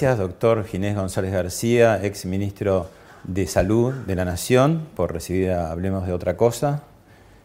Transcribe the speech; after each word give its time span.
Gracias, 0.00 0.18
doctor 0.18 0.64
Ginés 0.64 0.94
González 0.94 1.32
García, 1.32 1.98
ex 2.04 2.24
ministro 2.24 2.88
de 3.24 3.48
Salud 3.48 3.92
de 3.92 4.14
la 4.14 4.24
Nación, 4.24 4.86
por 4.94 5.12
recibir 5.12 5.50
a 5.50 5.72
Hablemos 5.72 6.06
de 6.06 6.12
otra 6.12 6.36
cosa. 6.36 6.82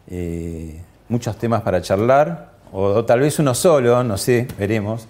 Eh, 0.08 0.80
muchos 1.08 1.36
temas 1.36 1.62
para 1.62 1.82
charlar, 1.82 2.52
o, 2.70 2.84
o 2.84 3.04
tal 3.04 3.18
vez 3.18 3.40
uno 3.40 3.56
solo, 3.56 4.04
no 4.04 4.16
sé, 4.16 4.46
veremos. 4.56 5.08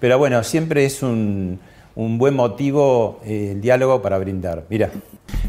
Pero 0.00 0.18
bueno, 0.18 0.44
siempre 0.44 0.84
es 0.84 1.02
un, 1.02 1.60
un 1.94 2.18
buen 2.18 2.34
motivo 2.34 3.20
eh, 3.24 3.50
el 3.52 3.60
diálogo 3.60 4.02
para 4.02 4.18
brindar. 4.18 4.64
Mira. 4.68 4.90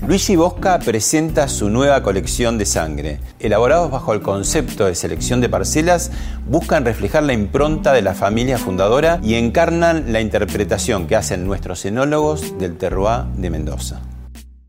Luigi 0.07 0.35
Bosca 0.35 0.79
presenta 0.79 1.47
su 1.47 1.69
nueva 1.69 2.03
colección 2.03 2.57
de 2.57 2.65
sangre. 2.65 3.19
Elaborados 3.39 3.89
bajo 3.89 4.13
el 4.13 4.21
concepto 4.21 4.85
de 4.85 4.95
selección 4.95 5.39
de 5.39 5.49
parcelas, 5.49 6.11
buscan 6.47 6.83
reflejar 6.83 7.23
la 7.23 7.33
impronta 7.33 7.93
de 7.93 8.01
la 8.01 8.13
familia 8.13 8.57
fundadora 8.57 9.19
y 9.23 9.35
encarnan 9.35 10.11
la 10.11 10.19
interpretación 10.19 11.07
que 11.07 11.15
hacen 11.15 11.45
nuestros 11.45 11.85
enólogos 11.85 12.57
del 12.59 12.77
terroir 12.77 13.25
de 13.37 13.49
Mendoza. 13.49 14.01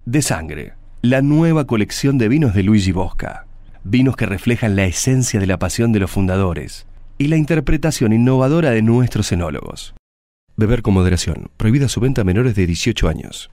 De 0.05 0.23
sangre, 0.23 0.75
la 1.03 1.23
nueva 1.23 1.65
colección 1.65 2.19
de 2.19 2.29
vinos 2.29 2.55
de 2.55 2.63
Luigi 2.63 2.93
Bosca. 2.93 3.47
Vinos 3.83 4.17
que 4.17 4.27
reflejan 4.27 4.77
la 4.77 4.85
esencia 4.85 5.41
de 5.41 5.47
la 5.47 5.59
pasión 5.59 5.93
de 5.93 6.01
los 6.01 6.11
fundadores 6.11 6.87
y 7.19 7.29
la 7.29 7.37
interpretación 7.37 8.13
innovadora 8.13 8.71
de 8.71 8.83
nuestros 8.83 9.31
enólogos. 9.33 9.95
Beber 10.57 10.83
con 10.83 10.95
moderación. 10.95 11.51
Prohibida 11.57 11.89
su 11.89 11.99
venta 11.99 12.21
a 12.21 12.25
menores 12.25 12.55
de 12.55 12.65
18 12.65 13.09
años. 13.09 13.51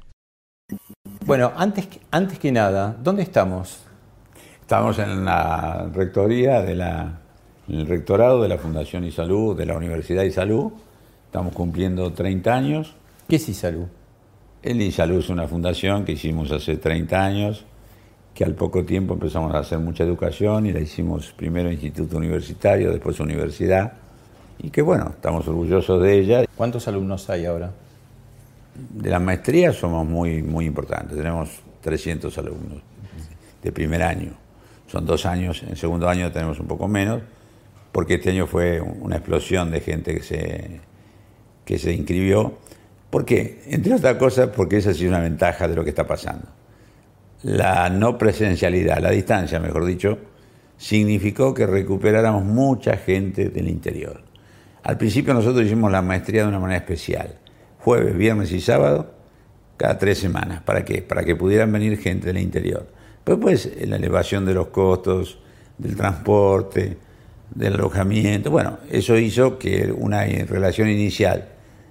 Bueno, 1.26 1.52
antes, 1.56 1.88
antes 2.12 2.38
que 2.38 2.52
nada, 2.52 2.96
¿dónde 3.02 3.24
estamos? 3.24 3.80
Estamos 4.62 5.00
en 5.00 5.26
la 5.26 5.90
rectoría 5.92 6.62
de 6.62 6.76
la, 6.76 7.20
en 7.68 7.80
el 7.80 7.88
rectorado 7.88 8.44
de 8.44 8.50
la 8.50 8.60
Fundación 8.60 9.04
y 9.04 9.12
Salud, 9.12 9.58
de 9.58 9.66
la 9.66 9.76
Universidad 9.76 10.24
y 10.24 10.32
Salud. 10.32 10.74
Estamos 11.26 11.54
cumpliendo 11.54 12.14
30 12.14 12.54
años. 12.54 12.96
¿Qué 13.28 13.38
es 13.38 13.50
Isalud? 13.50 13.88
El 14.62 14.80
ISALU 14.80 15.18
es 15.18 15.30
una 15.30 15.48
fundación 15.48 16.06
que 16.06 16.12
hicimos 16.12 16.52
hace 16.52 16.78
30 16.78 17.26
años, 17.26 17.66
que 18.36 18.44
al 18.44 18.54
poco 18.54 18.86
tiempo 18.86 19.16
empezamos 19.16 19.56
a 19.56 19.60
hacer 19.60 19.80
mucha 19.80 20.04
educación 20.04 20.68
y 20.68 20.72
la 20.72 20.80
hicimos 20.80 21.32
primero 21.32 21.72
instituto 21.72 22.18
universitario, 22.18 22.92
después 22.92 23.20
universidad, 23.20 23.94
y 24.64 24.70
que 24.70 24.82
bueno, 24.82 25.10
estamos 25.10 25.48
orgullosos 25.48 26.02
de 26.02 26.20
ella. 26.20 26.46
¿Cuántos 26.56 26.88
alumnos 26.88 27.30
hay 27.30 27.46
ahora? 27.46 27.72
De 28.76 29.10
la 29.10 29.20
maestría 29.20 29.74
somos 29.74 30.08
muy, 30.08 30.42
muy 30.44 30.66
importantes, 30.66 31.18
tenemos 31.18 31.50
300 31.82 32.38
alumnos 32.38 32.82
de 33.62 33.72
primer 33.72 34.04
año. 34.04 34.34
Son 34.88 35.06
dos 35.06 35.26
años, 35.26 35.64
en 35.64 35.76
segundo 35.76 36.08
año 36.08 36.32
tenemos 36.32 36.60
un 36.60 36.68
poco 36.68 36.88
menos, 36.88 37.22
porque 37.92 38.16
este 38.16 38.30
año 38.30 38.48
fue 38.48 38.80
una 38.82 39.18
explosión 39.18 39.72
de 39.72 39.82
gente 39.82 40.14
que 40.16 40.24
se, 40.24 40.82
que 41.66 41.78
se 41.78 41.94
inscribió. 41.94 42.58
¿Por 43.10 43.26
qué? 43.26 43.64
Entre 43.68 43.94
otras 43.94 44.16
cosas, 44.16 44.50
porque 44.56 44.78
esa 44.78 44.92
ha 44.92 44.94
sido 44.94 45.10
una 45.10 45.20
ventaja 45.20 45.68
de 45.68 45.76
lo 45.76 45.84
que 45.84 45.90
está 45.90 46.06
pasando. 46.06 46.48
La 47.44 47.90
no 47.90 48.18
presencialidad, 48.18 49.00
la 49.00 49.10
distancia, 49.10 49.60
mejor 49.60 49.86
dicho, 49.86 50.18
significó 50.78 51.54
que 51.54 51.66
recuperáramos 51.66 52.44
mucha 52.44 52.98
gente 52.98 53.50
del 53.50 53.68
interior. 53.68 54.31
Al 54.84 54.98
principio 54.98 55.34
nosotros 55.34 55.66
hicimos 55.66 55.92
la 55.92 56.02
maestría 56.02 56.44
de 56.44 56.50
una 56.50 56.60
manera 56.60 56.80
especial, 56.80 57.36
jueves, 57.80 58.18
viernes 58.18 58.52
y 58.52 58.62
sábado, 58.62 59.12
cada 59.78 59.98
tres 59.98 60.18
semanas. 60.18 60.62
¿Para 60.64 60.84
qué? 60.84 61.02
Para 61.02 61.24
que 61.24 61.36
pudieran 61.36 61.72
venir 61.72 61.98
gente 62.00 62.28
del 62.28 62.38
interior. 62.38 62.88
Pero 63.24 63.40
pues 63.40 63.72
la 63.88 63.96
elevación 63.98 64.46
de 64.46 64.54
los 64.54 64.68
costos, 64.68 65.40
del 65.78 65.96
transporte, 65.96 66.98
del 67.54 67.74
alojamiento, 67.74 68.50
bueno, 68.50 68.80
eso 68.90 69.18
hizo 69.18 69.60
que 69.60 69.94
una 69.96 70.24
relación 70.26 70.90
inicial 70.90 71.50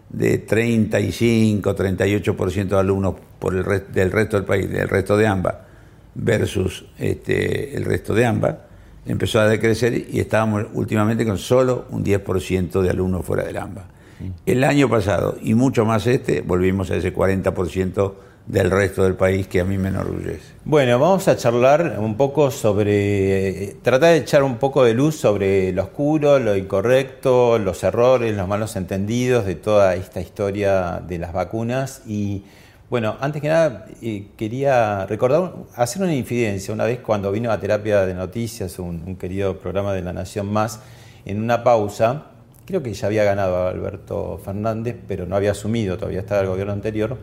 de 0.09 0.39
35, 0.39 1.77
38% 1.77 2.69
de 2.69 2.77
alumnos 2.77 3.15
por 3.39 3.55
el 3.55 3.65
del 3.93 4.11
resto 4.11 4.37
del 4.37 4.47
país, 4.47 4.69
del 4.69 4.89
resto 4.89 5.17
de 5.17 5.27
AMBA, 5.27 5.67
versus 6.15 6.87
este, 6.99 7.77
el 7.77 7.84
resto 7.84 8.15
de 8.15 8.27
AMBA, 8.27 8.59
empezó 9.06 9.41
a 9.41 9.49
decrecer 9.49 10.06
y 10.11 10.21
estábamos 10.21 10.66
últimamente 10.72 11.25
con 11.25 11.38
solo 11.38 11.87
un 11.91 12.05
10% 12.05 12.81
de 12.81 12.91
alumnos 12.91 13.25
fuera 13.25 13.44
del 13.44 13.56
AMBA. 13.56 13.84
El 14.44 14.65
año 14.65 14.88
pasado, 14.88 15.37
y 15.43 15.55
mucho 15.55 15.84
más 15.84 16.06
este, 16.06 16.43
volvimos 16.43 16.91
a 16.91 16.97
ese 16.97 17.15
40% 17.15 18.12
del 18.47 18.71
resto 18.71 19.05
del 19.05 19.15
país 19.15 19.47
que 19.47 19.60
a 19.60 19.65
mí 19.65 19.78
me 19.78 19.89
enorgullece. 19.89 20.55
Bueno, 20.65 20.99
vamos 20.99 21.28
a 21.28 21.37
charlar 21.37 21.97
un 21.99 22.16
poco 22.16 22.50
sobre, 22.50 23.77
tratar 23.83 24.12
de 24.12 24.16
echar 24.19 24.43
un 24.43 24.56
poco 24.56 24.84
de 24.84 24.93
luz 24.93 25.16
sobre 25.16 25.72
lo 25.72 25.84
oscuro, 25.84 26.39
lo 26.39 26.56
incorrecto, 26.56 27.59
los 27.59 27.83
errores, 27.84 28.37
los 28.37 28.49
malos 28.49 28.77
entendidos 28.77 29.47
de 29.47 29.55
toda 29.55 29.94
esta 29.94 30.21
historia 30.21 31.00
de 31.06 31.19
las 31.19 31.33
vacunas. 31.33 32.03
Y 32.06 32.44
bueno, 32.91 33.17
antes 33.21 33.41
que 33.41 33.49
nada, 33.49 33.87
eh, 34.03 34.27
quería 34.37 35.06
recordar, 35.06 35.55
hacer 35.77 36.03
una 36.03 36.12
infidencia. 36.12 36.75
Una 36.75 36.84
vez 36.84 36.99
cuando 36.99 37.31
vino 37.31 37.53
a 37.53 37.61
Terapia 37.61 38.05
de 38.05 38.15
Noticias, 38.15 38.81
un, 38.81 39.05
un 39.06 39.15
querido 39.15 39.59
programa 39.61 39.93
de 39.93 40.03
La 40.03 40.12
Nación 40.12 40.53
Más, 40.53 40.81
en 41.25 41.41
una 41.41 41.62
pausa, 41.62 42.27
creo 42.67 42.83
que 42.83 42.93
ya 42.93 43.06
había 43.06 43.23
ganado 43.23 43.69
Alberto 43.69 44.41
Fernández, 44.45 44.97
pero 45.06 45.25
no 45.25 45.37
había 45.37 45.53
asumido, 45.53 45.97
todavía 45.99 46.19
estaba 46.19 46.41
el 46.41 46.49
gobierno 46.49 46.73
anterior, 46.73 47.17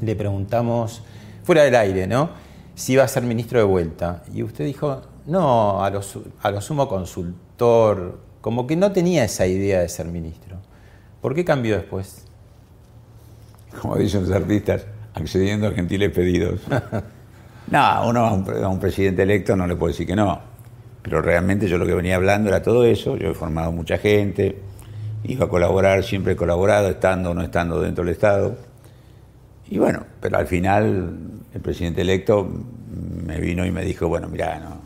le 0.00 0.14
preguntamos, 0.14 1.02
fuera 1.42 1.64
del 1.64 1.74
aire, 1.74 2.06
¿no? 2.06 2.30
Si 2.76 2.92
iba 2.92 3.02
a 3.02 3.08
ser 3.08 3.24
ministro 3.24 3.58
de 3.58 3.64
vuelta. 3.64 4.22
Y 4.32 4.44
usted 4.44 4.64
dijo, 4.64 5.02
no, 5.26 5.82
a 5.82 5.90
lo, 5.90 6.00
a 6.40 6.50
lo 6.52 6.60
sumo 6.60 6.86
consultor, 6.86 8.20
como 8.40 8.68
que 8.68 8.76
no 8.76 8.92
tenía 8.92 9.24
esa 9.24 9.44
idea 9.44 9.80
de 9.80 9.88
ser 9.88 10.06
ministro. 10.06 10.56
¿Por 11.20 11.34
qué 11.34 11.44
cambió 11.44 11.74
después? 11.74 12.27
Como 13.80 13.96
dicen 13.96 14.22
los 14.22 14.30
artistas, 14.30 14.86
accediendo 15.14 15.68
a 15.68 15.72
gentiles 15.72 16.10
pedidos. 16.10 16.60
no, 17.70 18.08
uno 18.08 18.26
a 18.26 18.32
un, 18.32 18.64
a 18.64 18.68
un 18.68 18.78
presidente 18.78 19.22
electo 19.22 19.56
no 19.56 19.66
le 19.66 19.76
puede 19.76 19.92
decir 19.92 20.06
que 20.06 20.16
no. 20.16 20.40
Pero 21.02 21.22
realmente 21.22 21.68
yo 21.68 21.78
lo 21.78 21.86
que 21.86 21.94
venía 21.94 22.16
hablando 22.16 22.48
era 22.48 22.62
todo 22.62 22.84
eso. 22.84 23.16
Yo 23.16 23.30
he 23.30 23.34
formado 23.34 23.72
mucha 23.72 23.98
gente, 23.98 24.58
iba 25.24 25.46
a 25.46 25.48
colaborar, 25.48 26.04
siempre 26.04 26.32
he 26.32 26.36
colaborado, 26.36 26.88
estando 26.88 27.30
o 27.30 27.34
no 27.34 27.42
estando 27.42 27.80
dentro 27.80 28.04
del 28.04 28.12
Estado. 28.12 28.56
Y 29.70 29.78
bueno, 29.78 30.04
pero 30.20 30.38
al 30.38 30.46
final 30.46 31.18
el 31.54 31.60
presidente 31.60 32.00
electo 32.00 32.48
me 33.26 33.38
vino 33.38 33.66
y 33.66 33.70
me 33.70 33.84
dijo, 33.84 34.08
bueno, 34.08 34.28
mira, 34.28 34.58
no, 34.58 34.78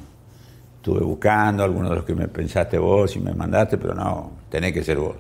estuve 0.77 1.01
buscando 1.05 1.63
algunos 1.63 1.91
de 1.91 1.97
los 1.97 2.05
que 2.05 2.15
me 2.15 2.29
pensaste 2.29 2.79
vos 2.79 3.15
y 3.17 3.21
me 3.21 3.33
mandaste, 3.33 3.79
pero 3.79 3.95
no, 3.95 4.33
tenés 4.51 4.73
que 4.73 4.83
ser 4.83 4.99
vos. 4.99 5.17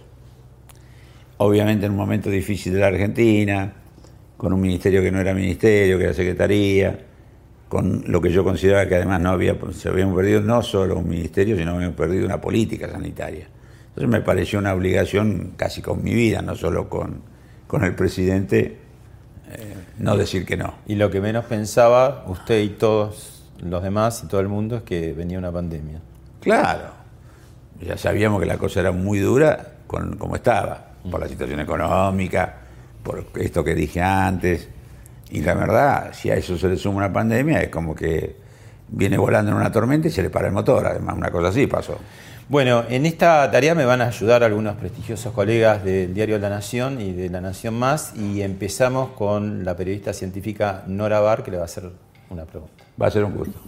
Obviamente 1.44 1.87
en 1.87 1.93
un 1.93 1.99
momento 1.99 2.31
difícil 2.31 2.73
de 2.73 2.79
la 2.79 2.87
Argentina, 2.87 3.73
con 4.37 4.53
un 4.53 4.61
ministerio 4.61 5.03
que 5.03 5.11
no 5.11 5.21
era 5.21 5.35
ministerio, 5.35 5.99
que 5.99 6.05
era 6.05 6.15
secretaría, 6.15 6.97
con 7.69 8.05
lo 8.06 8.21
que 8.21 8.31
yo 8.31 8.44
consideraba 8.44 8.87
que 8.87 8.94
además 8.94 9.21
no 9.21 9.31
había, 9.31 9.56
se 9.73 9.89
habíamos 9.89 10.15
perdido 10.15 10.41
no 10.41 10.62
solo 10.62 10.97
un 10.97 11.09
ministerio, 11.09 11.56
sino 11.56 11.75
habíamos 11.75 11.97
perdido 11.97 12.27
una 12.27 12.41
política 12.41 12.89
sanitaria. 12.89 13.49
Entonces 13.89 14.09
me 14.09 14.21
pareció 14.21 14.61
una 14.61 14.73
obligación 14.73 15.55
casi 15.56 15.83
con 15.83 16.05
mi 16.05 16.15
vida, 16.15 16.43
no 16.43 16.55
solo 16.55 16.89
con, 16.89 17.23
con 17.67 17.83
el 17.83 17.97
presidente 17.97 18.79
eh, 19.50 19.75
no 19.99 20.17
decir 20.17 20.47
que 20.47 20.56
no. 20.56 20.75
Y 20.87 20.94
lo 20.94 21.11
que 21.11 21.21
menos 21.21 21.47
pensaba 21.47 22.25
usted 22.29 22.61
y 22.61 22.69
todos 22.69 23.50
los 23.61 23.83
demás 23.83 24.23
y 24.25 24.29
todo 24.29 24.41
el 24.41 24.49
mundo 24.49 24.77
es 24.77 24.83
que 24.85 25.12
venía 25.12 25.39
una 25.39 25.50
pandemia. 25.50 26.00
Claro, 26.41 26.91
ya 27.81 27.99
sabíamos 27.99 28.41
que 28.41 28.47
la 28.47 28.59
cosa 28.59 28.79
era 28.79 28.93
muy 28.93 29.19
dura 29.19 29.73
con 29.89 30.17
como 30.17 30.37
estaba, 30.37 30.92
por 31.11 31.21
la 31.21 31.29
situación 31.29 31.61
económica, 31.61 32.55
por 33.03 33.27
esto 33.37 33.65
que 33.65 33.75
dije 33.75 34.01
antes. 34.01 34.69
Y 35.31 35.41
la 35.41 35.55
verdad, 35.55 36.11
si 36.13 36.31
a 36.31 36.35
eso 36.35 36.59
se 36.59 36.69
le 36.69 36.77
suma 36.77 36.99
una 36.99 37.13
pandemia, 37.13 37.63
es 37.63 37.69
como 37.69 37.95
que 37.95 38.37
viene 38.89 39.17
volando 39.17 39.51
en 39.51 39.57
una 39.57 39.73
tormenta 39.73 40.09
y 40.09 40.11
se 40.11 40.23
le 40.23 40.31
para 40.31 40.49
el 40.49 40.53
motor. 40.53 40.87
Además, 40.87 41.17
una 41.17 41.31
cosa 41.31 41.49
así 41.49 41.67
pasó. 41.67 41.99
Bueno, 42.49 42.85
en 42.89 43.07
esta 43.07 43.51
tarea 43.51 43.75
me 43.75 43.85
van 43.85 44.03
a 44.03 44.09
ayudar 44.09 44.45
algunos 44.45 44.77
prestigiosos 44.77 45.33
colegas 45.33 45.85
del 45.85 46.13
diario 46.13 46.39
La 46.39 46.51
Nación 46.51 47.01
y 47.01 47.13
de 47.13 47.31
La 47.31 47.41
Nación 47.41 47.75
Más 47.75 48.15
y 48.15 48.43
empezamos 48.43 49.13
con 49.13 49.65
la 49.65 49.77
periodista 49.77 50.13
científica 50.13 50.83
Nora 50.87 51.21
Bar 51.21 51.45
que 51.45 51.51
le 51.51 51.57
va 51.57 51.63
a 51.63 51.67
hacer 51.67 51.91
una 52.29 52.45
pregunta. 52.45 52.85
Va 53.01 53.07
a 53.07 53.11
ser 53.11 53.25
un 53.25 53.35
gusto. 53.35 53.59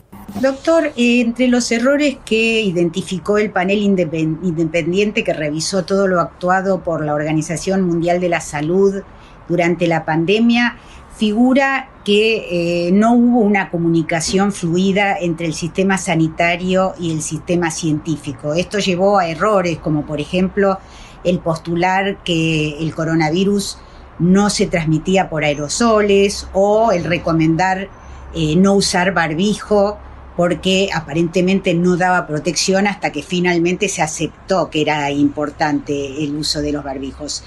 Doctor, 0.41 0.93
entre 0.97 1.49
los 1.49 1.71
errores 1.71 2.17
que 2.25 2.61
identificó 2.63 3.39
el 3.39 3.51
panel 3.51 3.83
independiente 3.83 5.23
que 5.23 5.33
revisó 5.33 5.85
todo 5.85 6.07
lo 6.07 6.21
actuado 6.21 6.83
por 6.83 7.05
la 7.05 7.15
Organización 7.15 7.83
Mundial 7.83 8.21
de 8.21 8.29
la 8.29 8.41
Salud 8.41 9.03
durante 9.49 9.87
la 9.87 10.05
pandemia, 10.05 10.77
figura 11.17 11.89
que 12.05 12.89
eh, 12.89 12.93
no 12.93 13.15
hubo 13.15 13.41
una 13.41 13.71
comunicación 13.71 14.53
fluida 14.53 15.17
entre 15.19 15.47
el 15.47 15.55
sistema 15.55 15.99
sanitario 15.99 16.95
y 16.99 17.13
el 17.13 17.23
sistema 17.23 17.71
científico. 17.71 18.55
Esto 18.55 18.79
llevó 18.79 19.19
a 19.19 19.29
errores 19.29 19.79
como 19.79 20.05
por 20.05 20.21
ejemplo 20.21 20.79
el 21.23 21.39
postular 21.39 22.23
que 22.25 22.79
el 22.79 22.95
coronavirus 22.95 23.79
no 24.19 24.51
se 24.51 24.67
transmitía 24.67 25.29
por 25.29 25.45
aerosoles 25.45 26.49
o 26.53 26.93
el 26.93 27.05
recomendar 27.05 27.89
eh, 28.35 28.57
no 28.57 28.75
usar 28.75 29.15
barbijo 29.15 29.99
porque 30.37 30.89
aparentemente 30.93 31.75
no 31.75 31.97
daba 31.97 32.27
protección 32.27 32.87
hasta 32.87 33.13
que 33.13 33.23
finalmente 33.23 33.89
se 33.89 34.03
aceptó 34.03 34.69
que 34.69 34.83
era 34.83 35.11
importante 35.11 36.25
el 36.25 36.35
uso 36.35 36.61
de 36.61 36.73
los 36.73 36.83
barbijos. 36.83 37.45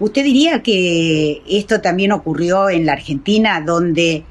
¿Usted 0.00 0.24
diría 0.24 0.62
que 0.62 1.42
esto 1.48 1.80
también 1.80 2.12
ocurrió 2.12 2.70
en 2.70 2.86
la 2.86 2.94
Argentina, 2.94 3.60
donde 3.60 4.24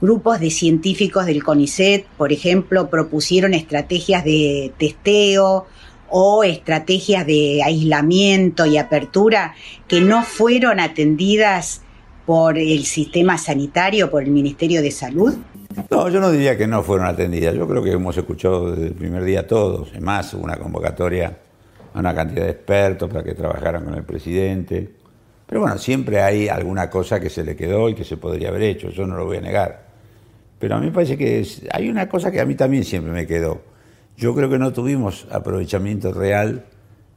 grupos 0.00 0.40
de 0.40 0.50
científicos 0.50 1.26
del 1.26 1.42
CONICET, 1.42 2.06
por 2.18 2.32
ejemplo, 2.32 2.90
propusieron 2.90 3.54
estrategias 3.54 4.24
de 4.24 4.72
testeo 4.78 5.66
o 6.08 6.44
estrategias 6.44 7.26
de 7.26 7.62
aislamiento 7.64 8.66
y 8.66 8.76
apertura 8.76 9.54
que 9.88 10.00
no 10.00 10.22
fueron 10.22 10.78
atendidas 10.78 11.80
por 12.26 12.58
el 12.58 12.84
sistema 12.84 13.38
sanitario, 13.38 14.10
por 14.10 14.22
el 14.22 14.30
Ministerio 14.30 14.82
de 14.82 14.90
Salud? 14.90 15.34
No, 15.90 16.08
yo 16.08 16.20
no 16.20 16.30
diría 16.30 16.56
que 16.56 16.66
no 16.66 16.82
fueron 16.82 17.06
atendidas. 17.06 17.54
Yo 17.54 17.68
creo 17.68 17.82
que 17.82 17.92
hemos 17.92 18.16
escuchado 18.16 18.70
desde 18.70 18.88
el 18.88 18.94
primer 18.94 19.24
día 19.24 19.46
todos. 19.46 19.92
Es 19.92 20.00
más, 20.00 20.32
una 20.34 20.56
convocatoria 20.56 21.36
a 21.92 21.98
una 21.98 22.14
cantidad 22.14 22.44
de 22.44 22.50
expertos 22.50 23.10
para 23.10 23.22
que 23.22 23.34
trabajaran 23.34 23.84
con 23.84 23.94
el 23.94 24.04
presidente. 24.04 24.90
Pero 25.46 25.60
bueno, 25.60 25.78
siempre 25.78 26.22
hay 26.22 26.48
alguna 26.48 26.90
cosa 26.90 27.20
que 27.20 27.30
se 27.30 27.44
le 27.44 27.54
quedó 27.54 27.88
y 27.88 27.94
que 27.94 28.04
se 28.04 28.16
podría 28.16 28.48
haber 28.48 28.62
hecho, 28.62 28.90
yo 28.90 29.06
no 29.06 29.16
lo 29.16 29.26
voy 29.26 29.36
a 29.36 29.40
negar. 29.40 29.86
Pero 30.58 30.76
a 30.76 30.80
mí 30.80 30.86
me 30.86 30.92
parece 30.92 31.16
que 31.16 31.46
hay 31.70 31.88
una 31.88 32.08
cosa 32.08 32.30
que 32.30 32.40
a 32.40 32.46
mí 32.46 32.54
también 32.54 32.84
siempre 32.84 33.12
me 33.12 33.26
quedó. 33.26 33.60
Yo 34.16 34.34
creo 34.34 34.48
que 34.48 34.58
no 34.58 34.72
tuvimos 34.72 35.26
aprovechamiento 35.30 36.12
real 36.12 36.64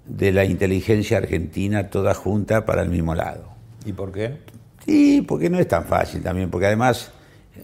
de 0.05 0.31
la 0.31 0.43
inteligencia 0.43 1.17
argentina 1.17 1.89
toda 1.89 2.13
junta 2.13 2.65
para 2.65 2.81
el 2.81 2.89
mismo 2.89 3.15
lado. 3.15 3.45
¿Y 3.85 3.93
por 3.93 4.11
qué? 4.11 4.37
Sí, 4.85 5.23
porque 5.25 5.49
no 5.49 5.59
es 5.59 5.67
tan 5.67 5.85
fácil 5.85 6.21
también, 6.21 6.49
porque 6.49 6.67
además 6.67 7.11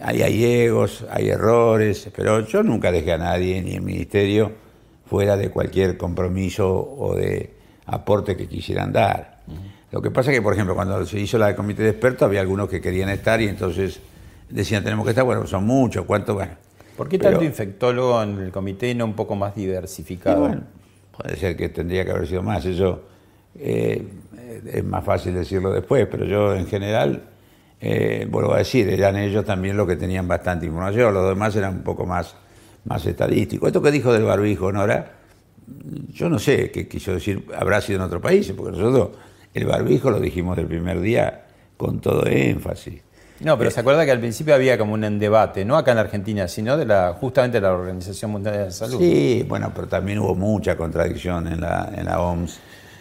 hay, 0.02 0.22
hay 0.22 0.44
egos, 0.44 1.06
hay 1.10 1.30
errores, 1.30 2.10
pero 2.16 2.46
yo 2.46 2.64
nunca 2.64 2.92
dejé 2.92 3.14
a 3.14 3.18
nadie, 3.18 3.62
ni 3.62 3.76
el 3.76 3.82
ministerio, 3.82 4.52
fuera 5.06 5.38
de 5.38 5.50
cualquier 5.50 5.98
compromiso 5.98 6.68
o 6.70 7.16
de 7.16 7.54
aporte 7.86 8.36
que 8.36 8.48
quisieran 8.48 8.92
dar. 8.92 9.40
Lo 9.92 10.02
que 10.02 10.12
pasa 10.12 10.32
es 10.32 10.38
que, 10.38 10.42
por 10.42 10.54
ejemplo, 10.54 10.76
cuando 10.76 11.06
se 11.06 11.20
hizo 11.20 11.38
la 11.38 11.48
del 11.48 11.56
comité 11.56 11.84
de 11.84 11.90
expertos, 11.90 12.24
había 12.24 12.42
algunos 12.42 12.68
que 12.68 12.82
querían 12.82 13.10
estar 13.10 13.42
y 13.42 13.48
entonces 13.48 14.00
decían, 14.50 14.84
tenemos 14.84 15.06
que 15.06 15.12
estar, 15.12 15.24
bueno, 15.24 15.46
son 15.48 15.66
muchos, 15.66 16.06
¿cuánto? 16.06 16.34
Bueno. 16.34 16.54
¿Por 16.98 17.10
qué 17.10 17.20
tanto 17.20 17.44
infectólogo 17.44 18.22
en 18.24 18.40
el 18.40 18.52
comité 18.52 18.90
y 18.90 18.96
no 18.96 19.06
un 19.06 19.14
poco 19.14 19.36
más 19.36 19.56
diversificado? 19.56 20.42
Bueno, 20.42 20.64
puede 21.16 21.36
ser 21.36 21.56
que 21.56 21.70
tendría 21.70 22.06
que 22.06 22.12
haber 22.12 22.28
sido 22.28 22.42
más, 22.42 22.66
eso 22.66 23.04
eh, 23.58 24.06
es 24.66 24.84
más 24.84 25.04
fácil 25.04 25.34
decirlo 25.34 25.72
después, 25.72 26.08
pero 26.10 26.26
yo 26.26 26.56
en 26.56 26.68
general, 26.68 27.24
eh, 27.80 28.28
vuelvo 28.30 28.54
a 28.54 28.60
decir, 28.60 28.90
eran 28.90 29.16
ellos 29.18 29.46
también 29.46 29.78
los 29.78 29.88
que 29.88 29.96
tenían 29.96 30.28
bastante 30.28 30.66
información, 30.66 31.14
los 31.14 31.28
demás 31.28 31.56
eran 31.56 31.76
un 31.76 31.84
poco 31.84 32.06
más, 32.06 32.36
más 32.86 33.06
estadísticos. 33.06 33.68
Esto 33.68 33.82
que 33.82 33.92
dijo 33.92 34.14
del 34.14 34.24
barbijo, 34.24 34.72
Nora, 34.72 35.14
yo 36.14 36.30
no 36.30 36.40
sé 36.40 36.72
qué 36.72 36.88
quiso 36.88 37.14
decir, 37.14 37.46
habrá 37.58 37.82
sido 37.82 38.00
en 38.00 38.06
otro 38.06 38.22
país, 38.22 38.52
porque 38.56 38.78
nosotros 38.78 39.18
el 39.54 39.66
barbijo 39.66 40.12
lo 40.12 40.20
dijimos 40.20 40.56
del 40.56 40.68
primer 40.68 41.00
día 41.02 41.46
con 41.78 42.00
todo 42.00 42.26
énfasis. 42.28 43.02
No, 43.42 43.58
pero 43.58 43.70
se 43.70 43.82
acuerda 43.82 44.06
que 44.06 44.12
al 44.12 44.20
principio 44.20 44.56
había 44.56 44.78
como 44.78 44.94
un 44.94 45.20
debate, 45.20 45.66
no 45.66 45.76
acá 45.76 45.92
en 45.92 45.98
Argentina, 45.98 46.48
sino 46.48 46.78
de 46.78 46.86
la 46.86 47.14
justamente 47.20 47.60
de 47.60 47.62
la 47.62 47.74
Organización 47.74 48.32
Mundial 48.32 48.58
de 48.58 48.66
la 48.66 48.72
Salud. 48.72 48.98
Sí, 48.98 49.46
bueno, 49.48 49.72
pero 49.76 49.88
también 49.88 50.20
hubo 50.20 50.36
mucha 50.36 50.78
contradicción 50.78 51.48
en 51.48 51.60
la, 51.60 51.92
en 51.94 52.06
la 52.06 52.22
OMS. 52.22 52.60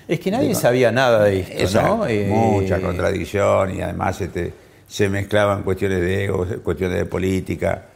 Es 0.09 0.21
que 0.21 0.31
nadie 0.31 0.55
sabía 0.55 0.91
nada 0.91 1.25
de 1.25 1.41
esto, 1.41 1.81
¿no? 1.81 2.07
Eh, 2.07 2.27
mucha 2.29 2.81
contradicción 2.81 3.77
y 3.77 3.81
además 3.81 4.21
este, 4.21 4.53
se 4.87 5.09
mezclaban 5.09 5.63
cuestiones 5.63 6.01
de 6.01 6.25
ego, 6.25 6.47
cuestiones 6.63 6.99
de 6.99 7.05
política 7.07 7.87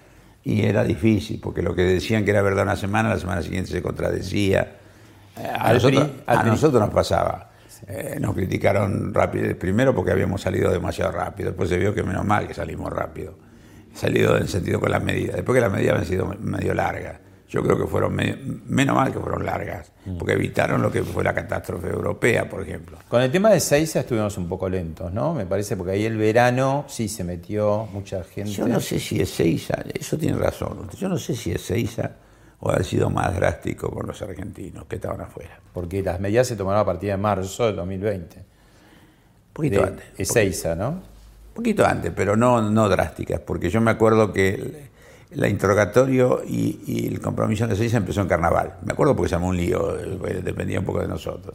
y 0.45 0.63
era 0.63 0.85
difícil 0.85 1.41
porque 1.41 1.63
lo 1.63 1.75
que 1.75 1.83
decían 1.83 2.25
que 2.25 2.31
era 2.31 2.43
verdad 2.43 2.65
una 2.65 2.77
semana, 2.77 3.11
la 3.11 3.19
semana 3.19 3.43
siguiente 3.43 3.71
se 3.71 3.83
contradecía. 3.83 4.77
A, 5.37 5.73
nosotros, 5.73 6.09
a 6.27 6.43
nosotros 6.43 6.81
nos 6.81 6.91
pasaba. 6.91 7.49
Eh, 7.87 8.19
nos 8.21 8.35
criticaron 8.35 9.15
rápido, 9.15 9.57
primero 9.57 9.95
porque 9.95 10.11
habíamos 10.11 10.41
salido 10.41 10.71
demasiado 10.71 11.13
rápido, 11.13 11.51
después 11.51 11.69
se 11.69 11.79
vio 11.79 11.95
que 11.95 12.03
menos 12.03 12.25
mal 12.25 12.49
que 12.49 12.55
salimos 12.55 12.93
rápido, 12.93 13.39
salido 13.95 14.37
en 14.37 14.49
sentido 14.49 14.81
con 14.81 14.91
las 14.91 15.03
medidas, 15.03 15.37
después 15.37 15.55
que 15.55 15.61
las 15.61 15.73
medidas 15.73 15.95
habían 15.95 16.07
sido 16.07 16.27
medio 16.41 16.75
largas, 16.75 17.21
yo 17.49 17.63
creo 17.63 17.79
que 17.79 17.87
fueron 17.87 18.15
menos 18.15 18.95
mal 18.95 19.11
que 19.11 19.19
fueron 19.19 19.45
largas, 19.47 19.91
porque 20.19 20.35
evitaron 20.35 20.83
lo 20.83 20.93
que 20.93 21.03
fue 21.03 21.25
la 21.25 21.35
catástrofe 21.35 21.89
europea, 21.89 22.49
por 22.49 22.63
ejemplo. 22.63 22.99
Con 23.09 23.23
el 23.23 23.31
tema 23.31 23.51
de 23.51 23.61
Seiza 23.61 24.01
estuvimos 24.01 24.37
un 24.37 24.49
poco 24.49 24.69
lentos, 24.69 25.13
¿no? 25.13 25.33
Me 25.33 25.47
parece, 25.47 25.77
porque 25.77 25.93
ahí 25.93 26.05
el 26.05 26.19
verano 26.19 26.85
sí 26.89 27.09
se 27.09 27.25
metió 27.25 27.89
mucha 27.91 28.23
gente. 28.23 28.51
Yo 28.51 28.69
no 28.69 28.81
sé 28.81 29.01
si 29.01 29.21
es 29.21 29.31
Seiza, 29.31 29.83
eso 29.95 30.19
tiene 30.19 30.37
razón, 30.37 30.91
yo 30.99 31.09
no 31.09 31.17
sé 31.17 31.35
si 31.35 31.51
es 31.53 31.63
Seiza 31.63 32.11
o 32.61 32.71
haber 32.71 32.85
sido 32.85 33.09
más 33.09 33.35
drástico 33.35 33.91
con 33.91 34.07
los 34.07 34.21
argentinos 34.21 34.85
que 34.85 34.97
estaban 34.97 35.21
afuera. 35.21 35.59
Porque 35.73 36.03
las 36.03 36.21
medidas 36.21 36.49
se 36.49 36.57
tomaron 36.57 36.81
a 36.81 36.85
partir 36.85 37.11
de 37.11 37.17
marzo 37.17 37.67
del 37.67 37.77
2020. 37.77 38.37
Un 38.37 38.45
poquito 39.55 39.85
antes. 39.85 40.05
Ezeiza, 40.19 40.75
¿no? 40.75 40.89
Un 40.89 41.55
poquito 41.55 41.87
antes, 41.87 42.13
pero 42.15 42.37
no, 42.37 42.61
no 42.61 42.89
drásticas, 42.89 43.41
porque 43.41 43.71
yo 43.71 43.81
me 43.81 43.91
acuerdo 43.91 44.33
que 44.33 44.88
el, 45.31 45.47
interrogatorio 45.47 46.43
y, 46.47 47.07
el 47.07 47.21
compromiso 47.21 47.67
de 47.67 47.75
Ezeiza 47.75 47.99
empezó 47.99 48.21
en 48.21 48.29
carnaval. 48.29 48.75
Me 48.85 48.93
acuerdo 48.93 49.15
porque 49.15 49.29
se 49.29 49.35
llamó 49.35 49.49
un 49.49 49.57
lío, 49.57 49.99
eh, 49.99 50.41
dependía 50.43 50.81
un 50.81 50.87
poco 50.87 51.01
de 51.01 51.09
nosotros. 51.09 51.55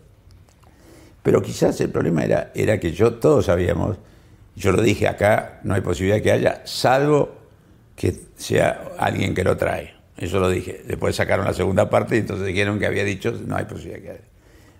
Pero 1.21 1.41
quizás 1.41 1.79
el 1.81 1.89
problema 1.89 2.23
era, 2.23 2.51
era 2.53 2.79
que 2.79 2.91
yo, 2.91 3.13
todos 3.13 3.45
sabíamos, 3.45 3.97
yo 4.55 4.71
lo 4.71 4.81
dije 4.81 5.07
acá, 5.07 5.59
no 5.63 5.73
hay 5.73 5.81
posibilidad 5.81 6.21
que 6.21 6.31
haya, 6.31 6.61
salvo 6.65 7.35
que 7.95 8.15
sea 8.35 8.91
alguien 8.97 9.33
que 9.33 9.43
lo 9.43 9.55
trae. 9.55 9.93
Eso 10.17 10.39
lo 10.39 10.49
dije. 10.49 10.83
Después 10.85 11.15
sacaron 11.15 11.45
la 11.45 11.53
segunda 11.53 11.89
parte 11.89 12.15
y 12.15 12.19
entonces 12.19 12.45
dijeron 12.45 12.77
que 12.77 12.85
había 12.85 13.03
dicho 13.03 13.33
no 13.45 13.55
hay 13.55 13.65
posibilidad 13.65 14.01
que 14.01 14.09
haya. 14.11 14.27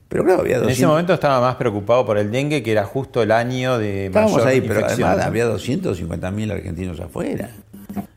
Pero 0.10 0.26
claro, 0.26 0.42
había 0.42 0.58
200... 0.58 0.68
En 0.68 0.84
ese 0.84 0.88
momento 0.88 1.14
estaba 1.14 1.42
más 1.42 1.56
preocupado 1.56 2.06
por 2.06 2.20
el 2.20 2.30
dengue, 2.30 2.62
que 2.62 2.72
era 2.72 2.86
justo 2.86 3.24
el 3.24 3.32
año 3.32 3.80
de 3.80 4.08
Estábamos 4.08 4.46
ahí, 4.46 4.62
pero 4.62 4.86
además 4.86 5.20
había 5.26 5.48
250.000 5.48 6.52
argentinos 6.52 7.00
afuera 7.00 7.50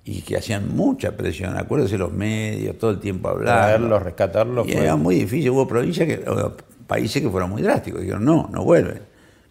y 0.05 0.23
que 0.23 0.37
hacían 0.37 0.75
mucha 0.75 1.17
presión. 1.17 1.57
Acuérdense 1.57 1.99
los 1.99 2.13
medios, 2.13 2.79
todo 2.79 2.93
el 2.93 3.01
tiempo 3.01 3.29
hablar. 3.29 3.65
Traerlos, 3.65 4.03
rescatarlos. 4.03 4.69
Y 4.69 4.73
era 4.73 4.97
muy 4.97 5.17
difícil. 5.17 5.51
Hubo 5.51 5.67
provincias, 5.67 6.07
que, 6.07 6.25
países 6.87 7.23
que 7.23 7.29
fueron 7.29 7.51
muy 7.51 7.63
drásticos. 7.63 8.01
Dijeron, 8.01 8.25
no, 8.25 8.49
no 8.53 8.65
vuelven. 8.65 9.01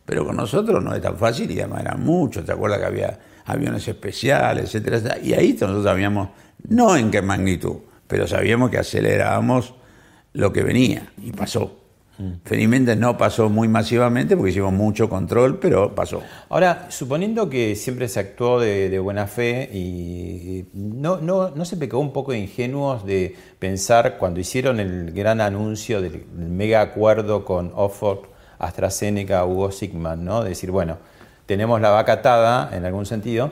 Pero 0.05 0.25
con 0.25 0.35
nosotros 0.35 0.83
no 0.83 0.93
es 0.93 1.01
tan 1.01 1.17
fácil 1.17 1.49
y 1.51 1.59
además 1.59 1.81
eran 1.81 2.03
muchos. 2.03 2.45
¿Te 2.45 2.51
acuerdas 2.51 2.79
que 2.79 2.85
había 2.85 3.19
aviones 3.45 3.87
especiales, 3.87 4.65
etcétera? 4.65 5.17
Y 5.21 5.33
ahí 5.33 5.53
nosotros 5.53 5.85
habíamos 5.87 6.29
no 6.67 6.95
en 6.95 7.11
qué 7.11 7.21
magnitud, 7.21 7.77
pero 8.07 8.27
sabíamos 8.27 8.69
que 8.69 8.77
acelerábamos 8.77 9.73
lo 10.33 10.53
que 10.53 10.63
venía 10.63 11.11
y 11.23 11.31
pasó. 11.31 11.84
Mm. 12.17 12.31
Felizmente 12.45 12.95
no 12.95 13.17
pasó 13.17 13.49
muy 13.49 13.67
masivamente 13.67 14.37
porque 14.37 14.51
hicimos 14.51 14.73
mucho 14.73 15.09
control, 15.09 15.59
pero 15.59 15.93
pasó. 15.93 16.21
Ahora, 16.49 16.87
suponiendo 16.89 17.49
que 17.49 17.75
siempre 17.75 18.07
se 18.07 18.19
actuó 18.19 18.59
de, 18.59 18.97
buena 18.99 19.27
fe 19.27 19.69
y 19.73 20.65
no, 20.73 21.17
no, 21.17 21.49
no, 21.49 21.65
se 21.65 21.77
pecó 21.77 21.99
un 21.99 22.13
poco 22.13 22.31
de 22.31 22.39
ingenuos 22.39 23.05
de 23.05 23.35
pensar 23.59 24.17
cuando 24.17 24.39
hicieron 24.39 24.79
el 24.79 25.11
gran 25.11 25.41
anuncio 25.41 26.01
del, 26.01 26.25
mega 26.33 26.81
acuerdo 26.81 27.43
con 27.43 27.71
Oxford, 27.75 28.19
AstraZeneca, 28.59 29.45
Hugo 29.45 29.71
Sigman, 29.71 30.23
¿no? 30.23 30.41
De 30.43 30.49
decir, 30.49 30.71
bueno, 30.71 30.97
tenemos 31.45 31.81
la 31.81 31.89
vaca 31.89 32.13
atada 32.13 32.75
en 32.75 32.85
algún 32.85 33.05
sentido. 33.05 33.51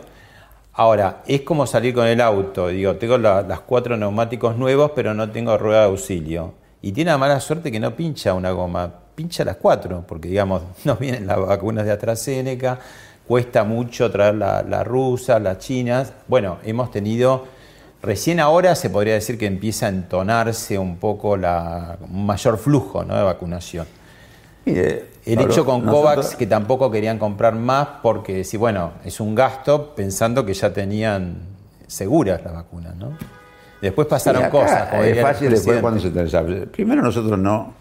Ahora, 0.71 1.21
es 1.27 1.41
como 1.41 1.67
salir 1.67 1.93
con 1.93 2.07
el 2.07 2.19
auto, 2.21 2.69
digo, 2.69 2.95
tengo 2.95 3.17
las 3.17 3.59
cuatro 3.59 3.95
neumáticos 3.97 4.57
nuevos, 4.57 4.91
pero 4.95 5.13
no 5.13 5.29
tengo 5.29 5.55
rueda 5.57 5.81
de 5.81 5.85
auxilio. 5.87 6.62
Y 6.83 6.91
tiene 6.91 7.11
la 7.11 7.17
mala 7.17 7.39
suerte 7.39 7.71
que 7.71 7.79
no 7.79 7.95
pincha 7.95 8.33
una 8.33 8.51
goma, 8.51 8.91
pincha 9.15 9.45
las 9.45 9.55
cuatro, 9.55 10.03
porque 10.05 10.27
digamos, 10.27 10.61
no 10.83 10.97
vienen 10.97 11.25
las 11.25 11.39
vacunas 11.39 11.85
de 11.85 11.93
AstraZeneca, 11.93 12.77
cuesta 13.25 13.63
mucho 13.63 14.11
traer 14.11 14.35
las 14.35 14.67
la 14.67 14.83
rusas, 14.83 15.41
las 15.41 15.59
chinas. 15.59 16.11
Bueno, 16.27 16.57
hemos 16.65 16.91
tenido, 16.91 17.45
recién 18.01 18.41
ahora 18.41 18.75
se 18.75 18.89
podría 18.89 19.13
decir 19.13 19.37
que 19.37 19.45
empieza 19.45 19.85
a 19.85 19.89
entonarse 19.89 20.77
un 20.77 20.97
poco 20.97 21.37
la, 21.37 21.97
un 22.01 22.25
mayor 22.25 22.57
flujo 22.57 23.05
¿no? 23.05 23.15
de 23.15 23.23
vacunación. 23.23 23.87
Mire, 24.65 25.05
el 25.25 25.39
hecho 25.39 25.65
con 25.65 25.85
COVAX 25.85 26.35
que 26.35 26.47
tampoco 26.47 26.91
querían 26.91 27.17
comprar 27.17 27.55
más 27.55 27.87
porque 28.01 28.43
si 28.43 28.57
bueno, 28.57 28.91
es 29.05 29.21
un 29.21 29.35
gasto 29.35 29.95
pensando 29.95 30.45
que 30.45 30.53
ya 30.53 30.73
tenían 30.73 31.37
seguras 31.87 32.43
las 32.43 32.53
vacunas, 32.53 32.93
¿no? 32.97 33.17
Después 33.83 34.07
pasaron 34.07 34.49
cosas. 34.49 34.93
es 35.03 35.21
fácil 35.21 35.49
después 35.51 35.79
cuando 35.81 35.99
se 35.99 36.07
interesaba. 36.07 36.47
Primero 36.71 37.01
nosotros 37.01 37.37
no. 37.37 37.75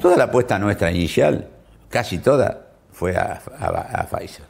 Toda 0.00 0.16
la 0.16 0.24
apuesta 0.24 0.58
nuestra 0.58 0.90
inicial, 0.90 1.48
casi 1.88 2.18
toda, 2.18 2.66
fue 2.92 3.16
a, 3.16 3.40
a 3.58 4.06
Pfizer. 4.06 4.44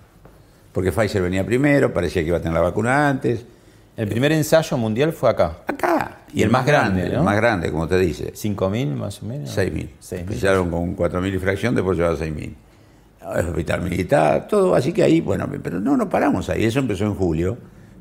Porque 0.73 0.93
Pfizer 0.93 1.23
venía 1.23 1.45
primero, 1.45 1.93
parecía 1.93 2.23
que 2.23 2.29
iba 2.29 2.39
a 2.39 2.41
tener 2.41 2.55
la 2.55 2.61
vacuna 2.61 3.09
antes 3.09 3.45
el 4.01 4.09
primer 4.09 4.33
ensayo 4.33 4.79
mundial 4.79 5.13
fue 5.13 5.29
acá. 5.29 5.59
Acá. 5.67 6.21
Y, 6.33 6.43
el, 6.43 6.49
más 6.49 6.65
grande, 6.65 7.11
¿no? 7.11 7.19
El 7.19 7.23
más 7.23 7.37
grande, 7.37 7.71
como 7.71 7.87
te 7.87 7.99
dice. 7.99 8.33
¿5.000 8.33 8.95
más 8.95 9.23
o 9.23 9.27
menos? 9.27 9.55
6.000. 9.55 10.21
Empezaron 10.21 10.71
con 10.71 10.97
4.000 10.97 11.35
y 11.35 11.39
fracción, 11.39 11.75
después 11.75 11.99
llevaron 11.99 12.19
6.000. 12.19 12.55
Hospital 13.51 13.83
militar, 13.83 14.49
todo. 14.49 14.75
Así 14.75 14.95
que 14.95 15.03
ahí, 15.03 15.21
bueno, 15.21 15.47
pero 15.63 15.81
no, 15.81 15.99
no 15.99 16.09
paramos 16.09 16.49
ahí. 16.49 16.65
Eso 16.65 16.79
empezó 16.79 17.05
en 17.05 17.15
julio. 17.15 17.59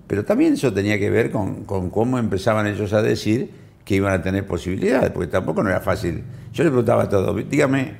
Pero 0.09 0.25
también 0.25 0.53
eso 0.53 0.73
tenía 0.73 0.97
que 0.97 1.11
ver 1.11 1.29
con, 1.29 1.65
cómo 1.65 2.17
empezaban 2.17 2.65
ellos 2.65 2.93
a 2.93 3.03
decir 3.03 3.51
que 3.85 3.93
iban 3.93 4.11
a 4.11 4.23
tener 4.23 4.43
posibilidades, 4.43 5.11
porque 5.11 5.27
tampoco 5.27 5.61
no 5.61 5.69
era 5.69 5.81
fácil. 5.81 6.23
Yo 6.51 6.63
le 6.63 6.71
preguntaba 6.71 7.03
a 7.03 7.09
todos, 7.09 7.47
dígame, 7.47 7.95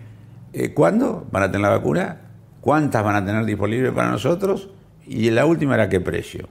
eh, 0.51 0.73
¿cuándo 0.73 1.27
van 1.31 1.43
a 1.43 1.51
tener 1.51 1.61
la 1.61 1.69
vacuna? 1.69 2.17
¿Cuántas 2.61 3.03
van 3.03 3.15
a 3.15 3.23
tener 3.23 3.45
disponibles 3.45 3.91
para 3.91 4.09
nosotros? 4.09 4.69
Y 5.05 5.29
la 5.29 5.45
última 5.45 5.75
era 5.75 5.87
qué 5.87 6.01
precio. 6.01 6.49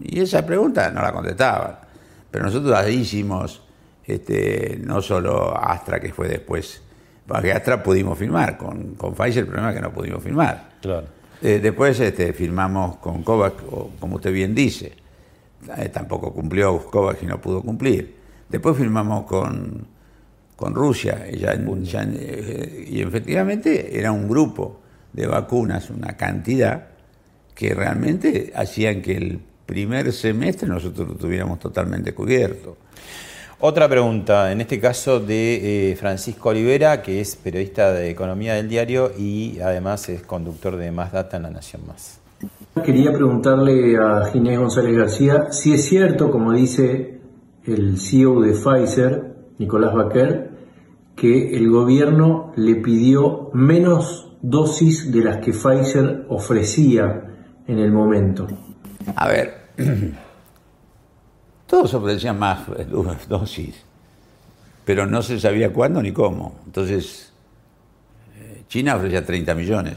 Y 0.00 0.20
esa 0.20 0.46
pregunta 0.46 0.90
no 0.90 1.02
la 1.02 1.12
contestaban. 1.12 1.76
Pero 2.30 2.46
nosotros 2.46 2.74
ahí 2.74 3.00
hicimos, 3.00 3.62
este, 4.02 4.80
no 4.82 5.02
solo 5.02 5.54
Astra, 5.58 6.00
que 6.00 6.10
fue 6.14 6.26
después, 6.26 6.82
porque 7.26 7.52
Astra 7.52 7.82
pudimos 7.82 8.18
firmar, 8.18 8.56
con, 8.56 8.94
con 8.94 9.12
Pfizer 9.12 9.40
el 9.40 9.46
problema 9.48 9.68
es 9.72 9.76
que 9.76 9.82
no 9.82 9.92
pudimos 9.92 10.22
firmar. 10.22 10.70
Claro. 10.80 11.06
Eh, 11.42 11.60
después 11.62 11.98
este, 12.00 12.32
firmamos 12.32 12.96
con 12.96 13.22
COVAX, 13.22 13.62
como 14.00 14.16
usted 14.16 14.32
bien 14.32 14.54
dice, 14.54 14.92
eh, 15.76 15.88
tampoco 15.90 16.32
cumplió 16.32 16.78
COVAX 16.78 17.22
y 17.22 17.26
no 17.26 17.40
pudo 17.40 17.62
cumplir. 17.62 18.16
Después 18.48 18.76
firmamos 18.76 19.24
con, 19.26 19.86
con 20.54 20.74
Rusia, 20.74 21.26
y, 21.30 21.44
eh, 21.44 22.86
y 22.88 23.00
efectivamente 23.02 23.98
era 23.98 24.12
un 24.12 24.28
grupo 24.28 24.80
de 25.12 25.26
vacunas, 25.26 25.90
una 25.90 26.16
cantidad 26.16 26.88
que 27.54 27.74
realmente 27.74 28.52
hacían 28.54 29.02
que 29.02 29.16
el 29.16 29.40
primer 29.66 30.12
semestre 30.12 30.68
nosotros 30.68 31.08
lo 31.08 31.14
tuviéramos 31.14 31.58
totalmente 31.58 32.14
cubierto. 32.14 32.76
Otra 33.58 33.88
pregunta, 33.88 34.52
en 34.52 34.60
este 34.60 34.78
caso 34.78 35.18
de 35.18 35.92
eh, 35.92 35.96
Francisco 35.96 36.50
Olivera, 36.50 37.00
que 37.00 37.22
es 37.22 37.36
periodista 37.36 37.90
de 37.90 38.10
Economía 38.10 38.52
del 38.52 38.68
Diario 38.68 39.12
y 39.16 39.58
además 39.60 40.10
es 40.10 40.22
conductor 40.22 40.76
de 40.76 40.92
Más 40.92 41.10
Data 41.10 41.38
en 41.38 41.44
La 41.44 41.50
Nación 41.50 41.86
Más. 41.86 42.20
Quería 42.84 43.14
preguntarle 43.14 43.96
a 43.96 44.26
Ginés 44.26 44.58
González 44.58 44.94
García 44.94 45.46
si 45.52 45.72
es 45.72 45.86
cierto, 45.86 46.30
como 46.30 46.52
dice 46.52 47.18
el 47.64 47.98
CEO 47.98 48.42
de 48.42 48.52
Pfizer, 48.52 49.36
Nicolás 49.58 49.94
Baquer, 49.94 50.50
que 51.16 51.56
el 51.56 51.70
gobierno 51.70 52.52
le 52.56 52.74
pidió 52.76 53.50
menos 53.54 54.36
dosis 54.42 55.10
de 55.10 55.24
las 55.24 55.38
que 55.38 55.52
Pfizer 55.52 56.26
ofrecía 56.28 57.22
en 57.66 57.78
el 57.78 57.90
momento. 57.90 58.46
A 59.16 59.28
ver, 59.28 59.54
todos 61.66 61.94
ofrecían 61.94 62.38
más 62.38 62.60
dosis, 63.28 63.74
pero 64.84 65.06
no 65.06 65.22
se 65.22 65.40
sabía 65.40 65.72
cuándo 65.72 66.02
ni 66.02 66.12
cómo. 66.12 66.60
Entonces, 66.66 67.32
eh, 68.38 68.62
China 68.68 68.96
ofrecía 68.96 69.24
30 69.24 69.54
millones 69.54 69.96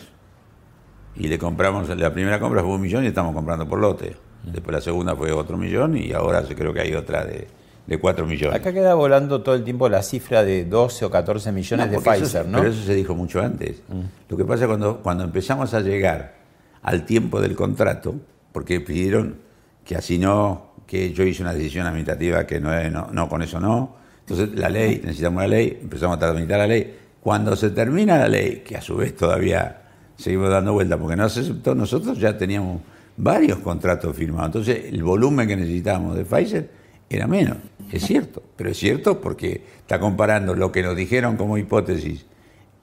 y 1.16 1.28
le 1.28 1.38
compramos, 1.38 1.90
la 1.90 2.14
primera 2.14 2.40
compra 2.40 2.62
fue 2.62 2.72
un 2.72 2.82
millón 2.82 3.04
y 3.04 3.08
estamos 3.08 3.34
comprando 3.34 3.68
por 3.68 3.80
lote. 3.80 4.16
Después 4.44 4.74
la 4.74 4.82
segunda 4.82 5.16
fue 5.16 5.32
otro 5.32 5.58
millón 5.58 5.98
y 5.98 6.14
ahora 6.14 6.44
creo 6.44 6.74
que 6.74 6.80
hay 6.80 6.94
otra 6.94 7.26
de, 7.26 7.48
de 7.90 8.00
4 8.00 8.26
millones. 8.26 8.56
Acá 8.56 8.72
queda 8.72 8.94
volando 8.94 9.42
todo 9.42 9.56
el 9.56 9.64
tiempo 9.64 9.90
la 9.90 10.04
cifra 10.04 10.44
de 10.44 10.64
12 10.66 11.06
o 11.06 11.12
14 11.12 11.52
millones 11.52 11.92
de 11.92 12.00
Pfizer, 12.00 12.48
¿no? 12.48 12.60
Pero 12.60 12.70
eso 12.70 12.84
se 12.84 12.94
dijo 12.94 13.16
mucho 13.16 13.42
antes. 13.42 13.82
Mm. 13.88 14.02
Lo 14.30 14.38
que 14.38 14.46
pasa 14.46 14.64
es 14.64 14.68
cuando, 14.68 15.00
cuando 15.02 15.24
empezamos 15.24 15.74
a 15.74 15.82
llegar 15.82 16.36
al 16.84 17.06
tiempo 17.06 17.42
del 17.42 17.56
contrato, 17.56 18.16
porque 18.54 18.80
pidieron 18.80 19.38
que 19.84 19.96
así 19.96 20.20
no, 20.20 20.69
que 20.90 21.14
yo 21.14 21.24
hice 21.24 21.44
una 21.44 21.54
decisión 21.54 21.86
administrativa 21.86 22.48
que 22.48 22.60
no, 22.60 22.72
no, 23.12 23.30
con 23.30 23.44
eso 23.44 23.60
no. 23.60 23.96
Entonces 24.22 24.56
la 24.56 24.70
ley, 24.70 25.00
necesitamos 25.04 25.44
la 25.44 25.48
ley, 25.48 25.78
empezamos 25.84 26.18
a 26.18 26.20
tramitar 26.20 26.58
la 26.58 26.66
ley. 26.66 26.98
Cuando 27.22 27.56
se 27.56 27.70
termina 27.70 28.18
la 28.18 28.28
ley, 28.28 28.64
que 28.66 28.76
a 28.76 28.82
su 28.82 28.96
vez 28.96 29.16
todavía 29.16 29.84
seguimos 30.18 30.50
dando 30.50 30.74
vuelta 30.74 30.98
porque 30.98 31.16
no 31.16 31.30
se 31.30 31.42
aceptó, 31.42 31.76
nosotros 31.76 32.18
ya 32.18 32.36
teníamos 32.36 32.82
varios 33.18 33.60
contratos 33.60 34.16
firmados. 34.16 34.48
Entonces 34.48 34.86
el 34.92 35.04
volumen 35.04 35.48
que 35.48 35.56
necesitábamos 35.58 36.16
de 36.16 36.26
Pfizer 36.26 36.72
era 37.08 37.28
menos. 37.28 37.58
Es 37.92 38.08
cierto, 38.08 38.42
pero 38.56 38.72
es 38.72 38.78
cierto 38.78 39.22
porque 39.22 39.64
está 39.82 40.00
comparando 40.00 40.56
lo 40.56 40.72
que 40.72 40.82
nos 40.82 40.96
dijeron 40.96 41.38
como 41.38 41.60
hipótesis 41.60 42.26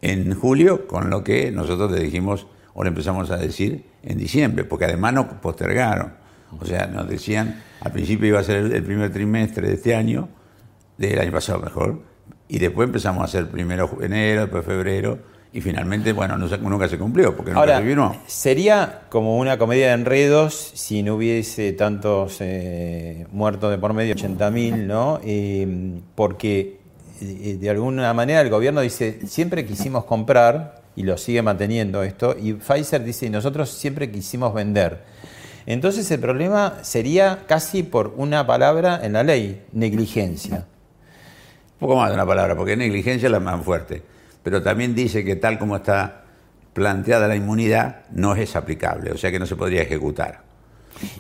en 0.00 0.32
julio 0.32 0.86
con 0.86 1.10
lo 1.10 1.24
que 1.24 1.50
nosotros 1.50 1.90
le 1.90 2.04
dijimos 2.04 2.46
o 2.72 2.84
le 2.84 2.90
empezamos 2.90 3.32
a 3.32 3.36
decir 3.36 3.84
en 4.04 4.16
diciembre, 4.16 4.62
porque 4.62 4.84
además 4.84 5.12
nos 5.12 5.26
postergaron. 5.26 6.24
O 6.58 6.64
sea, 6.64 6.86
nos 6.86 7.08
decían, 7.08 7.62
al 7.80 7.92
principio 7.92 8.28
iba 8.28 8.40
a 8.40 8.44
ser 8.44 8.72
el 8.72 8.82
primer 8.82 9.12
trimestre 9.12 9.68
de 9.68 9.74
este 9.74 9.94
año, 9.94 10.28
del 10.96 11.18
año 11.18 11.32
pasado 11.32 11.60
mejor, 11.60 12.02
y 12.48 12.58
después 12.58 12.86
empezamos 12.86 13.22
a 13.22 13.24
hacer 13.24 13.48
primero 13.48 13.98
enero, 14.00 14.42
después 14.42 14.64
febrero, 14.64 15.18
y 15.52 15.60
finalmente, 15.62 16.12
bueno, 16.12 16.36
nunca 16.36 16.86
se 16.86 16.98
cumplió, 16.98 17.34
porque 17.34 17.52
nunca 17.52 17.78
se 17.78 17.82
Sería 18.26 19.02
como 19.08 19.38
una 19.38 19.56
comedia 19.56 19.88
de 19.88 19.92
enredos 19.94 20.72
si 20.74 21.02
no 21.02 21.14
hubiese 21.14 21.72
tantos 21.72 22.38
eh, 22.40 23.26
muertos 23.32 23.70
de 23.70 23.78
por 23.78 23.94
medio, 23.94 24.14
80.000, 24.14 24.84
¿no? 24.84 25.18
porque 26.14 26.80
eh, 27.22 27.56
de 27.58 27.70
alguna 27.70 28.12
manera 28.12 28.42
el 28.42 28.50
gobierno 28.50 28.82
dice, 28.82 29.20
siempre 29.26 29.64
quisimos 29.64 30.04
comprar, 30.04 30.82
y 30.94 31.04
lo 31.04 31.16
sigue 31.16 31.40
manteniendo 31.40 32.02
esto, 32.02 32.36
y 32.38 32.54
Pfizer 32.54 33.02
dice, 33.02 33.30
nosotros 33.30 33.70
siempre 33.70 34.10
quisimos 34.10 34.52
vender. 34.52 35.04
Entonces 35.66 36.08
el 36.12 36.20
problema 36.20 36.74
sería 36.82 37.40
casi 37.46 37.82
por 37.82 38.14
una 38.16 38.46
palabra 38.46 39.00
en 39.02 39.14
la 39.14 39.24
ley, 39.24 39.64
negligencia. 39.72 40.58
Un 40.58 41.78
poco 41.80 41.96
más 41.96 42.08
de 42.08 42.14
una 42.14 42.24
palabra, 42.24 42.56
porque 42.56 42.76
negligencia 42.76 43.26
es 43.26 43.32
la 43.32 43.40
más 43.40 43.62
fuerte, 43.64 44.02
pero 44.42 44.62
también 44.62 44.94
dice 44.94 45.24
que 45.24 45.36
tal 45.36 45.58
como 45.58 45.76
está 45.76 46.22
planteada 46.72 47.26
la 47.26 47.36
inmunidad, 47.36 48.04
no 48.12 48.36
es 48.36 48.54
aplicable, 48.54 49.10
o 49.10 49.18
sea 49.18 49.30
que 49.30 49.38
no 49.38 49.46
se 49.46 49.56
podría 49.56 49.82
ejecutar. 49.82 50.45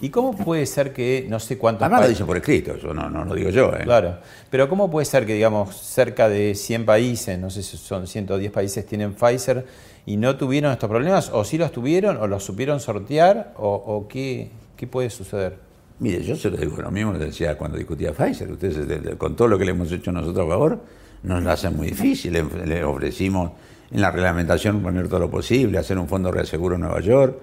¿Y 0.00 0.10
cómo 0.10 0.36
puede 0.36 0.66
ser 0.66 0.92
que, 0.92 1.26
no 1.28 1.40
sé 1.40 1.58
cuántos... 1.58 1.82
Además 1.82 2.02
lo 2.02 2.08
dice 2.08 2.24
por 2.24 2.36
escrito, 2.36 2.74
eso 2.74 2.92
no, 2.94 3.08
no 3.08 3.24
lo 3.24 3.34
digo 3.34 3.50
yo. 3.50 3.74
¿eh? 3.74 3.82
Claro, 3.84 4.18
pero 4.50 4.68
¿cómo 4.68 4.90
puede 4.90 5.04
ser 5.04 5.26
que, 5.26 5.34
digamos, 5.34 5.76
cerca 5.76 6.28
de 6.28 6.54
100 6.54 6.84
países, 6.84 7.38
no 7.38 7.50
sé 7.50 7.62
si 7.62 7.76
son 7.76 8.06
110 8.06 8.50
países, 8.52 8.86
tienen 8.86 9.14
Pfizer 9.14 9.66
y 10.06 10.16
no 10.16 10.36
tuvieron 10.36 10.72
estos 10.72 10.88
problemas? 10.88 11.30
¿O 11.32 11.44
sí 11.44 11.58
los 11.58 11.72
tuvieron, 11.72 12.16
o 12.16 12.26
los 12.26 12.44
supieron 12.44 12.80
sortear, 12.80 13.52
o, 13.56 14.06
qué, 14.08 14.50
qué, 14.76 14.86
puede 14.86 15.10
suceder? 15.10 15.58
Mire, 15.98 16.22
yo 16.22 16.36
se 16.36 16.50
lo 16.50 16.56
digo 16.56 16.76
lo 16.80 16.90
mismo 16.90 17.12
que 17.12 17.18
decía 17.18 17.56
cuando 17.56 17.78
discutía 17.78 18.12
Pfizer. 18.12 18.50
Ustedes, 18.50 19.16
con 19.16 19.34
todo 19.34 19.48
lo 19.48 19.58
que 19.58 19.64
le 19.64 19.70
hemos 19.70 19.90
hecho 19.92 20.12
nosotros 20.12 20.46
a 20.46 20.50
favor, 20.50 20.80
nos 21.22 21.42
lo 21.42 21.50
hacen 21.50 21.76
muy 21.76 21.88
difícil. 21.88 22.32
Le, 22.32 22.84
ofrecimos 22.84 23.52
en 23.90 24.00
la 24.00 24.10
reglamentación 24.10 24.82
poner 24.82 25.08
todo 25.08 25.20
lo 25.20 25.30
posible, 25.30 25.78
hacer 25.78 25.98
un 25.98 26.08
fondo 26.08 26.28
de 26.30 26.36
reaseguro 26.36 26.74
en 26.74 26.82
Nueva 26.82 27.00
York 27.00 27.36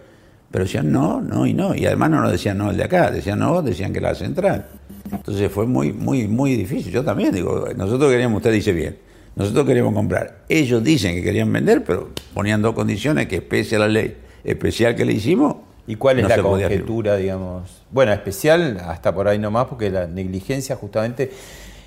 pero 0.54 0.66
decían 0.66 0.92
no, 0.92 1.20
no 1.20 1.48
y 1.48 1.54
no. 1.56 1.74
Y 1.74 1.88
además 1.88 2.12
no 2.12 2.22
nos 2.22 2.32
decían 2.32 2.60
no 2.60 2.70
el 2.70 2.78
de 2.78 2.84
acá, 2.84 3.10
decían 3.10 3.40
no, 3.40 3.64
decían 3.64 3.92
que 3.92 4.00
la 4.00 4.14
central. 4.14 4.68
Entonces 5.12 5.52
fue 5.52 5.66
muy, 5.66 5.92
muy, 5.92 6.28
muy 6.28 6.56
difícil. 6.56 6.94
Yo 6.94 7.04
también 7.04 7.34
digo, 7.34 7.70
nosotros 7.76 8.12
queríamos, 8.12 8.38
usted 8.38 8.52
dice 8.52 8.72
bien, 8.72 9.00
nosotros 9.36 9.66
queríamos 9.66 9.96
comprar. 9.96 10.44
Ellos 10.48 10.84
dicen 10.84 11.16
que 11.16 11.24
querían 11.24 11.52
vender, 11.52 11.84
pero 11.84 12.12
ponían 12.36 12.62
dos 12.62 12.76
condiciones 12.76 13.26
que 13.26 13.38
especie 13.38 13.78
a 13.78 13.80
la 13.80 13.88
ley 13.88 14.16
especial 14.44 14.96
que 14.96 15.06
le 15.06 15.14
hicimos. 15.14 15.56
¿Y 15.88 15.96
cuál 15.96 16.20
es 16.20 16.30
la 16.30 16.38
conjetura, 16.38 17.16
digamos? 17.18 17.82
Bueno, 17.90 18.14
especial 18.14 18.80
hasta 18.86 19.12
por 19.12 19.28
ahí 19.28 19.40
nomás, 19.40 19.66
porque 19.66 19.90
la 19.90 20.06
negligencia 20.06 20.76
justamente 20.76 21.32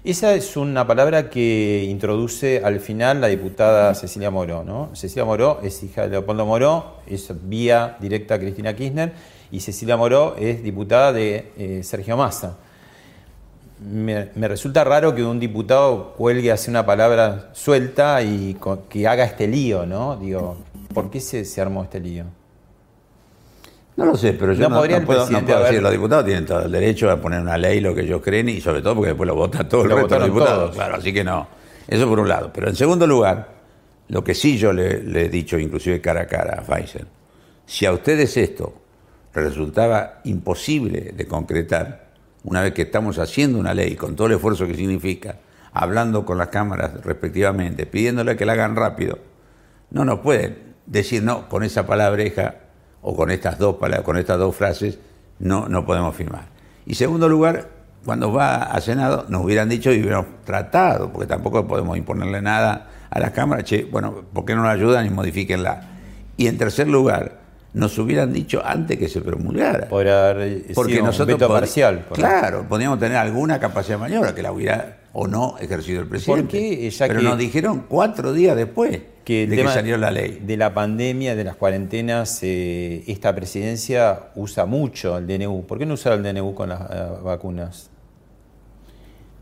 Esa 0.07 0.35
es 0.35 0.57
una 0.57 0.87
palabra 0.87 1.29
que 1.29 1.85
introduce 1.91 2.63
al 2.65 2.79
final 2.79 3.21
la 3.21 3.27
diputada 3.27 3.93
Cecilia 3.97 4.31
Moró. 4.31 4.63
¿no? 4.63 4.91
Cecilia 4.95 5.25
Moró 5.25 5.59
es 5.65 5.83
hija 5.83 6.03
de 6.03 6.11
Leopoldo 6.11 6.47
Moró, 6.47 6.99
es 7.09 7.29
vía 7.49 7.97
directa 7.99 8.35
a 8.35 8.39
Cristina 8.39 8.77
Kirchner, 8.77 9.13
y 9.51 9.59
Cecilia 9.59 9.97
Moró 9.97 10.37
es 10.39 10.63
diputada 10.63 11.13
de 11.13 11.51
eh, 11.59 11.81
Sergio 11.83 12.17
Massa. 12.17 12.57
Me, 13.81 14.31
resulta 14.47 14.85
raro 14.85 15.13
que 15.13 15.25
un 15.25 15.41
diputado 15.41 16.15
cuelgue 16.15 16.53
así 16.53 16.71
una 16.71 16.87
palabra 16.87 17.51
suelta 17.53 18.23
y 18.23 18.57
que 18.89 19.09
haga 19.09 19.25
este 19.25 19.49
lío, 19.49 19.87
¿no? 19.87 20.15
Digo, 20.19 20.57
¿por 20.95 21.11
qué 21.11 21.19
se, 21.19 21.45
se 21.45 21.61
armó 21.61 21.83
este 21.83 21.99
lío? 21.99 22.27
No 23.97 24.05
lo 24.05 24.17
sé, 24.17 24.35
pero 24.35 24.53
yo 24.53 24.69
no, 24.69 24.77
puedo, 25.07 25.27
decir, 25.27 25.83
los 25.83 25.91
diputados 25.91 26.27
tienen 26.27 26.45
todo 26.45 26.67
el 26.67 26.71
derecho 26.71 27.11
a 27.11 27.19
poner 27.19 27.41
una 27.41 27.57
ley 27.57 27.81
lo 27.81 27.95
que 27.95 28.03
ellos 28.03 28.21
creen 28.23 28.51
y 28.51 28.61
sobre 28.61 28.83
todo 28.83 28.97
porque 28.97 29.09
después 29.09 29.27
lo 29.27 29.35
votan 29.35 29.67
todos 29.69 29.87
los 29.87 30.25
diputados. 30.25 30.75
Claro, 30.75 30.97
así 30.97 31.15
que 31.15 31.25
no. 31.25 31.49
Eso 31.89 32.07
por 32.07 32.21
un 32.21 32.29
lado. 32.29 32.51
Pero 32.53 32.69
en 32.69 32.77
segundo 32.77 33.07
lugar, 33.07 33.49
lo 34.09 34.23
que 34.23 34.35
sí 34.35 34.59
yo 34.59 34.75
le, 34.75 35.01
he 35.25 35.29
dicho, 35.31 35.59
inclusive 35.59 36.03
cara 36.03 36.23
a 36.23 36.27
cara 36.27 36.61
a 36.61 36.63
Pfizer, 36.63 37.07
si 37.65 37.87
a 37.87 37.93
ustedes 37.93 38.37
esto 38.37 38.75
resultaba 39.33 40.21
imposible 40.25 41.13
de 41.17 41.27
concretar, 41.27 42.07
una 42.45 42.63
vez 42.63 42.75
que 42.75 42.83
estamos 42.83 43.19
haciendo 43.19 43.59
una 43.59 43.73
ley 43.73 43.97
con 43.97 44.15
todo 44.15 44.27
el 44.27 44.35
esfuerzo 44.35 44.67
que 44.67 44.75
significa, 44.75 45.39
hablando 45.73 46.27
con 46.27 46.37
las 46.37 46.49
cámaras 46.49 47.03
respectivamente, 47.03 47.87
pidiéndole 47.87 48.37
que 48.37 48.45
la 48.45 48.53
hagan 48.53 48.77
rápido, 48.77 49.19
no 49.91 50.05
nos 50.05 50.21
pueden 50.21 50.75
decir 50.85 51.23
no 51.23 51.49
con 51.49 51.65
esa 51.65 51.87
palabreja 51.87 52.66
o 53.09 53.15
con 53.15 53.31
estas 53.31 53.57
dos, 53.57 53.77
con 54.05 54.17
estas 54.17 54.37
dos 54.37 54.55
frases 54.57 54.99
no, 55.39 55.69
no 55.69 55.87
podemos 55.87 56.15
firmar. 56.17 56.47
Y 56.87 56.95
segundo 56.97 57.29
lugar, 57.29 57.69
cuando 58.05 58.33
va 58.33 58.65
a 58.65 58.81
Senado 58.81 59.27
nos 59.29 59.45
hubieran 59.45 59.69
dicho 59.69 59.93
y 59.93 60.01
hubiéramos 60.01 60.27
tratado, 60.45 61.13
porque 61.13 61.29
tampoco 61.29 61.65
podemos 61.69 61.97
imponerle 61.97 62.43
nada 62.43 62.89
a 63.09 63.21
las 63.21 63.31
cámaras, 63.31 63.65
che, 63.65 63.85
bueno, 63.85 64.25
¿por 64.33 64.45
qué 64.45 64.57
no 64.57 64.65
la 64.65 64.73
ayudan 64.73 65.07
y 65.07 65.11
modifíquenla? 65.11 65.83
Y 66.37 66.49
en 66.49 66.59
tercer 66.59 66.89
lugar, 66.89 67.39
nos 67.75 67.97
hubieran 67.97 68.33
dicho 68.33 68.61
antes 68.65 68.99
que 68.99 69.09
se 69.09 69.21
promulgara. 69.21 69.87
Por 69.87 70.07
porque 70.75 71.01
nosotros 71.01 71.39
veto 71.39 71.49
parcial. 71.49 72.07
claro, 72.13 72.67
podríamos 72.69 72.99
tener 72.99 73.19
alguna 73.19 73.61
capacidad 73.61 73.99
de 73.99 74.01
maniobra 74.01 74.35
que 74.35 74.43
la 74.43 74.51
hubiera 74.51 74.97
o 75.19 75.27
no 75.27 75.57
ejercido 75.59 76.03
el 76.03 76.09
presidente. 76.09 76.91
Pero 76.99 77.23
nos 77.23 77.39
dijeron 77.39 77.87
cuatro 77.89 78.35
días 78.35 78.55
después 78.55 79.01
que 79.25 79.47
de 79.47 79.57
que 79.57 79.69
salió 79.69 79.97
la 79.97 80.11
ley. 80.11 80.43
De 80.45 80.59
la 80.59 80.75
pandemia, 80.75 81.35
de 81.35 81.43
las 81.43 81.57
cuarentenas, 81.57 82.41
eh, 82.43 83.03
esta 83.07 83.35
presidencia 83.35 84.29
usa 84.35 84.67
mucho 84.67 85.17
el 85.17 85.27
DNU. 85.27 85.65
¿Por 85.67 85.79
qué 85.79 85.87
no 85.87 85.95
usar 85.95 86.13
el 86.13 86.23
DNU 86.23 86.55
con 86.55 86.69
las 86.69 86.83
eh, 86.83 87.09
vacunas? 87.25 87.89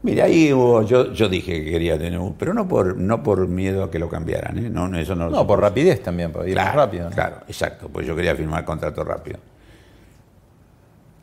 Mira, 0.03 0.27
ahí 0.27 0.51
yo, 0.51 1.13
yo 1.13 1.29
dije 1.29 1.65
que 1.65 1.73
quería 1.73 1.99
DNU, 1.99 2.37
pero 2.39 2.55
no 2.55 2.69
por, 2.69 2.97
no 2.97 3.25
por 3.25 3.49
miedo 3.49 3.83
a 3.83 3.91
que 3.91 3.99
lo 3.99 4.09
cambiaran. 4.09 4.57
¿eh? 4.59 4.71
No, 4.71 4.97
eso 4.97 5.17
no, 5.17 5.29
no 5.29 5.45
por 5.45 5.61
rapidez 5.61 6.05
también, 6.05 6.31
por 6.31 6.49
ir 6.49 6.55
más 6.55 6.73
rápido. 6.73 7.11
Claro, 7.11 7.39
exacto, 7.49 7.89
pues 7.89 8.07
yo 8.07 8.15
quería 8.15 8.37
firmar 8.37 8.65
contrato 8.65 9.03
rápido. 9.03 9.41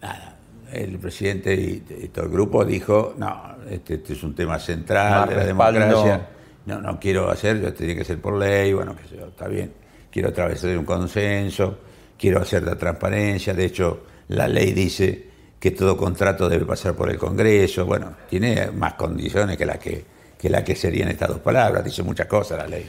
Nada, 0.01 0.30
el 0.71 0.97
presidente 0.99 1.53
y, 1.53 2.07
todo 2.09 2.25
el 2.25 2.31
grupo 2.31 2.63
dijo, 2.65 3.13
no, 3.17 3.55
este, 3.69 3.95
este 3.95 4.13
es 4.13 4.23
un 4.23 4.33
tema 4.33 4.59
central 4.59 5.29
de 5.29 5.35
la 5.35 5.45
democracia. 5.45 6.27
No, 6.65 6.79
no 6.79 6.99
quiero 6.99 7.29
hacer, 7.29 7.59
yo 7.59 7.73
tiene 7.73 7.95
que 7.95 8.03
ser 8.03 8.19
por 8.19 8.37
ley, 8.37 8.71
bueno, 8.73 8.95
que 8.95 9.15
está 9.15 9.47
bien, 9.47 9.73
quiero 10.11 10.29
atravesar 10.29 10.77
un 10.77 10.85
consenso, 10.85 11.79
quiero 12.17 12.39
hacer 12.39 12.63
la 12.63 12.75
transparencia, 12.75 13.53
de 13.53 13.65
hecho 13.65 14.03
la 14.27 14.47
ley 14.47 14.71
dice 14.71 15.31
que 15.59 15.71
todo 15.71 15.97
contrato 15.97 16.47
debe 16.47 16.65
pasar 16.65 16.93
por 16.95 17.09
el 17.09 17.17
Congreso, 17.17 17.85
bueno, 17.85 18.15
tiene 18.29 18.69
más 18.71 18.93
condiciones 18.93 19.57
que 19.57 19.65
la 19.65 19.79
que, 19.79 20.05
que, 20.37 20.49
la 20.49 20.63
que 20.63 20.75
serían 20.75 21.09
estas 21.09 21.29
dos 21.29 21.39
palabras, 21.39 21.83
dice 21.83 22.03
muchas 22.03 22.27
cosas 22.27 22.59
la 22.59 22.67
ley. 22.67 22.87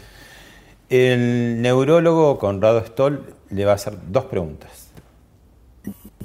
El 0.89 1.62
neurólogo 1.62 2.39
Conrado 2.39 2.85
Stoll 2.85 3.35
le 3.51 3.65
va 3.65 3.73
a 3.73 3.75
hacer 3.77 3.95
dos 4.09 4.27
preguntas. 4.27 4.91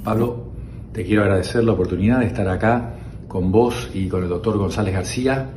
Pablo, 0.04 0.52
te 0.92 1.04
quiero 1.04 1.22
agradecer 1.22 1.64
la 1.64 1.72
oportunidad 1.72 2.20
de 2.20 2.26
estar 2.26 2.48
acá 2.48 2.94
con 3.28 3.52
vos 3.52 3.90
y 3.94 4.08
con 4.08 4.22
el 4.22 4.28
doctor 4.28 4.56
González 4.58 4.94
García 4.94 5.50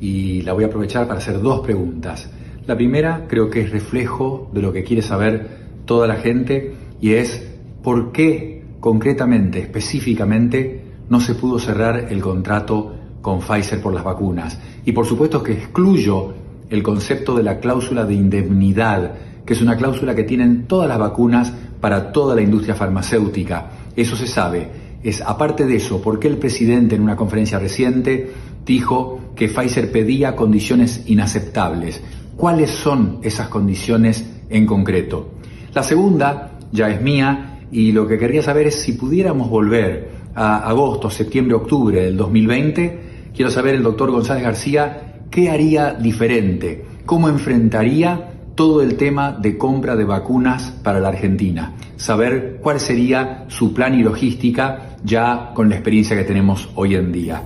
y 0.00 0.42
la 0.42 0.52
voy 0.52 0.64
a 0.64 0.66
aprovechar 0.66 1.06
para 1.06 1.18
hacer 1.18 1.40
dos 1.40 1.60
preguntas. 1.60 2.28
La 2.66 2.76
primera 2.76 3.26
creo 3.28 3.48
que 3.48 3.62
es 3.62 3.70
reflejo 3.70 4.50
de 4.52 4.62
lo 4.62 4.72
que 4.72 4.84
quiere 4.84 5.02
saber 5.02 5.48
toda 5.84 6.06
la 6.06 6.16
gente 6.16 6.74
y 7.00 7.14
es 7.14 7.48
por 7.82 8.12
qué 8.12 8.64
concretamente, 8.80 9.60
específicamente, 9.60 10.84
no 11.08 11.20
se 11.20 11.34
pudo 11.34 11.58
cerrar 11.58 12.06
el 12.10 12.20
contrato 12.20 12.94
con 13.20 13.40
Pfizer 13.40 13.80
por 13.80 13.94
las 13.94 14.04
vacunas. 14.04 14.58
Y 14.84 14.92
por 14.92 15.06
supuesto 15.06 15.42
que 15.42 15.52
excluyo 15.52 16.34
el 16.68 16.82
concepto 16.82 17.34
de 17.36 17.42
la 17.42 17.58
cláusula 17.58 18.04
de 18.04 18.14
indemnidad, 18.14 19.12
que 19.44 19.52
es 19.52 19.62
una 19.62 19.76
cláusula 19.76 20.14
que 20.14 20.24
tienen 20.24 20.66
todas 20.66 20.88
las 20.88 20.98
vacunas 20.98 21.52
para 21.80 22.12
toda 22.12 22.34
la 22.34 22.42
industria 22.42 22.74
farmacéutica. 22.74 23.71
Eso 23.96 24.16
se 24.16 24.26
sabe. 24.26 24.68
Es 25.02 25.20
aparte 25.20 25.66
de 25.66 25.76
eso, 25.76 26.00
¿por 26.00 26.18
qué 26.18 26.28
el 26.28 26.38
presidente 26.38 26.94
en 26.94 27.02
una 27.02 27.16
conferencia 27.16 27.58
reciente 27.58 28.30
dijo 28.64 29.20
que 29.34 29.48
Pfizer 29.48 29.90
pedía 29.90 30.36
condiciones 30.36 31.04
inaceptables. 31.06 32.02
¿Cuáles 32.36 32.70
son 32.70 33.18
esas 33.22 33.48
condiciones 33.48 34.24
en 34.48 34.66
concreto? 34.66 35.32
La 35.74 35.82
segunda 35.82 36.58
ya 36.70 36.90
es 36.90 37.00
mía 37.00 37.60
y 37.70 37.92
lo 37.92 38.06
que 38.06 38.18
querría 38.18 38.42
saber 38.42 38.68
es 38.68 38.76
si 38.76 38.92
pudiéramos 38.92 39.48
volver 39.48 40.10
a 40.34 40.68
agosto, 40.68 41.10
septiembre, 41.10 41.54
octubre 41.54 42.02
del 42.02 42.16
2020, 42.16 43.30
quiero 43.34 43.50
saber 43.50 43.74
el 43.74 43.82
doctor 43.82 44.10
González 44.10 44.42
García 44.42 45.20
qué 45.30 45.50
haría 45.50 45.94
diferente, 45.94 46.84
cómo 47.04 47.28
enfrentaría 47.28 48.31
todo 48.54 48.82
el 48.82 48.96
tema 48.96 49.32
de 49.32 49.56
compra 49.56 49.96
de 49.96 50.04
vacunas 50.04 50.70
para 50.82 51.00
la 51.00 51.08
Argentina, 51.08 51.74
saber 51.96 52.58
cuál 52.60 52.80
sería 52.80 53.44
su 53.48 53.72
plan 53.72 53.94
y 53.94 54.02
logística 54.02 54.96
ya 55.04 55.52
con 55.54 55.68
la 55.68 55.76
experiencia 55.76 56.16
que 56.16 56.24
tenemos 56.24 56.70
hoy 56.74 56.94
en 56.94 57.12
día. 57.12 57.42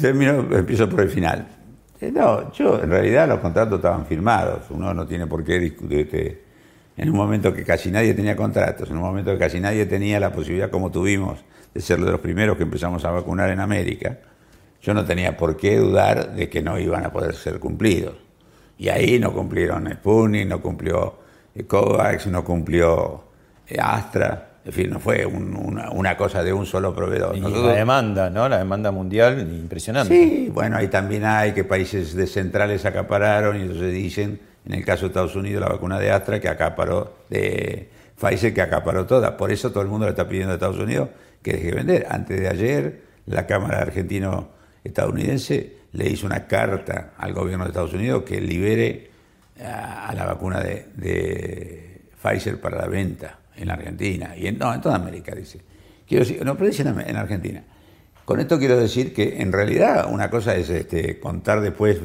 Termino, 0.00 0.46
empiezo 0.56 0.88
por 0.88 1.00
el 1.00 1.08
final. 1.08 1.46
Eh, 2.00 2.12
no, 2.12 2.52
yo 2.52 2.82
en 2.82 2.90
realidad 2.90 3.28
los 3.28 3.40
contratos 3.40 3.78
estaban 3.78 4.06
firmados. 4.06 4.64
Uno 4.70 4.92
no 4.92 5.06
tiene 5.06 5.26
por 5.26 5.44
qué 5.44 5.58
discutir. 5.58 6.44
En 6.96 7.10
un 7.10 7.16
momento 7.16 7.52
que 7.52 7.62
casi 7.62 7.90
nadie 7.90 8.14
tenía 8.14 8.34
contratos, 8.34 8.88
en 8.90 8.96
un 8.96 9.02
momento 9.02 9.32
que 9.32 9.38
casi 9.38 9.60
nadie 9.60 9.84
tenía 9.84 10.18
la 10.18 10.32
posibilidad, 10.32 10.70
como 10.70 10.90
tuvimos, 10.90 11.44
de 11.74 11.80
ser 11.80 12.00
de 12.00 12.10
los 12.10 12.20
primeros 12.20 12.56
que 12.56 12.62
empezamos 12.62 13.04
a 13.04 13.10
vacunar 13.10 13.50
en 13.50 13.60
América, 13.60 14.18
yo 14.80 14.94
no 14.94 15.04
tenía 15.04 15.36
por 15.36 15.56
qué 15.56 15.76
dudar 15.76 16.34
de 16.34 16.48
que 16.48 16.62
no 16.62 16.78
iban 16.78 17.04
a 17.04 17.12
poder 17.12 17.34
ser 17.34 17.58
cumplidos. 17.58 18.25
Y 18.78 18.88
ahí 18.88 19.18
no 19.18 19.32
cumplieron 19.32 19.90
Sputnik, 19.90 20.46
no 20.46 20.60
cumplió 20.60 21.14
COVAX, 21.66 22.26
no 22.26 22.44
cumplió 22.44 23.24
eh, 23.66 23.78
Astra. 23.80 24.50
En 24.64 24.72
fin, 24.72 24.90
no 24.90 24.98
fue 24.98 25.24
una, 25.24 26.16
cosa 26.16 26.42
de 26.42 26.52
un 26.52 26.66
solo 26.66 26.92
proveedor. 26.92 27.36
Y 27.36 27.40
la 27.40 27.72
demanda, 27.72 28.30
¿no? 28.30 28.48
La 28.48 28.58
demanda 28.58 28.90
mundial 28.90 29.40
impresionante. 29.40 30.12
Sí, 30.12 30.50
bueno, 30.52 30.76
ahí 30.76 30.88
también 30.88 31.24
hay 31.24 31.52
que 31.52 31.62
países 31.62 32.16
de 32.16 32.26
centrales 32.26 32.84
acapararon 32.84 33.56
y 33.58 33.62
entonces 33.62 33.92
dicen, 33.92 34.40
en 34.66 34.74
el 34.74 34.84
caso 34.84 35.02
de 35.02 35.08
Estados 35.08 35.36
Unidos, 35.36 35.60
la 35.60 35.68
vacuna 35.68 36.00
de 36.00 36.10
Astra 36.10 36.40
que 36.40 36.48
acaparó, 36.48 37.14
de 37.30 37.88
Pfizer 38.20 38.52
que 38.52 38.60
acaparó 38.60 39.06
toda. 39.06 39.36
Por 39.36 39.52
eso 39.52 39.70
todo 39.70 39.84
el 39.84 39.88
mundo 39.88 40.06
le 40.06 40.10
está 40.10 40.28
pidiendo 40.28 40.50
a 40.50 40.54
Estados 40.54 40.80
Unidos 40.80 41.10
que 41.42 41.52
deje 41.52 41.66
de 41.66 41.74
vender. 41.74 42.06
Antes 42.10 42.40
de 42.40 42.48
ayer, 42.48 43.02
la 43.26 43.46
Cámara 43.46 43.82
Argentino-Estadounidense 43.82 45.76
le 45.96 46.10
hizo 46.10 46.26
una 46.26 46.46
carta 46.46 47.12
al 47.16 47.32
gobierno 47.32 47.64
de 47.64 47.70
Estados 47.70 47.94
Unidos 47.94 48.22
que 48.22 48.40
libere 48.40 49.10
a, 49.64 50.12
la 50.14 50.26
vacuna 50.26 50.60
de, 50.60 52.02
Pfizer 52.22 52.60
para 52.60 52.78
la 52.78 52.86
venta 52.86 53.38
en 53.56 53.70
Argentina, 53.70 54.36
y 54.36 54.46
en, 54.46 54.58
no, 54.58 54.74
en 54.74 54.80
toda 54.80 54.96
América, 54.96 55.34
dice. 55.34 55.60
Quiero 56.06 56.24
decir, 56.24 56.44
no, 56.44 56.54
pero 56.56 56.68
dice 56.68 56.82
en, 56.82 57.16
Argentina. 57.16 57.62
Con 58.24 58.40
esto 58.40 58.58
quiero 58.58 58.78
decir 58.78 59.14
que 59.14 59.40
en 59.40 59.52
realidad 59.52 60.06
una 60.10 60.28
cosa 60.28 60.54
es 60.56 60.68
este, 60.68 61.18
contar 61.18 61.60
después 61.60 61.98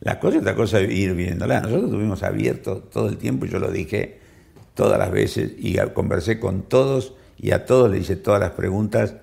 las 0.00 0.16
cosas 0.16 0.36
y 0.36 0.38
otra 0.40 0.54
cosa 0.54 0.80
es 0.80 0.90
ir 0.90 1.14
viéndolas. 1.14 1.62
Nosotros 1.62 1.90
tuvimos 1.90 2.22
abierto 2.22 2.78
todo 2.78 3.08
el 3.08 3.16
tiempo, 3.16 3.46
yo 3.46 3.58
lo 3.58 3.70
dije 3.70 4.18
todas 4.74 4.98
las 4.98 5.10
veces, 5.10 5.52
y 5.56 5.76
conversé 5.94 6.38
con 6.38 6.62
todos 6.62 7.14
y 7.38 7.52
a 7.52 7.64
todos 7.64 7.90
le 7.90 7.98
hice 7.98 8.16
todas 8.16 8.40
las 8.40 8.50
preguntas 8.50 9.14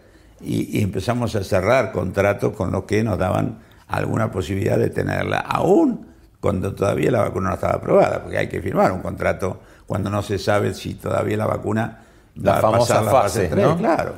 y 0.42 0.82
empezamos 0.82 1.36
a 1.36 1.44
cerrar 1.44 1.92
contratos 1.92 2.54
con 2.56 2.72
los 2.72 2.84
que 2.84 3.04
nos 3.04 3.18
daban 3.18 3.60
alguna 3.88 4.32
posibilidad 4.32 4.78
de 4.78 4.90
tenerla, 4.90 5.40
aún 5.40 6.08
cuando 6.40 6.74
todavía 6.76 7.12
la 7.12 7.22
vacuna 7.22 7.50
no 7.50 7.56
estaba 7.56 7.74
aprobada, 7.74 8.22
porque 8.22 8.38
hay 8.38 8.48
que 8.48 8.62
firmar 8.62 8.92
un 8.92 9.02
contrato 9.02 9.62
cuando 9.88 10.10
no 10.10 10.22
se 10.22 10.38
sabe 10.38 10.74
si 10.74 10.96
todavía 10.96 11.38
la 11.38 11.48
vacuna 11.48 12.00
va 12.46 12.60
a 12.60 12.62
pasar 12.62 13.04
la 13.04 13.12
fase, 13.12 13.48
3, 13.48 13.68
claro. 13.78 14.14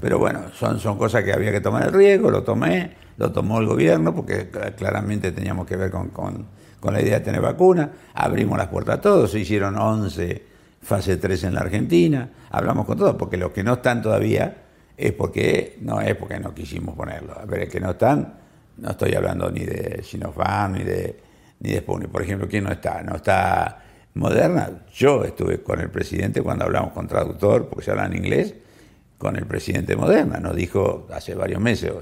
Pero 0.00 0.18
bueno, 0.18 0.40
son, 0.54 0.78
son 0.78 0.96
cosas 0.96 1.24
que 1.24 1.32
había 1.32 1.50
que 1.52 1.60
tomar 1.60 1.86
el 1.86 1.92
riesgo, 1.92 2.30
lo 2.30 2.42
tomé, 2.42 2.92
lo 3.16 3.32
tomó 3.32 3.58
el 3.58 3.66
gobierno, 3.66 4.14
porque 4.14 4.48
claramente 4.76 5.32
teníamos 5.32 5.66
que 5.66 5.76
ver 5.76 5.90
con, 5.90 6.08
con, 6.08 6.46
la 6.92 7.00
idea 7.00 7.18
de 7.18 7.24
tener 7.24 7.40
vacuna, 7.40 7.90
abrimos 8.14 8.58
las 8.58 8.68
puertas 8.68 8.98
a 8.98 9.00
todos, 9.00 9.30
se 9.30 9.40
hicieron 9.40 9.76
11 9.76 10.44
fase 10.82 11.16
3 11.16 11.44
en 11.44 11.54
la 11.54 11.60
Argentina, 11.60 12.28
hablamos 12.50 12.84
con 12.84 12.98
todos, 12.98 13.16
porque 13.16 13.38
los 13.38 13.52
que 13.52 13.64
no 13.64 13.74
están 13.74 14.02
todavía 14.02 14.58
es 14.96 15.12
porque 15.12 15.78
no 15.80 16.00
es 16.00 16.14
porque 16.14 16.38
no 16.38 16.54
quisimos 16.54 16.94
ponerlo, 16.94 17.38
a 17.40 17.46
ver, 17.46 17.62
es 17.62 17.68
que 17.70 17.80
no 17.80 17.92
están, 17.92 18.34
No 18.78 18.90
estoy 18.90 19.14
hablando 19.14 19.50
ni 19.50 19.64
de 19.64 20.02
Sinopharm 20.02 20.74
ni 20.74 20.84
de, 20.84 21.16
ni 21.60 21.72
de 21.72 21.78
Sputnik. 21.78 22.10
Por 22.10 22.22
ejemplo, 22.22 22.48
¿quién 22.48 22.64
no 22.64 22.72
está? 22.72 23.02
No 23.02 23.16
está 23.16 23.82
Moderna. 24.14 24.84
Yo 24.94 25.24
estuve 25.24 25.62
con 25.62 25.80
el 25.80 25.90
presidente 25.90 26.42
cuando 26.42 26.64
hablamos 26.64 26.92
con 26.92 27.08
traductor, 27.08 27.68
porque 27.68 27.84
se 27.84 27.90
habla 27.90 28.06
en 28.06 28.16
inglés, 28.16 28.54
con 29.18 29.36
el 29.36 29.46
presidente 29.46 29.96
Moderna. 29.96 30.38
Nos 30.38 30.54
dijo 30.54 31.08
hace 31.12 31.34
varios 31.34 31.60
meses, 31.60 31.92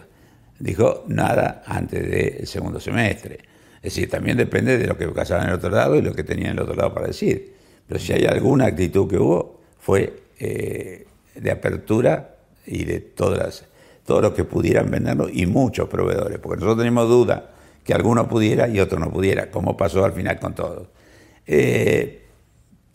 dijo 0.58 1.04
nada 1.08 1.62
antes 1.66 2.08
del 2.08 2.46
segundo 2.46 2.80
semestre. 2.80 3.38
Es 3.76 3.94
decir, 3.94 4.08
también 4.10 4.36
depende 4.36 4.78
de 4.78 4.86
lo 4.86 4.96
que 4.96 5.08
pasaba 5.08 5.42
en 5.42 5.48
el 5.48 5.54
otro 5.54 5.70
lado 5.70 5.96
y 5.96 6.02
lo 6.02 6.14
que 6.14 6.22
tenía 6.22 6.50
en 6.50 6.52
el 6.52 6.60
otro 6.60 6.74
lado 6.74 6.94
para 6.94 7.08
decir. 7.08 7.54
Pero 7.88 7.98
si 7.98 8.12
hay 8.12 8.26
alguna 8.26 8.66
actitud 8.66 9.08
que 9.08 9.18
hubo, 9.18 9.60
fue 9.78 10.22
eh, 10.38 11.06
de 11.34 11.50
apertura 11.50 12.36
y 12.66 12.84
de 12.84 13.00
todas 13.00 13.64
todo 14.04 14.20
lo 14.20 14.34
que 14.34 14.44
pudieran 14.44 14.90
venderlo 14.90 15.28
y 15.28 15.46
muchos 15.46 15.88
proveedores, 15.88 16.38
porque 16.38 16.60
nosotros 16.60 16.78
tenemos 16.78 17.08
duda 17.08 17.50
que 17.84 17.94
alguno 17.94 18.28
pudiera 18.28 18.68
y 18.68 18.80
otro 18.80 18.98
no 18.98 19.10
pudiera, 19.10 19.50
como 19.50 19.76
pasó 19.76 20.04
al 20.04 20.12
final 20.12 20.38
con 20.38 20.54
todos. 20.54 20.88
Eh, 21.46 22.22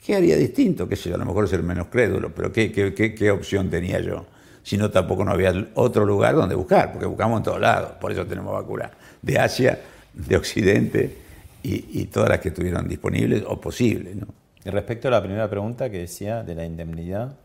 ¿Qué 0.04 0.16
haría 0.16 0.38
distinto? 0.38 0.88
¿Qué 0.88 0.96
sé 0.96 1.10
yo? 1.10 1.16
A 1.16 1.18
lo 1.18 1.26
mejor 1.26 1.50
ser 1.50 1.64
menos 1.64 1.88
crédulo, 1.88 2.34
pero 2.34 2.52
¿qué, 2.52 3.32
opción 3.32 3.70
tenía 3.70 4.00
yo? 4.00 4.26
Si 4.64 4.78
no, 4.78 4.90
tampoco 4.90 5.26
no 5.26 5.32
había 5.32 5.54
otro 5.76 6.06
lugar 6.06 6.36
donde 6.36 6.56
buscar, 6.56 6.92
porque 6.94 7.06
buscamos 7.06 7.40
en 7.40 7.44
todos 7.44 7.60
lados, 7.60 7.92
por 8.00 8.12
eso 8.12 8.26
tenemos 8.26 8.54
vacunas 8.54 8.92
de 9.22 9.40
Asia, 9.40 9.80
de 10.14 10.38
Occidente 10.38 11.18
y, 11.64 12.06
todas 12.06 12.30
las 12.30 12.40
que 12.40 12.50
estuvieron 12.50 12.88
disponibles 12.88 13.44
o 13.46 13.60
posibles. 13.60 14.16
respecto 14.64 15.10
a 15.10 15.12
la 15.12 15.22
primera 15.22 15.50
pregunta 15.50 15.90
que 15.90 16.00
decía 16.00 16.44
de 16.44 16.56
la 16.56 16.66
indemnidad, 16.66 17.36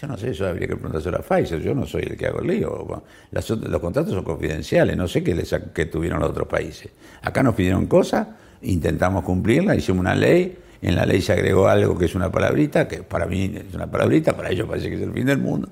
yo 0.00 0.06
no 0.06 0.16
sé, 0.18 0.30
eso 0.30 0.46
habría 0.46 0.68
que 0.68 0.74
preguntárselo 0.74 1.16
a 1.16 1.22
Pfizer, 1.22 1.60
yo 1.62 1.74
no 1.74 1.86
soy 1.86 2.02
el 2.02 2.16
que 2.18 2.26
hago 2.26 2.40
el 2.40 2.48
lío. 2.48 3.02
los 3.30 3.80
contratos 3.80 4.12
son 4.12 4.24
confidenciales, 4.24 4.94
no 4.94 5.08
sé 5.08 5.24
qué, 5.24 5.34
les, 5.34 5.54
qué 5.72 5.86
tuvieron 5.86 6.20
los 6.20 6.30
otros 6.30 6.46
países. 6.46 6.90
Acá 7.22 7.42
nos 7.42 7.54
pidieron 7.54 7.86
cosas, 7.86 8.28
intentamos 8.60 9.24
cumplirla, 9.24 9.74
hicimos 9.74 10.00
una 10.00 10.14
ley, 10.14 10.58
en 10.82 10.94
la 10.94 11.06
ley 11.06 11.22
se 11.22 11.32
agregó 11.32 11.68
algo 11.68 11.96
que 11.96 12.04
es 12.04 12.14
una 12.14 12.30
palabrita, 12.30 12.86
que 12.86 12.98
para 12.98 13.24
mí 13.24 13.54
es 13.56 13.74
una 13.74 13.90
palabrita, 13.90 14.36
para 14.36 14.50
ellos 14.50 14.68
parece 14.68 14.90
que 14.90 14.96
es 14.96 15.02
el 15.02 15.12
fin 15.12 15.24
del 15.24 15.38
mundo. 15.38 15.70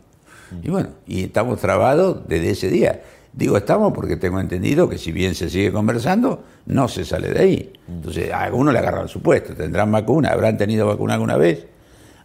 Y 0.62 0.70
bueno, 0.70 0.88
y 1.06 1.24
estamos 1.24 1.60
trabados 1.60 2.26
desde 2.26 2.50
ese 2.50 2.70
día. 2.70 3.02
Digo 3.30 3.58
estamos 3.58 3.92
porque 3.92 4.16
tengo 4.16 4.40
entendido 4.40 4.88
que 4.88 4.96
si 4.96 5.12
bien 5.12 5.34
se 5.34 5.50
sigue 5.50 5.70
conversando, 5.70 6.44
no 6.64 6.88
se 6.88 7.04
sale 7.04 7.28
de 7.30 7.40
ahí. 7.40 7.72
Entonces, 7.88 8.32
a 8.32 8.44
algunos 8.44 8.72
le 8.72 8.78
agarran 8.78 9.08
su 9.08 9.20
puesto, 9.20 9.54
tendrán 9.54 9.92
vacuna, 9.92 10.30
habrán 10.30 10.56
tenido 10.56 10.86
vacuna 10.86 11.14
alguna 11.14 11.36
vez 11.36 11.73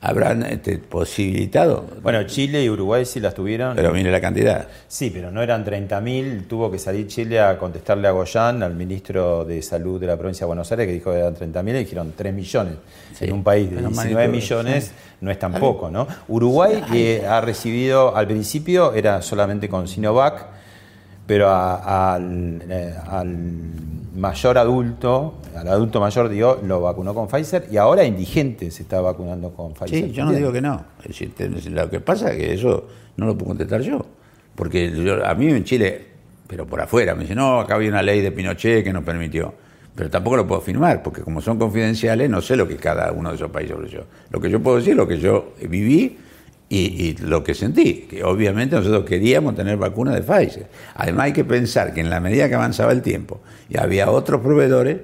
habrán 0.01 0.43
este, 0.43 0.77
posibilitado. 0.77 1.85
Bueno, 2.01 2.23
Chile 2.23 2.63
y 2.63 2.69
Uruguay 2.69 3.05
sí 3.05 3.19
las 3.19 3.33
tuvieron. 3.33 3.75
Pero 3.75 3.91
mire 3.91 4.11
la 4.11 4.21
cantidad. 4.21 4.67
Sí, 4.87 5.09
pero 5.09 5.29
no 5.31 5.41
eran 5.41 5.65
30.000. 5.65 6.47
Tuvo 6.47 6.71
que 6.71 6.79
salir 6.79 7.07
Chile 7.07 7.39
a 7.39 7.57
contestarle 7.57 8.07
a 8.07 8.11
Goyán, 8.11 8.63
al 8.63 8.75
ministro 8.75 9.43
de 9.43 9.61
Salud 9.61 9.99
de 9.99 10.07
la 10.07 10.17
provincia 10.17 10.45
de 10.45 10.47
Buenos 10.47 10.71
Aires, 10.71 10.87
que 10.87 10.93
dijo 10.93 11.11
que 11.11 11.17
eran 11.17 11.35
30.000 11.35 11.69
y 11.69 11.79
dijeron 11.79 12.13
3 12.15 12.33
millones. 12.33 12.75
En 13.19 13.33
un 13.33 13.43
país 13.43 13.69
de 13.69 13.81
19 13.81 14.27
millones 14.29 14.91
no 15.19 15.31
es 15.31 15.39
tan 15.39 15.53
poco, 15.53 15.89
¿no? 15.89 16.07
Uruguay 16.29 16.81
eh, 16.93 17.25
ha 17.27 17.41
recibido, 17.41 18.15
al 18.15 18.27
principio 18.27 18.93
era 18.93 19.21
solamente 19.21 19.67
con 19.67 19.87
Sinovac, 19.87 20.47
pero 21.27 21.49
al 21.53 22.61
eh, 22.69 22.93
mayor 24.15 24.57
adulto, 24.57 25.38
al 25.59 25.67
adulto 25.67 25.99
mayor, 25.99 26.29
digo, 26.29 26.59
lo 26.63 26.81
vacunó 26.81 27.13
con 27.13 27.27
Pfizer 27.27 27.67
y 27.71 27.77
ahora 27.77 28.03
indigente 28.03 28.71
se 28.71 28.83
está 28.83 29.01
vacunando 29.01 29.51
con 29.51 29.73
Pfizer. 29.73 30.05
Sí, 30.05 30.11
yo 30.11 30.25
no 30.25 30.31
digo 30.31 30.51
que 30.51 30.61
no. 30.61 30.85
lo 31.71 31.89
que 31.89 31.99
pasa 31.99 32.31
es 32.31 32.37
que 32.37 32.53
eso 32.53 32.87
no 33.17 33.25
lo 33.25 33.37
puedo 33.37 33.49
contestar 33.49 33.81
yo. 33.81 34.05
Porque 34.55 35.21
a 35.25 35.33
mí 35.35 35.47
en 35.47 35.63
Chile, 35.63 36.05
pero 36.47 36.65
por 36.65 36.81
afuera, 36.81 37.15
me 37.15 37.21
dicen, 37.21 37.37
no, 37.37 37.59
acá 37.59 37.75
había 37.75 37.89
una 37.89 38.01
ley 38.01 38.21
de 38.21 38.31
Pinochet 38.31 38.83
que 38.83 38.93
nos 38.93 39.03
permitió. 39.03 39.53
Pero 39.95 40.09
tampoco 40.09 40.37
lo 40.37 40.47
puedo 40.47 40.61
firmar, 40.61 41.03
porque 41.03 41.21
como 41.21 41.41
son 41.41 41.57
confidenciales, 41.59 42.29
no 42.29 42.41
sé 42.41 42.55
lo 42.55 42.67
que 42.67 42.77
cada 42.77 43.11
uno 43.11 43.29
de 43.29 43.35
esos 43.35 43.51
países 43.51 43.75
ofreció. 43.75 44.05
Lo 44.29 44.39
que 44.39 44.49
yo 44.49 44.61
puedo 44.61 44.77
decir 44.77 44.91
es 44.91 44.97
lo 44.97 45.07
que 45.07 45.19
yo 45.19 45.53
viví 45.67 46.17
y, 46.69 47.17
lo 47.17 47.43
que 47.43 47.55
sentí, 47.55 48.07
que 48.09 48.23
obviamente 48.23 48.75
nosotros 48.75 49.03
queríamos 49.03 49.55
tener 49.55 49.77
vacuna 49.77 50.13
de 50.13 50.21
Pfizer. 50.21 50.67
Además 50.95 51.25
hay 51.25 51.33
que 51.33 51.43
pensar 51.43 51.93
que 51.93 52.01
en 52.01 52.09
la 52.09 52.19
medida 52.19 52.47
que 52.47 52.55
avanzaba 52.55 52.91
el 52.91 53.01
tiempo 53.01 53.41
y 53.69 53.77
había 53.77 54.11
otros 54.11 54.41
proveedores, 54.41 54.97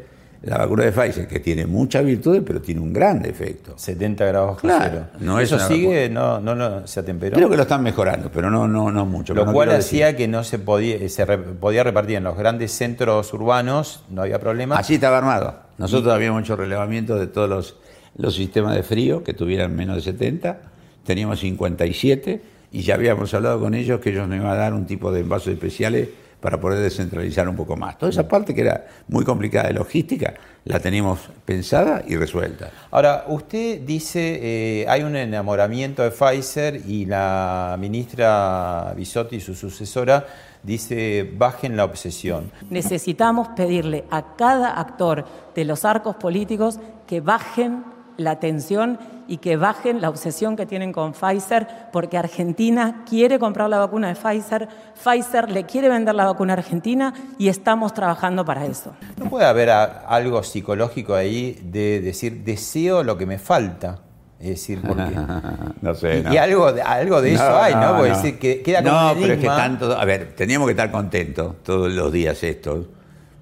la 0.46 0.58
vacuna 0.58 0.86
de 0.86 0.92
Pfizer, 0.92 1.28
que 1.28 1.40
tiene 1.40 1.66
muchas 1.66 2.06
virtudes, 2.06 2.44
pero 2.46 2.62
tiene 2.62 2.82
un 2.82 2.94
gran 2.94 3.26
efecto. 3.26 3.74
70 3.78 4.26
grados 4.26 4.60
claro, 4.60 5.08
no 5.20 5.40
¿Eso 5.40 5.60
sigue? 5.60 6.10
No, 6.10 6.40
no, 6.40 6.88
¿Se 6.88 7.00
atemperó? 7.00 7.36
Creo 7.36 7.50
que 7.50 7.58
lo 7.58 7.64
están 7.64 7.84
mejorando, 7.84 8.30
pero 8.32 8.50
no, 8.50 8.68
no, 8.68 8.92
no 8.92 9.06
mucho. 9.06 9.34
Lo 9.34 9.52
cual 9.52 9.72
hacía 9.72 10.16
que 10.16 10.28
no 10.28 10.44
se 10.44 10.60
podía, 10.60 11.08
se 11.10 11.26
podía 11.26 11.84
repartir 11.84 12.18
en 12.18 12.24
los 12.24 12.38
grandes 12.38 12.72
centros 12.72 13.34
urbanos, 13.34 14.04
no 14.10 14.22
había 14.22 14.40
problema. 14.40 14.78
Así 14.78 14.96
estaba 14.96 15.18
armado. 15.18 15.56
Nosotros 15.78 16.14
habíamos 16.14 16.44
hecho 16.44 16.56
relevamiento 16.56 17.18
de 17.18 17.28
todos 17.28 17.50
los, 17.50 17.76
los 18.18 18.36
sistemas 18.36 18.76
de 18.76 18.84
frío 18.84 19.24
que 19.24 19.34
tuvieran 19.34 19.76
menos 19.76 19.98
de 19.98 20.02
70 20.04 20.76
teníamos 21.06 21.40
57 21.40 22.42
y 22.72 22.82
ya 22.82 22.96
habíamos 22.96 23.34
hablado 23.34 23.60
con 23.60 23.74
ellos 23.74 24.02
que 24.02 24.10
ellos 24.10 24.28
nos 24.28 24.38
iban 24.38 24.52
a 24.52 24.56
dar 24.56 24.74
un 24.74 24.86
tipo 24.86 25.12
de 25.12 25.22
envases 25.22 25.54
especiales 25.54 26.10
para 26.46 26.60
poder 26.60 26.78
descentralizar 26.78 27.50
un 27.50 27.56
poco 27.56 27.76
más. 27.76 27.98
Toda 27.98 28.12
esa 28.12 28.28
parte 28.28 28.54
que 28.54 28.62
era 28.62 28.86
muy 29.08 29.26
complicada 29.26 29.70
de 29.70 29.74
logística, 29.74 30.36
la 30.66 30.80
teníamos 30.80 31.22
pensada 31.44 32.04
y 32.08 32.16
resuelta. 32.18 32.70
Ahora, 32.92 33.26
usted 33.30 33.82
dice, 33.82 34.40
eh, 34.44 34.86
hay 34.88 35.02
un 35.02 35.16
enamoramiento 35.16 36.04
de 36.04 36.12
Pfizer 36.12 36.76
y 36.86 37.08
la 37.08 37.76
ministra 37.80 38.94
Bisotti, 38.96 39.40
su 39.40 39.56
sucesora, 39.56 40.24
dice, 40.62 41.28
bajen 41.36 41.76
la 41.76 41.86
obsesión. 41.86 42.52
Necesitamos 42.70 43.48
pedirle 43.56 44.04
a 44.12 44.36
cada 44.36 44.80
actor 44.80 45.26
de 45.56 45.66
los 45.66 45.84
arcos 45.84 46.16
políticos 46.18 46.80
que 47.08 47.22
bajen 47.22 47.84
la 48.18 48.40
tensión 48.40 49.00
y 49.28 49.38
que 49.38 49.58
bajen 49.58 50.02
la 50.02 50.10
obsesión 50.10 50.56
que 50.56 50.66
tienen 50.66 50.92
con 50.92 51.14
Pfizer, 51.14 51.68
porque 51.92 52.18
Argentina 52.18 53.04
quiere 53.08 53.40
comprar 53.40 53.70
la 53.70 53.80
vacuna 53.80 54.08
de 54.10 54.16
Pfizer, 54.16 54.68
Pfizer 54.96 55.50
le 55.50 55.66
quiere 55.66 55.90
vender 55.90 56.16
la 56.16 56.26
vacuna 56.26 56.54
a 56.54 56.58
Argentina 56.58 57.14
y 57.38 57.48
estamos 57.48 57.94
trabajando 57.94 58.46
para 58.46 58.66
eso. 58.66 58.96
¿No 59.18 59.30
puede 59.30 59.46
haber 59.46 59.70
algo 59.70 60.44
psicológico 60.44 61.16
ahí 61.16 61.60
de 61.64 62.02
decir, 62.02 62.44
deseo 62.44 63.04
lo 63.04 63.18
que 63.18 63.26
me 63.26 63.40
falta? 63.40 64.00
Es 64.40 64.50
decir, 64.50 64.82
porque. 64.86 65.16
no 65.82 65.96
sé. 65.96 66.24
Y, 66.32 66.38
algo, 66.38 66.68
algo 66.86 67.22
de 67.22 67.34
eso 67.34 67.58
hay, 67.58 67.74
¿no? 67.74 67.96
Porque 67.96 68.12
decir, 68.12 68.40
que 68.40 68.62
queda 68.62 68.84
como 68.84 68.94
No, 68.94 69.14
pero 69.20 69.34
es 69.34 69.40
que 69.40 69.48
tanto. 69.48 69.98
A 69.98 70.06
ver, 70.06 70.34
teníamos 70.36 70.68
que 70.68 70.72
estar 70.72 70.92
contentos 70.92 71.64
todos 71.64 71.92
los 71.92 72.12
días 72.12 72.44
estos, 72.44 72.86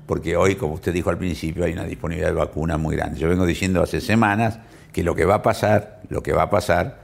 porque 0.05 0.37
hoy, 0.37 0.55
como 0.55 0.75
usted 0.75 0.93
dijo 0.93 1.09
al 1.09 1.17
principio, 1.17 1.65
hay 1.65 1.73
una 1.73 1.85
disponibilidad 1.85 2.29
de 2.29 2.35
vacuna 2.35 2.77
muy 2.77 2.95
grande. 2.95 3.19
Yo 3.19 3.27
vengo 3.27 3.45
diciendo 3.45 3.81
hace 3.81 4.01
semanas 4.01 4.59
que 4.93 5.03
lo 5.03 5.15
que 5.15 5.25
va 5.25 5.35
a 5.35 5.41
pasar, 5.41 6.01
lo 6.07 6.23
que 6.23 6.31
va 6.31 6.43
a 6.43 6.49
pasar 6.49 6.99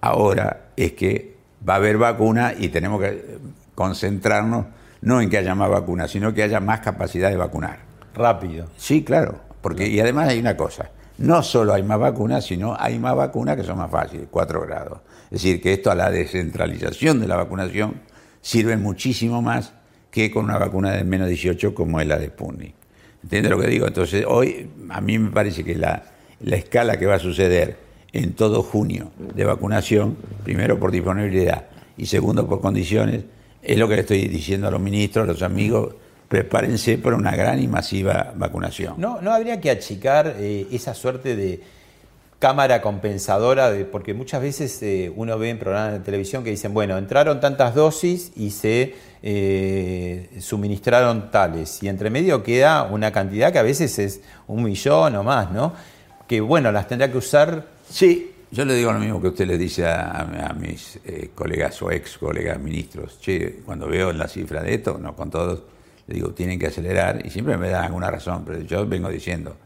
ahora 0.00 0.70
es 0.76 0.92
que 0.92 1.36
va 1.66 1.74
a 1.74 1.76
haber 1.76 1.98
vacuna 1.98 2.54
y 2.58 2.68
tenemos 2.68 3.00
que 3.00 3.38
concentrarnos 3.74 4.66
no 5.02 5.20
en 5.20 5.30
que 5.30 5.38
haya 5.38 5.54
más 5.54 5.70
vacunas, 5.70 6.10
sino 6.10 6.32
que 6.32 6.42
haya 6.42 6.60
más 6.60 6.80
capacidad 6.80 7.30
de 7.30 7.36
vacunar. 7.36 7.78
Rápido. 8.14 8.66
Sí, 8.76 9.04
claro, 9.04 9.40
porque 9.60 9.86
y 9.86 10.00
además 10.00 10.28
hay 10.28 10.40
una 10.40 10.56
cosa, 10.56 10.90
no 11.18 11.42
solo 11.42 11.74
hay 11.74 11.82
más 11.82 11.98
vacunas, 11.98 12.44
sino 12.44 12.76
hay 12.78 12.98
más 12.98 13.14
vacunas 13.14 13.56
que 13.56 13.62
son 13.62 13.78
más 13.78 13.90
fáciles, 13.90 14.26
4 14.30 14.62
grados. 14.62 15.00
Es 15.24 15.42
decir, 15.42 15.60
que 15.60 15.74
esto 15.74 15.90
a 15.90 15.94
la 15.94 16.10
descentralización 16.10 17.20
de 17.20 17.28
la 17.28 17.36
vacunación 17.36 18.00
sirve 18.40 18.76
muchísimo 18.76 19.42
más 19.42 19.74
que 20.10 20.30
con 20.30 20.44
una 20.44 20.58
vacuna 20.58 20.92
de 20.92 21.04
menos 21.04 21.28
18 21.28 21.74
como 21.74 22.00
es 22.00 22.06
la 22.06 22.18
de 22.18 22.28
Sputnik. 22.28 22.74
¿Entiendes 23.22 23.50
lo 23.50 23.58
que 23.58 23.66
digo? 23.66 23.86
Entonces, 23.86 24.24
hoy 24.28 24.70
a 24.90 25.00
mí 25.00 25.18
me 25.18 25.30
parece 25.30 25.64
que 25.64 25.74
la, 25.74 26.02
la 26.40 26.56
escala 26.56 26.98
que 26.98 27.06
va 27.06 27.16
a 27.16 27.18
suceder 27.18 27.76
en 28.12 28.34
todo 28.34 28.62
junio 28.62 29.10
de 29.18 29.44
vacunación, 29.44 30.16
primero 30.44 30.78
por 30.78 30.90
disponibilidad 30.92 31.66
y 31.96 32.06
segundo 32.06 32.46
por 32.46 32.60
condiciones, 32.60 33.24
es 33.62 33.78
lo 33.78 33.88
que 33.88 33.94
le 33.94 34.00
estoy 34.02 34.28
diciendo 34.28 34.68
a 34.68 34.70
los 34.70 34.80
ministros, 34.80 35.28
a 35.28 35.32
los 35.32 35.42
amigos, 35.42 35.94
prepárense 36.28 36.98
para 36.98 37.16
una 37.16 37.34
gran 37.34 37.60
y 37.62 37.66
masiva 37.66 38.32
vacunación. 38.36 38.94
No, 38.98 39.20
no 39.20 39.32
habría 39.32 39.60
que 39.60 39.70
achicar 39.70 40.36
eh, 40.38 40.66
esa 40.70 40.94
suerte 40.94 41.36
de 41.36 41.60
cámara 42.38 42.82
compensadora, 42.82 43.70
de, 43.70 43.84
porque 43.84 44.12
muchas 44.12 44.42
veces 44.42 44.82
eh, 44.82 45.10
uno 45.16 45.38
ve 45.38 45.50
en 45.50 45.58
programas 45.58 45.92
de 45.94 46.00
televisión 46.00 46.44
que 46.44 46.50
dicen, 46.50 46.74
bueno, 46.74 46.98
entraron 46.98 47.40
tantas 47.40 47.74
dosis 47.74 48.32
y 48.36 48.50
se 48.50 48.94
eh, 49.22 50.28
suministraron 50.40 51.30
tales, 51.30 51.82
y 51.82 51.88
entre 51.88 52.10
medio 52.10 52.42
queda 52.42 52.82
una 52.82 53.10
cantidad 53.12 53.50
que 53.50 53.58
a 53.58 53.62
veces 53.62 53.98
es 53.98 54.20
un 54.46 54.62
millón 54.62 55.16
o 55.16 55.22
más, 55.22 55.50
¿no? 55.52 55.72
Que 56.26 56.40
bueno, 56.40 56.72
las 56.72 56.88
tendrá 56.88 57.10
que 57.10 57.18
usar. 57.18 57.66
Sí, 57.88 58.32
yo 58.50 58.64
le 58.64 58.74
digo 58.74 58.92
lo 58.92 59.00
mismo 59.00 59.20
que 59.20 59.28
usted 59.28 59.46
le 59.46 59.58
dice 59.58 59.86
a, 59.86 60.54
mis 60.58 61.00
eh, 61.04 61.30
colegas 61.34 61.80
o 61.82 61.90
ex 61.90 62.18
colegas 62.18 62.58
ministros. 62.60 63.20
Che, 63.20 63.62
cuando 63.64 63.88
veo 63.88 64.12
la 64.12 64.28
cifra 64.28 64.62
de 64.62 64.74
esto, 64.74 64.98
no 64.98 65.14
con 65.14 65.30
todos, 65.30 65.62
le 66.06 66.14
digo, 66.14 66.30
tienen 66.30 66.58
que 66.58 66.68
acelerar 66.68 67.24
y 67.24 67.30
siempre 67.30 67.56
me 67.56 67.68
dan 67.68 67.84
alguna 67.84 68.10
razón, 68.10 68.44
pero 68.46 68.60
yo 68.60 68.86
vengo 68.86 69.08
diciendo, 69.08 69.56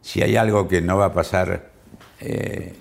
si 0.00 0.22
hay 0.22 0.36
algo 0.36 0.66
que 0.66 0.80
no 0.80 0.96
va 0.96 1.06
a 1.06 1.12
pasar 1.12 1.70
eh, 2.20 2.74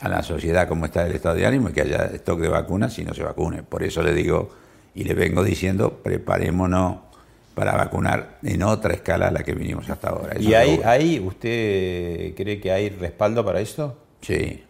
a 0.00 0.08
la 0.08 0.22
sociedad 0.22 0.68
como 0.68 0.86
está 0.86 1.06
el 1.06 1.14
estado 1.14 1.34
de 1.34 1.46
ánimo, 1.46 1.68
es 1.68 1.74
que 1.74 1.82
haya 1.82 2.04
stock 2.14 2.40
de 2.40 2.48
vacunas 2.48 2.98
y 2.98 3.04
no 3.04 3.12
se 3.12 3.22
vacune. 3.22 3.62
Por 3.62 3.82
eso 3.82 4.02
le 4.02 4.14
digo 4.14 4.50
y 4.94 5.04
le 5.04 5.14
vengo 5.14 5.42
diciendo, 5.42 6.00
preparémonos 6.02 7.09
para 7.54 7.76
vacunar 7.76 8.38
en 8.42 8.62
otra 8.62 8.94
escala 8.94 9.28
a 9.28 9.30
la 9.30 9.42
que 9.42 9.54
vinimos 9.54 9.88
hasta 9.90 10.08
ahora. 10.08 10.40
¿Y 10.40 10.54
ahí, 10.54 10.80
ahí 10.84 11.20
usted 11.20 12.34
cree 12.34 12.60
que 12.60 12.72
hay 12.72 12.90
respaldo 12.90 13.44
para 13.44 13.60
esto? 13.60 13.98
Sí. 14.20 14.64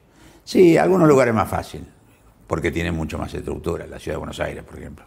Sí, 0.45 0.77
algunos 0.77 1.07
lugares 1.07 1.33
más 1.35 1.49
fácil, 1.49 1.87
porque 2.47 2.73
tienen 2.73 2.95
mucho 2.95 3.19
más 3.19 3.33
estructura, 3.33 3.87
la 3.87 3.99
ciudad 3.99 4.17
de 4.17 4.19
Buenos 4.19 4.41
Aires, 4.41 4.65
por 4.65 4.79
ejemplo. 4.79 5.05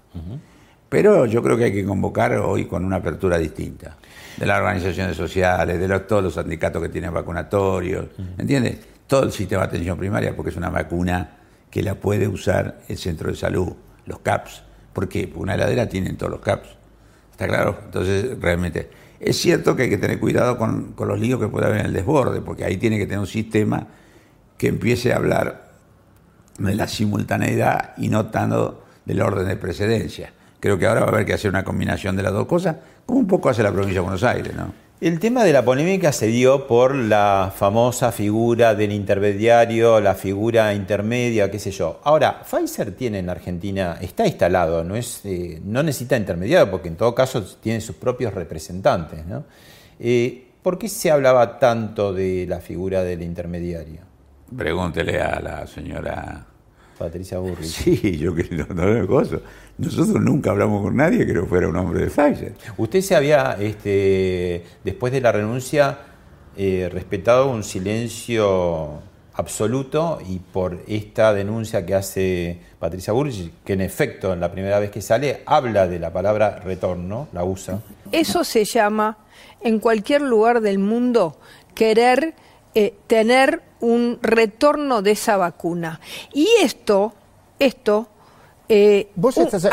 Pero 0.88 1.26
yo 1.26 1.42
creo 1.42 1.58
que 1.58 1.66
hay 1.66 1.74
que 1.74 1.84
convocar 1.84 2.34
hoy 2.38 2.66
con 2.66 2.86
una 2.86 2.98
apertura 2.98 3.38
distinta, 3.38 3.98
de 4.38 4.46
las 4.46 4.60
organizaciones 4.60 5.18
sociales, 5.18 5.80
de 5.80 6.00
todos 6.02 6.24
los 6.24 6.36
sindicatos 6.36 6.82
que 6.82 6.90
tienen 6.90 7.14
vacunatorios, 7.14 8.06
¿entiendes? 8.38 8.78
Todo 9.08 9.24
el 9.24 9.32
sistema 9.32 9.64
de 9.64 9.68
atención 9.70 9.98
primaria, 9.98 10.36
porque 10.36 10.52
es 10.52 10.56
una 10.56 10.70
vacuna 10.70 11.38
que 11.70 11.82
la 11.82 11.96
puede 11.96 12.28
usar 12.28 12.82
el 12.88 12.98
centro 12.98 13.30
de 13.32 13.36
salud, 13.36 13.74
los 14.06 14.20
CAPS. 14.20 14.64
¿Por 14.94 15.10
qué? 15.10 15.28
Porque 15.28 15.40
una 15.40 15.56
heladera 15.56 15.90
tienen 15.90 16.16
todos 16.16 16.32
los 16.32 16.42
CAPS. 16.42 16.70
¿Está 17.34 17.48
claro? 17.48 17.80
Entonces, 17.86 18.40
realmente, 18.40 18.90
es 19.20 19.38
cierto 19.38 19.76
que 19.76 19.84
hay 19.84 19.90
que 19.90 19.98
tener 19.98 20.20
cuidado 20.20 20.56
con, 20.56 20.94
los 20.96 21.20
líos 21.20 21.40
que 21.40 21.48
puede 21.48 21.66
haber 21.66 21.80
en 21.80 21.88
el 21.88 21.94
desborde, 21.94 22.42
porque 22.42 22.64
ahí 22.64 22.78
tiene 22.78 23.00
que 23.00 23.06
tener 23.06 23.20
un 23.20 23.28
sistema 23.28 23.88
que 24.56 24.68
empiece 24.68 25.12
a 25.12 25.16
hablar 25.16 25.72
de 26.60 26.76
la 26.76 26.88
simultaneidad 26.88 27.94
y 27.98 28.10
no 28.10 28.28
tanto 28.28 28.84
del 29.06 29.22
orden 29.22 29.48
de 29.48 29.56
precedencia. 29.56 30.32
Creo 30.60 30.78
que 30.78 30.86
ahora 30.86 31.02
va 31.02 31.08
a 31.08 31.10
haber 31.10 31.26
que 31.26 31.34
hacer 31.34 31.50
una 31.50 31.64
combinación 31.64 32.16
de 32.16 32.22
las 32.22 32.34
dos 32.34 32.46
cosas, 32.46 32.76
como 33.08 33.20
un 33.20 33.28
poco 33.28 33.50
hace 33.50 33.64
la 33.64 33.72
provincia 33.72 33.96
de 33.96 34.04
Buenos 34.04 34.24
Aires, 34.24 34.54
¿no? 34.56 34.83
El 35.04 35.20
tema 35.20 35.44
de 35.44 35.52
la 35.52 35.66
polémica 35.66 36.14
se 36.14 36.28
dio 36.28 36.66
por 36.66 36.96
la 36.96 37.52
famosa 37.54 38.14
figura 38.14 38.74
del 38.74 38.94
intermediario, 38.94 40.00
la 40.00 40.16
figura 40.16 40.74
intermedia, 40.74 41.52
qué 41.52 41.60
sé 41.60 41.72
yo. 41.72 42.00
Ahora, 42.06 42.42
Pfizer 42.42 42.94
tiene 42.94 43.20
en 43.20 43.30
Argentina, 43.30 43.98
está 44.00 44.26
instalado, 44.26 44.82
no, 44.86 44.96
es, 44.96 45.20
eh, 45.26 45.60
no 45.66 45.84
necesita 45.84 46.16
intermediario 46.16 46.72
porque 46.72 46.88
en 46.88 46.96
todo 46.96 47.14
caso 47.14 47.44
tiene 47.60 47.82
sus 47.82 47.98
propios 47.98 48.34
representantes. 48.34 49.26
¿no? 49.26 49.44
Eh, 50.00 50.48
¿Por 50.62 50.78
qué 50.78 50.88
se 50.88 51.12
hablaba 51.12 51.60
tanto 51.60 52.14
de 52.14 52.46
la 52.48 52.62
figura 52.62 53.04
del 53.04 53.24
intermediario? 53.24 54.00
Pregúntele 54.56 55.22
a 55.22 55.42
la 55.42 55.68
señora 55.68 56.46
Patricia 56.98 57.40
Burri. 57.40 57.66
Sí, 57.68 58.18
yo 58.18 58.34
que 58.34 58.48
no, 58.56 58.68
no 58.68 59.06
gozo. 59.06 59.42
Nosotros 59.78 60.22
nunca 60.22 60.52
hablamos 60.52 60.84
con 60.84 60.96
nadie 60.96 61.26
que 61.26 61.34
no 61.34 61.46
fuera 61.46 61.68
un 61.68 61.76
hombre 61.76 62.02
de 62.02 62.08
Pfizer. 62.08 62.54
Usted 62.78 63.02
se 63.02 63.16
había, 63.16 63.58
este, 63.60 64.64
después 64.84 65.12
de 65.12 65.22
la 65.22 65.32
renuncia, 65.32 65.98
eh, 66.56 66.90
respetado 66.92 67.50
un 67.50 67.64
silencio 67.64 69.02
absoluto 69.34 70.20
y 70.28 70.38
por 70.38 70.84
esta 70.88 71.34
denuncia 71.34 71.86
que 71.86 71.96
hace 71.96 72.62
Patricia 72.78 73.14
Burri, 73.14 73.52
que 73.66 73.74
en 73.74 73.82
efecto 73.82 74.32
en 74.32 74.40
la 74.40 74.52
primera 74.52 74.78
vez 74.78 74.92
que 74.92 75.02
sale 75.02 75.42
habla 75.48 75.88
de 75.88 75.98
la 75.98 76.14
palabra 76.14 76.60
retorno, 76.60 77.28
la 77.34 77.44
usa. 77.44 77.82
Eso 78.12 78.44
se 78.44 78.66
llama 78.66 79.18
en 79.62 79.80
cualquier 79.80 80.22
lugar 80.22 80.62
del 80.62 80.78
mundo 80.78 81.38
querer 81.74 82.36
eh, 82.76 82.94
tener 83.08 83.64
un 83.80 84.20
retorno 84.22 85.02
de 85.02 85.12
esa 85.12 85.38
vacuna. 85.38 86.00
Y 86.34 86.48
esto, 86.62 87.14
esto... 87.58 88.10
Eh, 88.70 89.10
¿Vos, 89.16 89.38
estás, 89.38 89.68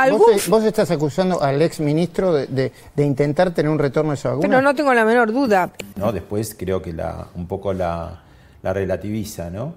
vos, 0.48 0.64
estás, 0.64 0.90
acusando 0.90 1.42
al 1.42 1.62
ex 1.62 1.80
ministro 1.80 2.32
de, 2.34 2.72
intentar 2.96 3.54
tener 3.54 3.70
un 3.70 3.78
retorno 3.78 4.10
de 4.10 4.16
esa 4.16 4.30
vacuna? 4.30 4.48
Pero 4.48 4.62
no 4.62 4.74
tengo 4.74 4.92
la 4.92 5.04
menor 5.04 5.32
duda. 5.32 5.70
No, 5.96 6.12
después 6.12 6.56
creo 6.58 6.82
que 6.82 6.92
la, 6.92 7.28
un 7.34 7.46
poco 7.46 7.72
la, 7.72 8.22
relativiza, 8.62 9.50
¿no? 9.50 9.74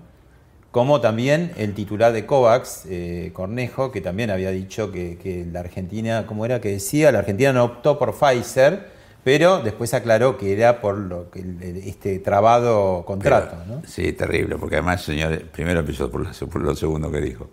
Como 0.71 0.99
también 1.01 1.51
el 1.57 1.75
titular 1.75 2.11
de 2.11 2.25
COVAX, 2.25 2.85
eh, 2.89 3.29
Cornejo, 3.33 3.91
que 3.91 4.01
también 4.01 4.31
había 4.31 4.49
dicho 4.49 4.91
que, 4.91 5.19
que 5.21 5.45
la 5.45 5.59
Argentina, 5.59 6.25
¿cómo 6.25 6.45
era 6.45 6.59
que 6.59 6.69
decía? 6.69 7.11
La 7.11 7.19
Argentina 7.19 7.53
no 7.53 7.63
optó 7.65 7.99
por 7.99 8.15
Pfizer, 8.15 8.93
pero 9.23 9.61
después 9.61 9.93
aclaró 9.93 10.37
que 10.37 10.53
era 10.53 10.81
por 10.81 10.97
lo 10.97 11.29
que 11.29 11.43
este 11.85 12.19
trabado 12.19 13.05
contrato. 13.05 13.55
¿no? 13.67 13.81
Sí, 13.87 14.11
terrible, 14.13 14.57
porque 14.57 14.75
además 14.75 15.07
el 15.07 15.15
señor, 15.15 15.41
primero 15.45 15.79
empezó 15.79 16.11
por 16.11 16.61
lo, 16.61 16.75
segundo 16.75 17.09
que 17.09 17.21
dijo. 17.21 17.49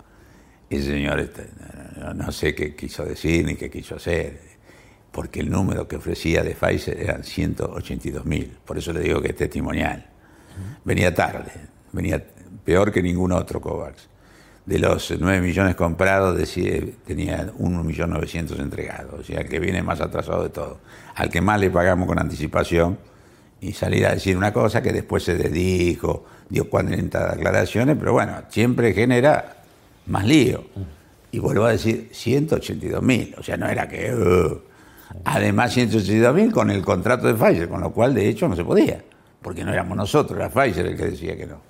El 0.70 0.84
señor 0.84 1.18
este, 1.18 1.48
no, 2.14 2.30
sé 2.30 2.54
qué 2.54 2.76
quiso 2.76 3.04
decir 3.04 3.44
ni 3.44 3.56
qué 3.56 3.68
quiso 3.68 3.96
hacer, 3.96 4.40
porque 5.10 5.40
el 5.40 5.50
número 5.50 5.88
que 5.88 5.96
ofrecía 5.96 6.44
de 6.44 6.54
Pfizer 6.54 7.00
eran 7.00 7.24
182 7.24 8.24
mil, 8.24 8.56
por 8.64 8.78
eso 8.78 8.92
le 8.92 9.00
digo 9.00 9.20
que 9.20 9.30
es 9.30 9.36
testimonial. 9.36 10.06
Venía 10.84 11.12
tarde, 11.12 11.52
venía 11.92 12.24
peor 12.64 12.92
que 12.92 13.02
ningún 13.02 13.32
otro 13.32 13.60
COVAX 13.60 14.08
de 14.66 14.78
los 14.78 15.12
9 15.18 15.40
millones 15.40 15.74
comprados 15.74 16.36
decía, 16.36 16.80
tenía 17.04 17.52
1.900.000 17.52 18.60
entregados, 18.60 19.20
o 19.20 19.24
sea, 19.24 19.40
el 19.40 19.48
que 19.48 19.58
viene 19.58 19.82
más 19.82 20.00
atrasado 20.00 20.44
de 20.44 20.50
todo. 20.50 20.78
Al 21.16 21.28
que 21.28 21.40
más 21.40 21.58
le 21.58 21.70
pagamos 21.70 22.06
con 22.06 22.20
anticipación 22.20 22.96
y 23.60 23.72
salir 23.72 24.06
a 24.06 24.14
decir 24.14 24.36
una 24.36 24.52
cosa 24.52 24.80
que 24.80 24.92
después 24.92 25.24
se 25.24 25.34
dedijo, 25.34 26.24
dio 26.48 26.70
40 26.70 27.34
declaraciones, 27.34 27.96
pero 27.98 28.12
bueno, 28.12 28.44
siempre 28.48 28.92
genera 28.92 29.59
más 30.10 30.26
lío. 30.26 30.64
Y 31.32 31.38
vuelvo 31.38 31.64
a 31.64 31.70
decir, 31.70 32.10
182.000, 32.12 33.38
o 33.38 33.42
sea, 33.42 33.56
no 33.56 33.68
era 33.68 33.88
que... 33.88 34.12
Uh, 34.12 34.60
además, 35.24 35.76
182.000 35.76 36.50
con 36.50 36.70
el 36.70 36.82
contrato 36.82 37.28
de 37.28 37.34
Pfizer, 37.34 37.68
con 37.68 37.80
lo 37.80 37.92
cual 37.92 38.14
de 38.14 38.28
hecho 38.28 38.48
no 38.48 38.56
se 38.56 38.64
podía, 38.64 39.02
porque 39.40 39.64
no 39.64 39.72
éramos 39.72 39.96
nosotros, 39.96 40.38
era 40.38 40.50
Pfizer 40.50 40.86
el 40.86 40.96
que 40.96 41.06
decía 41.06 41.36
que 41.36 41.46
no. 41.46 41.60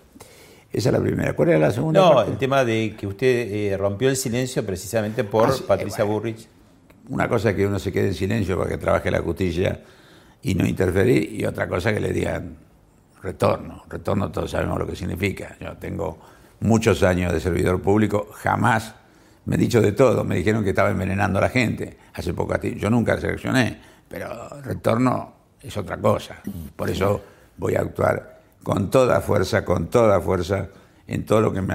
Esa 0.72 0.88
es 0.88 0.92
la 0.92 1.00
primera. 1.00 1.34
¿Cuál 1.34 1.50
era 1.50 1.58
la 1.58 1.70
segunda? 1.72 2.00
No, 2.00 2.22
el 2.22 2.38
tema 2.38 2.64
de 2.64 2.94
que 2.96 3.06
usted 3.06 3.26
eh, 3.26 3.76
rompió 3.76 4.08
el 4.08 4.16
silencio 4.16 4.64
precisamente 4.64 5.24
por 5.24 5.50
ah, 5.50 5.54
Patricia 5.66 6.04
Burrich. 6.04 6.46
Una 7.08 7.28
cosa 7.28 7.50
es 7.50 7.56
que 7.56 7.66
uno 7.66 7.78
se 7.78 7.90
quede 7.90 8.08
en 8.08 8.14
silencio 8.14 8.56
para 8.56 8.70
que 8.70 8.78
trabaje 8.78 9.10
la 9.10 9.20
justicia 9.20 9.82
y 10.42 10.54
no 10.54 10.64
interferir, 10.64 11.34
y 11.34 11.44
otra 11.44 11.68
cosa 11.68 11.92
que 11.92 12.00
le 12.00 12.12
digan 12.12 12.56
retorno. 13.20 13.84
Retorno 13.88 14.30
todos 14.30 14.52
sabemos 14.52 14.78
lo 14.78 14.86
que 14.86 14.94
significa. 14.94 15.56
Yo 15.60 15.76
tengo 15.76 16.18
muchos 16.60 17.02
años 17.02 17.32
de 17.32 17.40
servidor 17.40 17.80
público, 17.82 18.28
jamás 18.34 18.94
me 19.46 19.56
he 19.56 19.58
dicho 19.58 19.80
de 19.80 19.92
todo. 19.92 20.24
Me 20.24 20.36
dijeron 20.36 20.62
que 20.62 20.70
estaba 20.70 20.90
envenenando 20.90 21.38
a 21.38 21.42
la 21.42 21.48
gente 21.48 21.98
hace 22.14 22.32
poco 22.34 22.54
a 22.54 22.58
ti. 22.58 22.74
Yo 22.76 22.90
nunca 22.90 23.18
seleccioné, 23.20 23.80
pero 24.08 24.60
retorno 24.62 25.34
es 25.60 25.76
otra 25.76 25.96
cosa. 25.96 26.36
Por 26.76 26.90
eso 26.90 27.22
voy 27.56 27.74
a 27.74 27.80
actuar 27.80 28.40
con 28.62 28.90
toda 28.90 29.20
fuerza, 29.20 29.64
con 29.64 29.88
toda 29.88 30.20
fuerza, 30.20 30.68
en 31.06 31.24
todo 31.24 31.40
lo 31.40 31.52
que 31.52 31.62
me, 31.62 31.74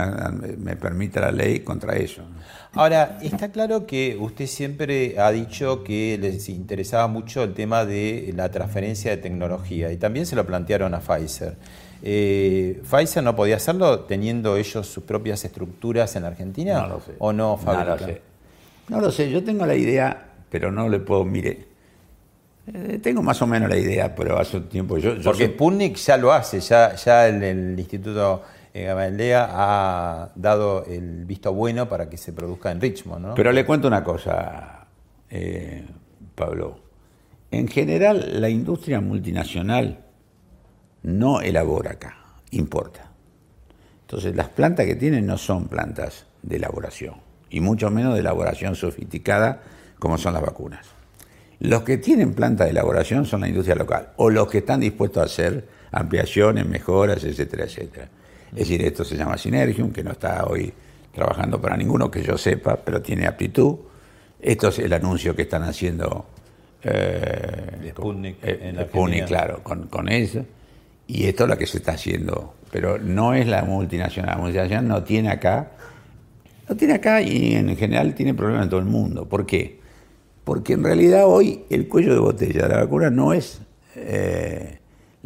me 0.58 0.76
permita 0.76 1.20
la 1.20 1.32
ley 1.32 1.60
contra 1.60 1.96
eso. 1.96 2.24
Ahora, 2.76 3.20
está 3.22 3.52
claro 3.52 3.88
que 3.88 4.18
usted 4.20 4.48
siempre 4.48 5.18
ha 5.18 5.32
dicho 5.32 5.84
que 5.84 6.18
les 6.20 6.50
interesaba 6.50 7.08
mucho 7.08 7.42
el 7.44 7.54
tema 7.54 7.86
de 7.86 8.34
la 8.36 8.52
transferencia 8.52 9.12
de 9.12 9.18
tecnología 9.18 9.94
y 9.94 9.98
también 9.98 10.26
se 10.26 10.36
lo 10.36 10.46
plantearon 10.46 10.94
a 10.94 11.00
Pfizer. 11.00 11.56
Eh, 12.04 12.82
¿Pfizer 12.84 13.24
no 13.24 13.34
podía 13.34 13.56
hacerlo 13.56 14.02
teniendo 14.02 14.58
ellos 14.58 14.88
sus 14.88 15.06
propias 15.06 15.46
estructuras 15.46 16.18
en 16.18 16.26
Argentina? 16.26 16.82
No 16.82 16.88
lo 16.90 17.00
sé. 17.00 17.14
¿O 17.20 17.32
no 17.32 17.58
No 17.66 17.86
lo 17.86 17.98
sé. 17.98 18.22
No 18.90 19.02
lo 19.02 19.12
sé. 19.12 19.32
Yo 19.32 19.42
tengo 19.42 19.66
la 19.66 19.76
idea, 19.76 20.34
pero 20.50 20.70
no 20.70 20.90
le 20.90 21.00
puedo, 21.00 21.24
mire, 21.24 21.66
eh, 22.74 23.00
tengo 23.02 23.22
más 23.22 23.42
o 23.42 23.48
menos 23.48 23.70
la 23.70 23.78
idea, 23.78 24.14
pero 24.14 24.40
hace 24.40 24.58
un 24.58 24.68
tiempo 24.68 24.98
yo... 24.98 25.14
Porque 25.24 25.48
Sputnik 25.48 25.96
ya 25.98 26.18
lo 26.18 26.34
hace, 26.34 26.60
ya, 26.60 26.96
ya 26.96 27.28
el, 27.28 27.78
Instituto 27.78 28.42
Gamaleya 28.84 29.48
ha 29.50 30.32
dado 30.36 30.86
el 30.86 31.26
visto 31.26 31.54
bueno 31.54 31.88
para 31.88 32.10
que 32.10 32.18
se 32.18 32.34
produzca 32.34 32.72
en 32.72 32.82
Richmond, 32.82 33.26
¿no? 33.26 33.34
Pero 33.36 33.52
le 33.52 33.66
cuento 33.66 33.88
una 33.88 34.04
cosa, 34.04 34.88
eh, 35.30 35.86
Pablo. 36.36 36.80
En 37.52 37.68
general, 37.68 38.42
la 38.42 38.50
industria 38.50 39.00
multinacional 39.00 40.04
no 41.04 41.40
elabora 41.40 41.92
acá, 41.92 42.18
importa. 42.52 43.12
Entonces, 44.02 44.36
las 44.36 44.50
plantas 44.50 44.86
que 44.86 44.96
tienen 44.96 45.26
no 45.26 45.38
son 45.38 45.68
plantas 45.68 46.26
de 46.42 46.58
elaboración, 46.58 47.16
y 47.50 47.62
mucho 47.62 47.90
menos 47.90 48.14
de 48.14 48.20
elaboración 48.20 48.76
sofisticada 48.76 49.62
como 50.00 50.18
son 50.18 50.34
las 50.34 50.42
vacunas. 50.42 50.86
Los 51.60 51.84
que 51.84 51.98
tienen 51.98 52.34
planta 52.34 52.66
de 52.66 52.72
elaboración 52.72 53.26
son 53.26 53.42
la 53.42 53.48
industria 53.48 53.76
local, 53.76 54.10
o 54.18 54.30
los 54.30 54.50
que 54.50 54.58
están 54.58 54.82
dispuestos 54.82 55.24
a 55.24 55.26
hacer 55.26 55.68
ampliaciones, 55.92 56.68
mejoras, 56.68 57.24
etcétera, 57.24 57.64
etcétera. 57.64 58.10
Es 58.56 58.68
decir, 58.68 58.82
esto 58.84 59.04
se 59.04 59.16
llama 59.16 59.38
Synergium, 59.38 59.92
que 59.92 60.04
no 60.04 60.12
está 60.12 60.46
hoy 60.46 60.72
trabajando 61.14 61.62
para 61.62 61.78
ninguno 61.78 62.10
que 62.10 62.24
yo 62.24 62.38
sepa, 62.38 62.78
pero 62.78 63.02
tiene 63.02 63.28
aptitud. 63.28 63.76
Esto 64.40 64.70
es 64.70 64.80
el 64.80 64.94
anuncio 64.94 65.36
que 65.36 65.44
están 65.44 65.64
haciendo 65.64 66.26
eh, 66.84 67.92
Sputnik, 67.92 68.38
eh, 68.44 69.26
claro, 69.28 69.62
con, 69.64 69.88
con 69.88 70.10
eso. 70.10 70.46
Y 71.08 71.26
esto 71.26 71.44
es 71.44 71.50
lo 71.50 71.58
que 71.58 71.68
se 71.68 71.78
está 71.78 71.94
haciendo. 71.94 72.56
Pero 72.72 72.98
no 72.98 73.34
es 73.34 73.48
la 73.48 73.64
multinacional. 73.64 74.36
La 74.36 74.42
multinacional 74.42 74.88
no 74.88 75.04
tiene 75.04 75.30
acá, 75.30 75.72
no 76.68 76.76
tiene 76.76 76.96
acá 76.96 77.22
y 77.22 77.56
en 77.56 77.76
general 77.78 78.16
tiene 78.16 78.34
problemas 78.34 78.64
en 78.64 78.70
todo 78.70 78.80
el 78.80 78.86
mundo. 78.86 79.28
¿Por 79.28 79.46
qué? 79.46 79.80
porque 80.46 80.74
en 80.74 80.84
realidad 80.84 81.26
hoy 81.26 81.66
el 81.70 81.90
cuello 81.90 82.14
de 82.14 82.20
botella 82.20 82.68
de 82.68 82.70
la 82.70 82.78
vacuna 82.82 83.10
no 83.10 83.34
es 83.34 83.60
eh, 83.96 84.78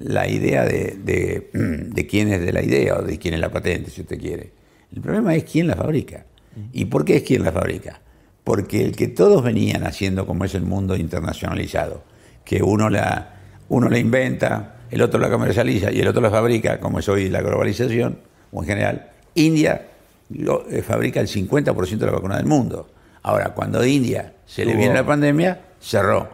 la 0.01 0.27
idea 0.27 0.65
de, 0.65 1.49
de, 1.53 2.07
quién 2.07 2.31
es 2.31 2.41
de 2.41 2.53
la 2.53 2.63
idea 2.63 2.97
o 2.97 3.01
de 3.01 3.17
quién 3.17 3.33
es 3.33 3.39
la 3.39 3.51
patente, 3.51 3.91
si 3.91 4.01
usted 4.01 4.19
quiere. 4.19 4.51
El 4.95 5.01
problema 5.01 5.35
es 5.35 5.43
quién 5.43 5.67
la 5.67 5.75
fabrica. 5.75 6.25
¿Y 6.73 6.85
por 6.85 7.05
qué 7.05 7.17
es 7.17 7.23
quién 7.23 7.43
la 7.43 7.51
fabrica? 7.51 8.01
porque 8.49 8.83
el 8.83 8.95
que 8.95 9.07
todos 9.07 9.43
venían 9.43 9.85
haciendo 9.85 10.25
como 10.25 10.43
es 10.43 10.55
el 10.55 10.63
mundo 10.63 10.95
internacionalizado, 10.95 12.01
que 12.43 12.63
uno 12.63 12.89
la, 12.89 13.35
uno 13.69 13.89
la 13.89 13.99
inventa, 13.99 14.77
el 14.89 15.03
otro 15.03 15.19
la 15.19 15.29
comercializa 15.29 15.91
y 15.91 15.99
el 15.99 16.07
otro 16.07 16.19
la 16.19 16.31
fabrica, 16.31 16.79
como 16.79 16.97
es 16.97 17.07
hoy 17.09 17.29
la 17.29 17.41
globalización, 17.41 18.17
o 18.51 18.63
en 18.63 18.67
general, 18.67 19.11
India 19.35 19.85
eh, 20.33 20.81
fabrica 20.81 21.19
el 21.19 21.27
50% 21.27 21.97
de 21.97 22.05
la 22.07 22.11
vacuna 22.11 22.37
del 22.37 22.47
mundo. 22.47 22.89
Ahora, 23.21 23.53
cuando 23.53 23.85
India 23.85 24.33
se 24.49 24.65
le 24.65 24.75
viene 24.75 24.95
la 24.95 25.05
pandemia, 25.05 25.61
cerró. 25.79 26.27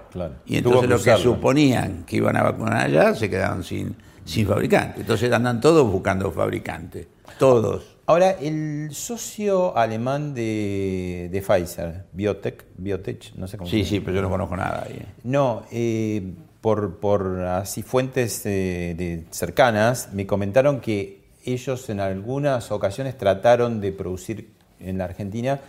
Y 0.46 0.58
entonces 0.58 0.90
los 0.90 1.04
que 1.04 1.18
suponían 1.18 2.06
que 2.06 2.16
iban 2.16 2.38
a 2.38 2.44
vacunar 2.44 2.86
allá 2.86 3.14
se 3.14 3.30
quedaron 3.30 3.62
sin, 3.62 3.94
sin 4.24 4.48
fabricante. 4.48 5.02
Entonces 5.02 5.30
andan 5.34 5.60
todos 5.60 5.92
buscando 5.92 6.32
fabricantes. 6.32 7.08
Todos. 7.38 7.98
Ahora, 8.06 8.32
el 8.32 8.90
socio 8.94 9.76
alemán 9.76 10.34
de, 10.34 11.28
de 11.30 11.42
Pfizer, 11.42 12.06
Biotech, 12.14 12.64
Biotech, 12.78 13.36
no 13.36 13.50
sé 13.50 13.58
cómo 13.58 13.70
Sí, 13.70 13.84
sí, 13.84 14.00
pero 14.00 14.16
yo 14.16 14.22
no 14.22 14.30
conozco 14.30 14.56
nada 14.56 14.86
ahí. 14.88 15.02
No, 15.24 15.64
eh, 15.72 16.24
por, 16.62 17.00
por 17.00 17.42
así 17.42 17.84
fuentes 17.84 18.44
de 18.46 19.26
cercanas 19.30 20.14
me 20.14 20.26
comentaron 20.26 20.80
que 20.80 21.26
ellos 21.44 21.90
en 21.90 22.00
algunas 22.00 22.72
ocasiones 22.72 23.18
trataron 23.18 23.82
de 23.82 23.92
producir 23.92 24.52
en 24.80 25.00
la 25.00 25.04
Argentina 25.04 25.60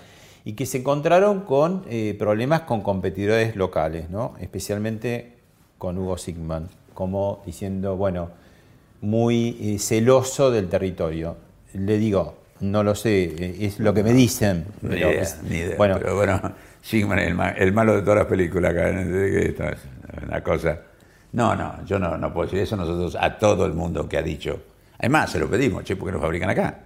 y 0.47 0.53
que 0.53 0.65
se 0.65 0.79
encontraron 0.79 1.41
con 1.41 1.83
eh, 1.91 2.15
problemas 2.17 2.61
con 2.63 2.81
competidores 2.81 3.57
locales, 3.57 4.11
¿no? 4.11 4.37
especialmente 4.41 5.33
con 5.77 5.99
Hugo 5.99 6.17
Sigman, 6.19 6.69
como 6.95 7.43
diciendo, 7.45 7.97
bueno, 7.97 8.31
muy 9.01 9.59
eh, 9.61 9.79
celoso 9.81 10.53
del 10.53 10.69
territorio. 10.69 11.37
Le 11.75 11.99
digo, 11.99 12.39
no 12.61 12.85
lo 12.85 12.95
sé, 12.95 13.25
eh, 13.25 13.57
es 13.63 13.81
lo 13.81 13.93
que 13.93 14.05
me 14.05 14.13
dicen. 14.13 14.67
Ni 14.83 14.99
idea, 14.99 15.27
ni 15.43 15.57
idea. 15.57 15.77
Bueno, 15.77 15.97
pero 15.99 16.15
bueno, 16.15 16.41
Sigman 16.81 17.19
es 17.19 17.35
el, 17.57 17.73
malo 17.73 17.97
de 17.97 18.03
todas 18.03 18.19
las 18.19 18.27
películas 18.27 18.71
acá, 18.71 18.89
es 18.89 19.57
una 20.25 20.45
cosa. 20.45 20.79
No, 21.33 21.57
no, 21.57 21.85
yo 21.85 21.99
no, 21.99 22.17
no 22.17 22.33
puedo 22.33 22.47
decir 22.47 22.61
eso 22.61 22.77
nosotros 22.77 23.17
a 23.21 23.37
todo 23.37 23.67
el 23.67 23.73
mundo 23.73 24.09
que 24.09 24.17
ha 24.17 24.23
dicho 24.23 24.63
Además, 24.99 25.31
se 25.31 25.41
lo 25.41 25.51
pedimos, 25.51 25.85
che, 25.85 25.97
¿por 25.97 26.09
qué 26.09 26.13
no 26.13 26.21
fabrican 26.21 26.51
acá? 26.51 26.79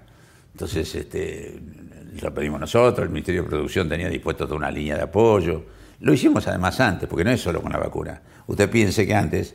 Entonces, 0.53 0.95
este, 0.95 1.61
lo 2.21 2.35
pedimos 2.35 2.61
nosotros, 2.61 3.05
el 3.05 3.11
Ministerio 3.11 3.43
de 3.43 3.49
Producción 3.49 3.89
tenía 3.89 4.09
dispuesto 4.09 4.45
toda 4.47 4.57
una 4.57 4.71
línea 4.71 4.97
de 4.97 5.03
apoyo. 5.03 5.65
Lo 6.01 6.13
hicimos 6.13 6.47
además 6.49 6.81
antes, 6.81 7.09
porque 7.09 7.25
no 7.25 7.31
es 7.31 7.41
solo 7.41 7.61
con 7.61 7.73
la 7.73 7.79
vacuna. 7.79 8.21
Usted 8.47 8.71
piense 8.71 9.07
que 9.07 9.15
antes, 9.15 9.55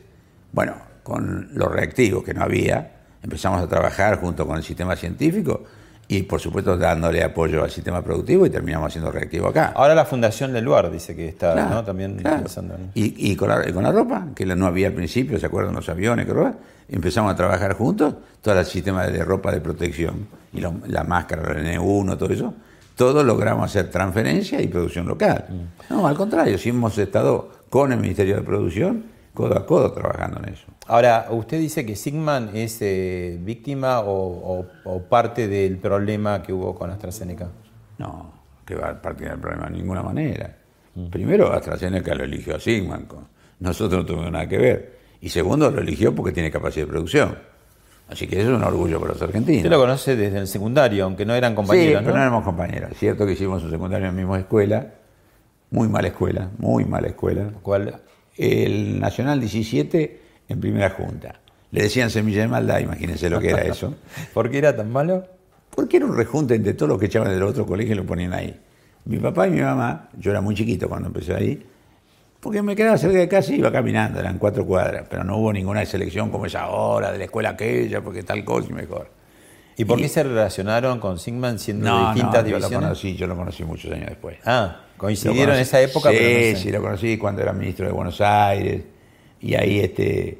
bueno, 0.52 0.74
con 1.02 1.50
los 1.52 1.70
reactivos 1.70 2.24
que 2.24 2.34
no 2.34 2.42
había, 2.42 2.92
empezamos 3.22 3.62
a 3.62 3.68
trabajar 3.68 4.20
junto 4.20 4.46
con 4.46 4.56
el 4.56 4.62
sistema 4.62 4.96
científico 4.96 5.64
y 6.08 6.22
por 6.22 6.40
supuesto 6.40 6.76
dándole 6.76 7.22
apoyo 7.24 7.64
al 7.64 7.70
sistema 7.70 8.02
productivo 8.02 8.46
y 8.46 8.50
terminamos 8.50 8.88
haciendo 8.88 9.10
reactivo 9.10 9.48
acá. 9.48 9.72
Ahora 9.74 9.94
la 9.94 10.04
Fundación 10.04 10.52
del 10.52 10.64
Luar 10.64 10.90
dice 10.90 11.16
que 11.16 11.28
está 11.28 11.54
¿no? 11.68 11.84
también 11.84 12.16
pensando 12.16 12.74
en... 12.74 12.90
Y, 12.94 13.32
y 13.32 13.36
con, 13.36 13.48
la, 13.48 13.72
con, 13.72 13.82
la, 13.82 13.90
ropa, 13.90 14.28
que 14.34 14.46
no 14.46 14.66
había 14.66 14.88
al 14.88 14.94
principio, 14.94 15.38
¿se 15.38 15.46
acuerdan 15.46 15.74
los 15.74 15.88
aviones? 15.88 16.26
Que 16.26 16.32
empezamos 16.94 17.32
a 17.32 17.36
trabajar 17.36 17.74
juntos, 17.74 18.14
todo 18.40 18.58
el 18.58 18.64
sistema 18.66 19.06
de 19.06 19.24
ropa 19.24 19.50
de 19.50 19.60
protección 19.60 20.28
y 20.56 20.90
la 20.90 21.04
máscara, 21.04 21.52
el 21.52 21.66
N1, 21.66 22.18
todo 22.18 22.32
eso, 22.32 22.54
todos 22.96 23.24
logramos 23.24 23.66
hacer 23.66 23.90
transferencia 23.90 24.60
y 24.60 24.68
producción 24.68 25.06
local. 25.06 25.44
Mm. 25.48 25.94
No, 25.94 26.06
al 26.06 26.16
contrario, 26.16 26.58
si 26.58 26.70
hemos 26.70 26.96
estado 26.98 27.50
con 27.68 27.92
el 27.92 28.00
Ministerio 28.00 28.36
de 28.36 28.42
Producción 28.42 29.04
codo 29.34 29.58
a 29.58 29.66
codo 29.66 29.92
trabajando 29.92 30.40
en 30.42 30.54
eso. 30.54 30.64
Ahora, 30.86 31.26
usted 31.30 31.60
dice 31.60 31.84
que 31.84 31.94
Sigman 31.94 32.50
es 32.54 32.78
eh, 32.80 33.38
víctima 33.38 34.00
o, 34.00 34.66
parte 35.10 35.46
del 35.46 35.76
problema 35.76 36.42
que 36.42 36.54
hubo 36.54 36.74
con 36.74 36.90
AstraZeneca. 36.90 37.50
No, 37.98 38.32
que 38.64 38.74
va 38.74 38.90
a 38.90 39.02
partir 39.02 39.28
del 39.28 39.38
problema 39.38 39.66
de 39.66 39.72
ninguna 39.72 40.02
manera. 40.02 40.56
Mm. 40.94 41.08
Primero, 41.08 41.52
AstraZeneca 41.52 42.14
lo 42.14 42.24
eligió 42.24 42.56
a 42.56 42.60
Sigman, 42.60 43.06
nosotros 43.60 44.00
no 44.00 44.06
tuvimos 44.06 44.32
nada 44.32 44.48
que 44.48 44.56
ver. 44.56 44.98
Y 45.20 45.28
segundo, 45.28 45.70
lo 45.70 45.80
eligió 45.80 46.14
porque 46.14 46.32
tiene 46.32 46.50
capacidad 46.50 46.86
de 46.86 46.92
producción. 46.92 47.36
Así 48.08 48.26
que 48.26 48.40
eso 48.40 48.50
es 48.50 48.56
un 48.56 48.62
orgullo 48.62 49.00
para 49.00 49.14
los 49.14 49.22
argentinos. 49.22 49.58
Usted 49.58 49.70
lo 49.70 49.80
conoce 49.80 50.14
desde 50.14 50.38
el 50.38 50.46
secundario, 50.46 51.04
aunque 51.04 51.26
no 51.26 51.34
eran 51.34 51.54
compañeros. 51.54 52.00
Sí, 52.00 52.04
pero 52.04 52.16
no, 52.16 52.22
éramos 52.22 52.44
compañeros. 52.44 52.92
Es 52.92 52.98
cierto 52.98 53.26
que 53.26 53.32
hicimos 53.32 53.62
un 53.64 53.70
secundario 53.70 54.08
en 54.08 54.14
la 54.14 54.20
misma 54.20 54.38
escuela, 54.38 54.94
muy 55.70 55.88
mala 55.88 56.08
escuela, 56.08 56.50
muy 56.58 56.84
mala 56.84 57.08
escuela. 57.08 57.50
¿Cuál? 57.62 58.00
el 58.36 59.00
Nacional 59.00 59.40
17 59.40 60.20
en 60.48 60.60
primera 60.60 60.90
junta. 60.90 61.40
Le 61.70 61.82
decían 61.82 62.10
semilla 62.10 62.42
de 62.42 62.48
maldad, 62.48 62.78
imagínense 62.80 63.28
lo 63.28 63.40
que 63.40 63.50
era 63.50 63.62
eso. 63.62 63.94
¿Por 64.34 64.50
qué 64.50 64.58
era 64.58 64.76
tan 64.76 64.90
malo? 64.90 65.26
Porque 65.74 65.96
era 65.96 66.06
un 66.06 66.16
rejunte 66.16 66.54
entre 66.54 66.74
todos 66.74 66.90
los 66.90 66.98
que 66.98 67.06
echaban 67.06 67.30
del 67.30 67.42
otro 67.42 67.66
colegio 67.66 67.94
y 67.94 67.96
lo 67.96 68.06
ponían 68.06 68.32
ahí. 68.32 68.58
Mi 69.04 69.18
papá 69.18 69.46
y 69.46 69.50
mi 69.50 69.60
mamá, 69.60 70.08
yo 70.18 70.30
era 70.30 70.40
muy 70.40 70.54
chiquito 70.54 70.88
cuando 70.88 71.08
empecé 71.08 71.34
ahí, 71.34 71.66
porque 72.46 72.62
me 72.62 72.76
quedaba 72.76 72.96
cerca 72.96 73.18
de 73.18 73.26
casa 73.26 73.52
y 73.52 73.56
iba 73.56 73.72
caminando, 73.72 74.20
eran 74.20 74.38
cuatro 74.38 74.64
cuadras, 74.64 75.04
pero 75.10 75.24
no 75.24 75.36
hubo 75.38 75.52
ninguna 75.52 75.84
selección 75.84 76.30
como 76.30 76.46
esa 76.46 76.60
ahora, 76.62 77.10
de 77.10 77.18
la 77.18 77.24
escuela 77.24 77.50
aquella, 77.50 78.00
porque 78.02 78.22
tal 78.22 78.44
cosa 78.44 78.68
y 78.70 78.72
mejor. 78.72 79.10
¿Y 79.76 79.84
por 79.84 79.98
qué 79.98 80.08
se 80.08 80.22
relacionaron 80.22 81.00
con 81.00 81.18
Sigman 81.18 81.58
siendo 81.58 81.92
de 81.92 82.04
distintas 82.04 82.44
no, 82.44 82.50
yo 82.50 82.58
Lo 82.60 82.70
conocí, 82.70 83.16
yo 83.16 83.26
lo 83.26 83.36
conocí 83.36 83.64
muchos 83.64 83.90
años 83.90 84.10
después. 84.10 84.38
Ah, 84.44 84.82
coincidieron 84.96 85.56
en 85.56 85.62
esa 85.62 85.80
época. 85.80 86.12
Sí, 86.12 86.54
sí, 86.54 86.70
lo 86.70 86.80
conocí 86.80 87.18
cuando 87.18 87.42
era 87.42 87.52
ministro 87.52 87.86
de 87.86 87.92
Buenos 87.92 88.20
Aires. 88.20 88.84
Y 89.40 89.54
ahí, 89.56 89.80
este, 89.80 90.38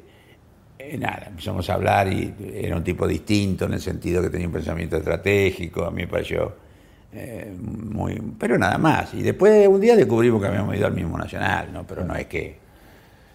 eh, 0.79 0.97
nada, 0.97 1.25
empezamos 1.27 1.69
a 1.69 1.73
hablar 1.73 2.07
y 2.07 2.33
era 2.53 2.77
un 2.77 2.85
tipo 2.85 3.05
distinto 3.05 3.65
en 3.65 3.73
el 3.73 3.81
sentido 3.81 4.21
que 4.21 4.29
tenía 4.29 4.47
un 4.47 4.53
pensamiento 4.53 4.95
estratégico. 4.95 5.83
A 5.83 5.91
mí 5.91 6.03
me 6.03 6.07
pareció 6.07 6.55
eh, 7.13 7.55
muy. 7.59 8.21
Pero 8.37 8.57
nada 8.57 8.77
más. 8.77 9.13
Y 9.13 9.23
después 9.23 9.67
un 9.67 9.79
día 9.79 9.95
descubrimos 9.95 10.41
que 10.41 10.47
habíamos 10.47 10.75
ido 10.75 10.87
al 10.87 10.93
mismo 10.93 11.17
nacional, 11.17 11.71
¿no? 11.71 11.85
Pero 11.85 12.03
no 12.03 12.15
es 12.15 12.27
que. 12.27 12.59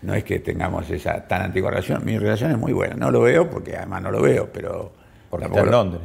No 0.02 0.14
es 0.14 0.24
que 0.24 0.40
tengamos 0.40 0.90
esa 0.90 1.28
tan 1.28 1.42
antigua 1.42 1.70
relación. 1.70 2.04
Mi 2.04 2.18
relación 2.18 2.50
es 2.50 2.58
muy 2.58 2.72
buena. 2.72 2.96
No 2.96 3.10
lo 3.10 3.20
veo 3.20 3.48
porque 3.48 3.76
además 3.76 4.02
no 4.02 4.10
lo 4.10 4.20
veo, 4.20 4.50
pero 4.52 4.92
porque 5.30 5.46
está 5.46 5.60
en 5.60 5.70
Londres. 5.70 6.02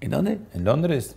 ¿En 0.00 0.10
dónde? 0.10 0.38
¿En 0.54 0.64
Londres? 0.64 1.16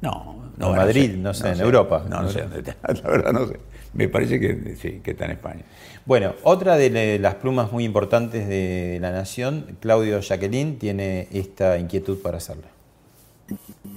No, 0.00 0.50
no. 0.56 0.70
En 0.70 0.76
Madrid, 0.76 1.14
no 1.16 1.34
sé, 1.34 1.50
en 1.50 1.60
Europa. 1.60 2.04
No, 2.08 2.22
no 2.22 2.28
sé 2.30 2.42
dónde 2.42 2.60
está, 2.60 2.76
la 3.02 3.10
verdad 3.10 3.32
no 3.32 3.46
sé. 3.46 3.58
Me 3.92 4.08
parece 4.08 4.38
que 4.40 4.76
sí, 4.76 5.00
que 5.02 5.12
está 5.12 5.24
en 5.26 5.32
España. 5.32 5.62
Bueno, 6.04 6.34
otra 6.42 6.76
de 6.76 7.18
las 7.18 7.34
plumas 7.36 7.72
muy 7.72 7.84
importantes 7.84 8.46
de 8.46 8.98
la 9.00 9.10
nación, 9.10 9.76
Claudio 9.80 10.20
Jacqueline, 10.20 10.78
tiene 10.78 11.28
esta 11.32 11.78
inquietud 11.78 12.20
para 12.20 12.36
hacerla. 12.36 12.68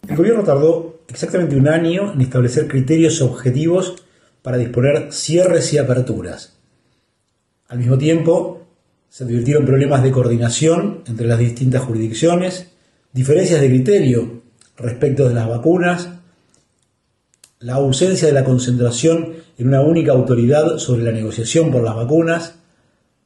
El 0.07 0.15
gobierno 0.15 0.43
tardó 0.43 0.99
exactamente 1.07 1.55
un 1.55 1.67
año 1.67 2.13
en 2.13 2.21
establecer 2.21 2.67
criterios 2.67 3.21
objetivos 3.21 4.03
para 4.41 4.57
disponer 4.57 5.11
cierres 5.11 5.73
y 5.73 5.77
aperturas. 5.77 6.57
Al 7.67 7.79
mismo 7.79 7.97
tiempo, 7.97 8.67
se 9.09 9.23
advirtieron 9.23 9.65
problemas 9.65 10.03
de 10.03 10.11
coordinación 10.11 11.03
entre 11.07 11.27
las 11.27 11.39
distintas 11.39 11.83
jurisdicciones, 11.83 12.71
diferencias 13.11 13.59
de 13.59 13.69
criterio 13.69 14.41
respecto 14.77 15.27
de 15.27 15.33
las 15.33 15.47
vacunas, 15.47 16.09
la 17.59 17.73
ausencia 17.73 18.27
de 18.27 18.33
la 18.33 18.45
concentración 18.45 19.33
en 19.57 19.67
una 19.67 19.81
única 19.81 20.13
autoridad 20.13 20.77
sobre 20.77 21.03
la 21.03 21.11
negociación 21.11 21.71
por 21.71 21.83
las 21.83 21.95
vacunas. 21.95 22.55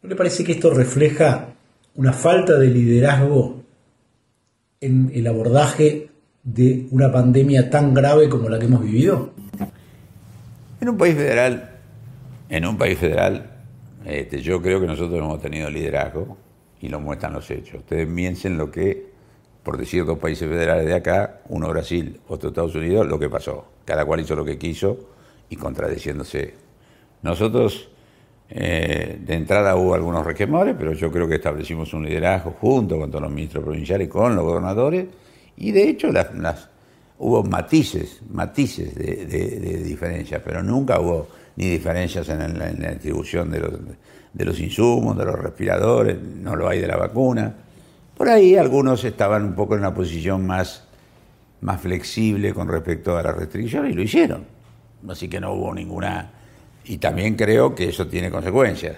¿No 0.01 0.09
le 0.09 0.15
parece 0.15 0.43
que 0.43 0.53
esto 0.53 0.71
refleja 0.71 1.53
una 1.95 2.13
falta 2.13 2.57
de 2.57 2.67
liderazgo 2.67 3.62
en 4.81 5.12
el 5.13 5.27
abordaje 5.27 6.09
de 6.43 6.88
una 6.91 7.12
pandemia 7.12 7.69
tan 7.69 7.93
grave 7.93 8.29
como 8.29 8.49
la 8.49 8.60
que 8.60 8.65
hemos 8.65 8.84
vivido? 8.84 9.32
En 10.82 10.89
un 10.89 10.97
país 10.97 11.15
federal, 11.15 11.71
en 12.49 12.65
un 12.65 12.77
país 12.77 12.97
federal 12.97 13.53
este, 14.06 14.41
yo 14.41 14.62
creo 14.62 14.82
que 14.82 14.88
nosotros 14.88 15.17
hemos 15.17 15.41
tenido 15.41 15.69
liderazgo 15.69 16.38
y 16.82 16.89
lo 16.89 16.99
muestran 16.99 17.34
los 17.34 17.49
hechos. 17.49 17.75
Ustedes 17.75 18.08
piensen 18.08 18.58
lo 18.58 18.69
que, 18.69 19.12
por 19.63 19.77
decir 19.77 20.06
dos 20.06 20.19
países 20.19 20.49
federales 20.49 20.86
de 20.86 20.93
acá, 20.93 21.41
uno 21.47 21.69
Brasil, 21.69 22.19
otro 22.27 22.49
Estados 22.49 22.75
Unidos, 22.75 23.08
lo 23.08 23.17
que 23.17 23.29
pasó. 23.29 23.65
Cada 23.86 24.06
cual 24.06 24.19
hizo 24.19 24.36
lo 24.36 24.43
que 24.43 24.58
quiso 24.58 24.97
y 25.49 25.56
contradeciéndose. 25.56 26.53
Nosotros, 27.21 27.89
eh, 28.49 29.19
de 29.21 29.34
entrada 29.34 29.75
hubo 29.77 29.93
algunos 29.93 30.26
requemores, 30.26 30.76
pero 30.78 30.91
yo 30.91 31.09
creo 31.09 31.28
que 31.28 31.36
establecimos 31.36 31.93
un 31.93 32.05
liderazgo 32.05 32.51
junto 32.59 32.99
con 32.99 33.09
todos 33.09 33.24
los 33.24 33.32
ministros 33.32 33.63
provinciales, 33.63 34.09
con 34.09 34.36
los 34.36 34.43
gobernadores, 34.43 35.05
y 35.58 35.72
de 35.72 35.89
hecho 35.89 36.12
las, 36.12 36.70
hubo 37.20 37.43
matices, 37.43 38.22
matices 38.30 38.95
de, 38.95 39.26
de 39.26 39.84
diferencias, 39.84 40.41
pero 40.43 40.64
nunca 40.64 40.99
hubo 40.99 41.28
ni 41.56 41.70
diferencias 41.70 42.28
en, 42.30 42.58
la, 42.58 42.70
distribución 42.70 43.51
de 43.51 43.60
los, 43.60 43.74
de 44.34 44.45
los 44.45 44.60
insumos, 44.60 45.18
de 45.18 45.26
los 45.26 45.36
respiradores, 45.36 46.20
no 46.20 46.56
lo 46.56 46.68
hay 46.68 46.80
de 46.80 46.88
la 46.88 46.97
vacuna. 46.97 47.54
Por 48.18 48.30
ahí 48.30 48.56
algunos 48.56 49.04
estaban 49.04 49.43
un 49.43 49.54
poco 49.54 49.76
en 49.76 49.82
una 49.82 49.93
posición 49.93 50.45
más, 50.45 50.86
más 51.62 51.82
flexible 51.82 52.54
con 52.54 52.68
respecto 52.68 53.18
a 53.18 53.24
la 53.24 53.32
restricción 53.32 53.89
y 53.89 53.93
lo 53.93 54.01
hicieron. 54.01 54.45
Así 55.08 55.28
que 55.28 55.39
no 55.39 55.54
hubo 55.54 55.74
ninguna... 55.74 56.32
Y 56.86 56.97
también 56.97 57.36
creo 57.36 57.74
que 57.74 57.89
eso 57.89 58.08
tiene 58.08 58.30
consecuencias. 58.30 58.97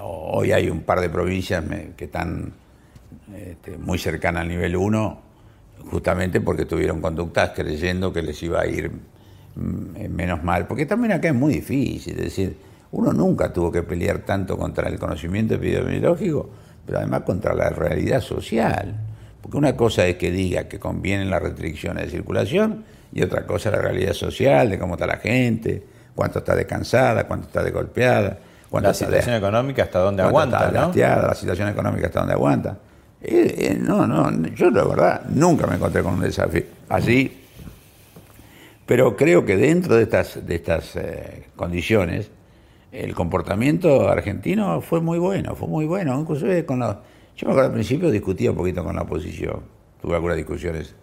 Hoy 0.00 0.52
hay 0.52 0.68
un 0.68 0.82
par 0.82 1.00
de 1.00 1.08
provincias 1.08 1.64
que 1.96 2.04
están 2.04 2.52
este, 3.34 3.78
muy 3.78 3.98
cercanas 3.98 4.42
al 4.42 4.48
nivel 4.48 4.76
1, 4.76 5.22
justamente 5.90 6.40
porque 6.40 6.64
tuvieron 6.64 7.00
conductas 7.00 7.52
creyendo 7.54 8.12
que 8.12 8.22
les 8.22 8.42
iba 8.42 8.60
a 8.60 8.66
ir 8.66 8.90
mm, 9.54 10.08
menos 10.10 10.42
mal, 10.42 10.66
porque 10.66 10.86
también 10.86 11.12
acá 11.12 11.28
es 11.28 11.34
muy 11.34 11.54
difícil, 11.54 12.18
es 12.18 12.24
decir, 12.24 12.56
uno 12.90 13.12
nunca 13.12 13.52
tuvo 13.52 13.70
que 13.70 13.82
pelear 13.82 14.20
tanto 14.20 14.56
contra 14.56 14.88
el 14.88 14.98
conocimiento 14.98 15.54
epidemiológico, 15.54 16.48
pero 16.86 16.98
además 16.98 17.22
contra 17.22 17.54
la 17.54 17.68
realidad 17.70 18.20
social. 18.20 18.94
Porque 19.42 19.56
una 19.56 19.76
cosa 19.76 20.06
es 20.06 20.16
que 20.16 20.30
diga 20.30 20.64
que 20.68 20.78
convienen 20.78 21.30
las 21.30 21.42
restricciones 21.42 22.04
de 22.04 22.10
circulación 22.10 22.84
y 23.12 23.22
otra 23.22 23.46
cosa 23.46 23.70
la 23.70 23.78
realidad 23.78 24.14
social, 24.14 24.70
de 24.70 24.78
cómo 24.78 24.94
está 24.94 25.06
la 25.06 25.18
gente, 25.18 25.82
cuánto 26.14 26.38
está 26.40 26.54
descansada, 26.54 27.26
cuánto 27.26 27.46
está 27.46 27.62
de 27.62 27.70
golpeada. 27.70 28.38
la 28.72 28.94
situación 28.94 29.36
económica 29.36 29.82
hasta 29.82 29.98
dónde 29.98 30.22
aguanta, 30.22 30.70
¿no? 30.70 30.92
la 30.94 31.34
situación 31.34 31.68
económica 31.68 32.06
hasta 32.06 32.20
dónde 32.20 32.34
aguanta. 32.34 32.78
Eh, 33.20 33.54
eh, 33.58 33.78
no, 33.80 34.06
no, 34.06 34.46
yo 34.54 34.70
la 34.70 34.84
verdad 34.84 35.24
nunca 35.30 35.66
me 35.66 35.74
encontré 35.74 36.02
con 36.02 36.14
un 36.14 36.20
desafío 36.20 36.62
así, 36.88 37.32
pero 38.86 39.16
creo 39.16 39.44
que 39.44 39.56
dentro 39.56 39.96
de 39.96 40.04
estas, 40.04 40.46
de 40.46 40.54
estas 40.54 40.96
eh, 40.96 41.48
condiciones, 41.56 42.30
el 42.92 43.14
comportamiento 43.14 44.08
argentino 44.08 44.80
fue 44.80 45.00
muy 45.00 45.18
bueno, 45.18 45.54
fue 45.56 45.68
muy 45.68 45.84
bueno, 45.84 46.18
inclusive 46.18 46.64
con 46.64 46.78
los... 46.78 46.96
Yo 47.36 47.46
me 47.46 47.52
acuerdo 47.52 47.68
al 47.68 47.74
principio 47.74 48.10
discutía 48.10 48.50
un 48.50 48.56
poquito 48.56 48.82
con 48.82 48.96
la 48.96 49.02
oposición, 49.02 49.60
tuve 50.00 50.14
algunas 50.14 50.36
discusiones 50.36 50.94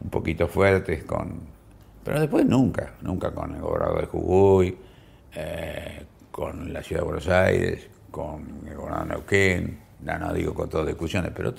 un 0.00 0.10
poquito 0.10 0.48
fuertes 0.48 1.04
con... 1.04 1.40
Pero 2.02 2.20
después 2.20 2.46
nunca, 2.46 2.94
nunca 3.02 3.30
con 3.30 3.54
el 3.54 3.60
gobernador 3.60 4.00
de 4.00 4.06
Jujuy, 4.06 4.76
eh, 5.34 6.02
con 6.30 6.72
la 6.72 6.82
ciudad 6.82 7.02
de 7.02 7.04
Buenos 7.04 7.28
Aires, 7.28 7.88
con 8.10 8.62
el 8.66 8.74
gobernador 8.74 9.06
de 9.06 9.14
Neuquén, 9.14 9.78
no, 10.00 10.18
no 10.18 10.32
digo 10.32 10.54
con 10.54 10.68
todas 10.68 10.86
discusiones, 10.86 11.32
pero 11.34 11.54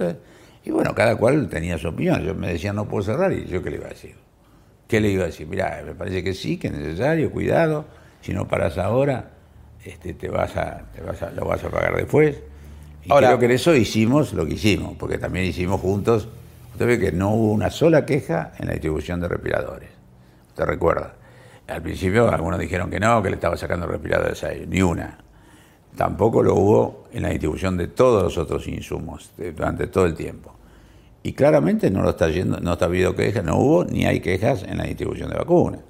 Y 0.64 0.72
bueno, 0.72 0.94
cada 0.96 1.16
cual 1.16 1.48
tenía 1.50 1.78
su 1.78 1.90
opinión. 1.90 2.22
Yo 2.24 2.36
me 2.36 2.54
decía 2.54 2.74
no 2.74 2.88
puedo 2.88 3.04
cerrar 3.04 3.32
y 3.34 3.46
yo 3.46 3.62
qué 3.62 3.70
le 3.70 3.78
iba 3.78 3.88
a 3.88 3.90
decir. 3.90 4.16
¿Qué 4.88 5.00
le 5.00 5.10
iba 5.10 5.24
a 5.24 5.28
decir? 5.28 5.48
Mira, 5.48 5.82
me 5.86 5.94
parece 5.94 6.24
que 6.24 6.34
sí, 6.34 6.58
que 6.58 6.68
es 6.68 6.74
necesario, 6.74 7.32
cuidado, 7.32 7.86
si 8.22 8.34
no 8.34 8.48
paras 8.48 8.78
ahora, 8.78 9.32
este, 9.84 10.14
te 10.14 10.30
vas 10.30 10.58
a, 10.58 10.84
te 10.96 11.02
vas 11.02 11.22
a, 11.22 11.32
lo 11.32 11.46
vas 11.46 11.64
a 11.64 11.70
pagar 11.70 11.96
después. 11.96 12.42
Y 13.06 13.12
Ahora, 13.12 13.28
creo 13.28 13.40
que 13.40 13.46
en 13.46 13.52
eso 13.52 13.76
hicimos 13.76 14.34
lo 14.34 14.46
que 14.46 14.54
hicimos, 14.54 14.96
porque 14.98 15.18
también 15.18 15.46
hicimos 15.46 15.80
juntos. 15.80 16.28
Usted 16.72 16.88
ve 16.88 17.00
que 17.00 17.12
no 17.12 17.32
hubo 17.34 17.52
una 17.52 17.70
sola 17.70 18.06
queja 18.06 18.54
en 18.58 18.68
la 18.68 18.74
distribución 18.74 19.20
de 19.20 19.28
respiradores. 19.28 19.90
¿Usted 20.50 20.66
recuerda? 20.66 21.14
Al 21.68 21.82
principio 21.82 22.30
algunos 22.30 22.60
dijeron 22.60 22.90
que 22.90 23.00
no, 23.00 23.22
que 23.22 23.30
le 23.30 23.36
estaba 23.36 23.56
sacando 23.58 23.86
respiradores 23.86 24.44
a 24.44 24.52
ellos, 24.52 24.68
ni 24.68 24.82
una. 24.82 25.20
Tampoco 25.96 26.42
lo 26.44 26.56
hubo 26.56 27.04
en 27.12 27.24
la 27.24 27.30
distribución 27.30 27.78
de 27.78 27.88
todos 27.88 28.24
los 28.24 28.38
otros 28.38 28.68
insumos 28.68 29.32
durante 29.38 29.88
todo 29.88 30.06
el 30.06 30.16
tiempo. 30.16 30.54
Y 31.24 31.34
claramente 31.34 31.92
no 31.92 32.02
lo 32.02 32.12
está 32.12 32.30
yendo, 32.30 32.60
no 32.60 32.74
está 32.74 32.86
habiendo 32.86 33.16
quejas, 33.16 33.44
no 33.44 33.58
hubo 33.58 33.84
ni 33.84 34.06
hay 34.06 34.22
quejas 34.22 34.64
en 34.64 34.78
la 34.78 34.86
distribución 34.86 35.30
de 35.30 35.36
vacunas. 35.36 35.82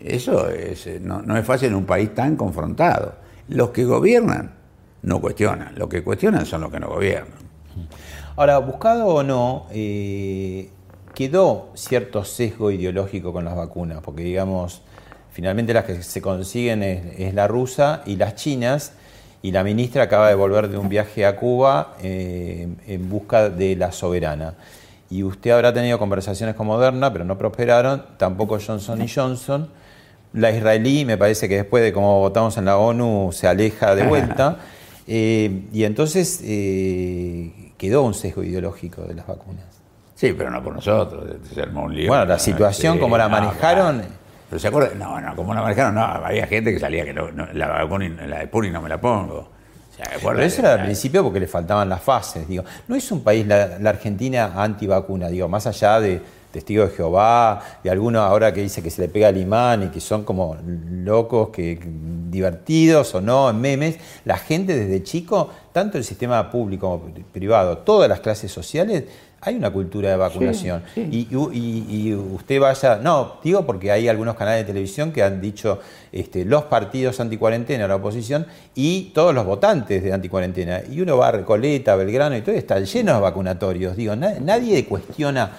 Eso 0.00 0.48
es, 0.48 0.86
eh, 0.86 1.00
no, 1.00 1.36
es 1.36 1.46
fácil 1.46 1.68
en 1.68 1.76
un 1.76 1.86
país 1.86 2.14
tan 2.14 2.36
confrontado. 2.36 3.14
Los 3.48 3.70
que 3.70 3.84
gobiernan 3.84 4.54
no 5.02 5.20
cuestionan, 5.20 5.74
los 5.76 5.88
que 5.88 6.02
cuestionan 6.02 6.44
son 6.46 6.62
los 6.62 6.70
que 6.72 6.80
no 6.80 6.88
gobiernan. 6.88 7.46
Ahora, 8.36 8.58
buscado 8.58 9.06
o 9.06 9.22
no, 9.22 9.66
eh, 9.70 10.68
quedó 11.14 11.70
cierto 11.74 12.24
sesgo 12.24 12.70
ideológico 12.70 13.32
con 13.32 13.44
las 13.44 13.56
vacunas, 13.56 14.00
porque 14.02 14.22
digamos, 14.22 14.82
finalmente 15.30 15.72
las 15.72 15.84
que 15.84 16.02
se 16.02 16.20
consiguen 16.20 16.82
es, 16.82 17.32
la 17.32 17.48
rusa 17.48 18.02
y 18.04 18.16
las 18.16 18.34
chinas, 18.34 18.92
y 19.42 19.52
la 19.52 19.62
ministra 19.62 20.04
acaba 20.04 20.28
de 20.28 20.34
volver 20.34 20.68
de 20.68 20.78
un 20.78 20.88
viaje 20.88 21.24
a 21.26 21.36
Cuba 21.36 21.94
eh, 22.02 22.68
en 22.86 23.08
busca 23.08 23.50
de 23.50 23.76
la 23.76 23.92
soberana 23.92 24.54
y 25.10 25.22
usted 25.22 25.50
habrá 25.50 25.72
tenido 25.72 25.98
conversaciones 25.98 26.54
con 26.54 26.66
Moderna, 26.66 27.12
pero 27.12 27.24
no 27.24 27.38
prosperaron, 27.38 28.04
tampoco 28.16 28.58
Johnson 28.64 29.02
y 29.02 29.08
Johnson. 29.08 29.68
La 30.32 30.50
israelí 30.50 31.04
me 31.04 31.16
parece 31.16 31.48
que 31.48 31.56
después 31.56 31.82
de 31.82 31.92
cómo 31.92 32.18
votamos 32.20 32.56
en 32.56 32.64
la 32.64 32.76
ONU 32.76 33.30
se 33.32 33.46
aleja 33.46 33.94
de 33.94 34.06
vuelta. 34.06 34.58
Eh, 35.08 35.68
y 35.72 35.84
entonces 35.84 36.40
eh, 36.42 37.70
quedó 37.78 38.02
un 38.02 38.12
sesgo 38.12 38.42
ideológico 38.42 39.02
de 39.02 39.14
las 39.14 39.24
vacunas. 39.24 39.62
Sí, 40.16 40.34
pero 40.36 40.50
no 40.50 40.60
por 40.64 40.74
nosotros. 40.74 41.22
Se 41.54 41.62
armó 41.62 41.84
un 41.84 41.94
lío. 41.94 42.08
Bueno, 42.08 42.24
la 42.24 42.40
situación, 42.40 42.98
como 42.98 43.16
la 43.16 43.28
manejaron. 43.28 44.02
Pero 44.48 44.60
se 44.60 44.68
acuerda, 44.68 44.94
no, 44.94 45.20
no, 45.20 45.34
como 45.34 45.54
la 45.54 45.62
manejaron, 45.62 45.94
no, 45.94 46.02
había 46.02 46.46
gente 46.46 46.72
que 46.72 46.78
salía 46.78 47.04
que 47.04 47.12
no, 47.12 47.30
la 47.52 47.68
vacuna, 47.68 48.08
la 48.26 48.38
de 48.40 48.46
Puri 48.46 48.70
no 48.70 48.80
me 48.80 48.88
la 48.88 49.00
pongo. 49.00 49.56
Pero 50.22 50.42
eso 50.42 50.60
era 50.60 50.74
al 50.74 50.84
principio 50.84 51.22
porque 51.22 51.40
le 51.40 51.46
faltaban 51.46 51.88
las 51.88 52.02
fases. 52.02 52.46
Digo, 52.46 52.64
no 52.86 52.96
es 52.96 53.10
un 53.10 53.22
país, 53.22 53.46
la, 53.46 53.78
Argentina, 53.88 54.52
antivacuna, 54.54 55.28
digo, 55.28 55.48
más 55.48 55.66
allá 55.66 56.00
de 56.00 56.20
testigos 56.52 56.90
de 56.90 56.96
Jehová, 56.96 57.62
de 57.82 57.90
algunos 57.90 58.22
ahora 58.22 58.52
que 58.52 58.62
dice 58.62 58.82
que 58.82 58.90
se 58.90 59.02
le 59.02 59.08
pega 59.08 59.28
al 59.28 59.36
imán 59.36 59.84
y 59.84 59.86
que 59.88 60.00
son 60.00 60.24
como 60.24 60.56
locos, 60.90 61.50
que 61.50 61.78
divertidos 62.30 63.14
o 63.14 63.20
no, 63.20 63.50
en 63.50 63.60
memes, 63.60 63.98
la 64.24 64.36
gente 64.36 64.74
desde 64.76 65.02
chico, 65.02 65.50
tanto 65.72 65.98
el 65.98 66.04
sistema 66.04 66.50
público 66.50 67.00
como 67.00 67.14
privado, 67.32 67.78
todas 67.78 68.08
las 68.08 68.20
clases 68.20 68.50
sociales, 68.52 69.04
hay 69.46 69.54
una 69.54 69.70
cultura 69.70 70.10
de 70.10 70.16
vacunación. 70.16 70.82
Y, 70.96 72.12
usted 72.14 72.60
vaya, 72.60 72.96
no, 72.96 73.36
digo 73.44 73.64
porque 73.64 73.92
hay 73.92 74.08
algunos 74.08 74.34
canales 74.34 74.66
de 74.66 74.72
televisión 74.72 75.12
que 75.12 75.22
han 75.22 75.40
dicho 75.40 75.78
este, 76.10 76.44
los 76.44 76.64
partidos 76.64 77.20
anticuarentena, 77.20 77.86
la 77.86 77.94
oposición, 77.94 78.44
y 78.74 79.12
todos 79.14 79.32
los 79.32 79.46
votantes 79.46 80.02
de 80.02 80.12
anticuarentena. 80.12 80.80
Y 80.90 81.00
uno 81.00 81.16
va 81.16 81.28
a 81.28 81.32
Recoleta, 81.32 81.94
Belgrano 81.94 82.36
y 82.36 82.42
todo, 82.42 82.56
está 82.56 82.80
lleno 82.80 83.14
de 83.14 83.20
vacunatorios. 83.20 83.96
Digo, 83.96 84.16
nadie 84.16 84.84
cuestiona, 84.84 85.52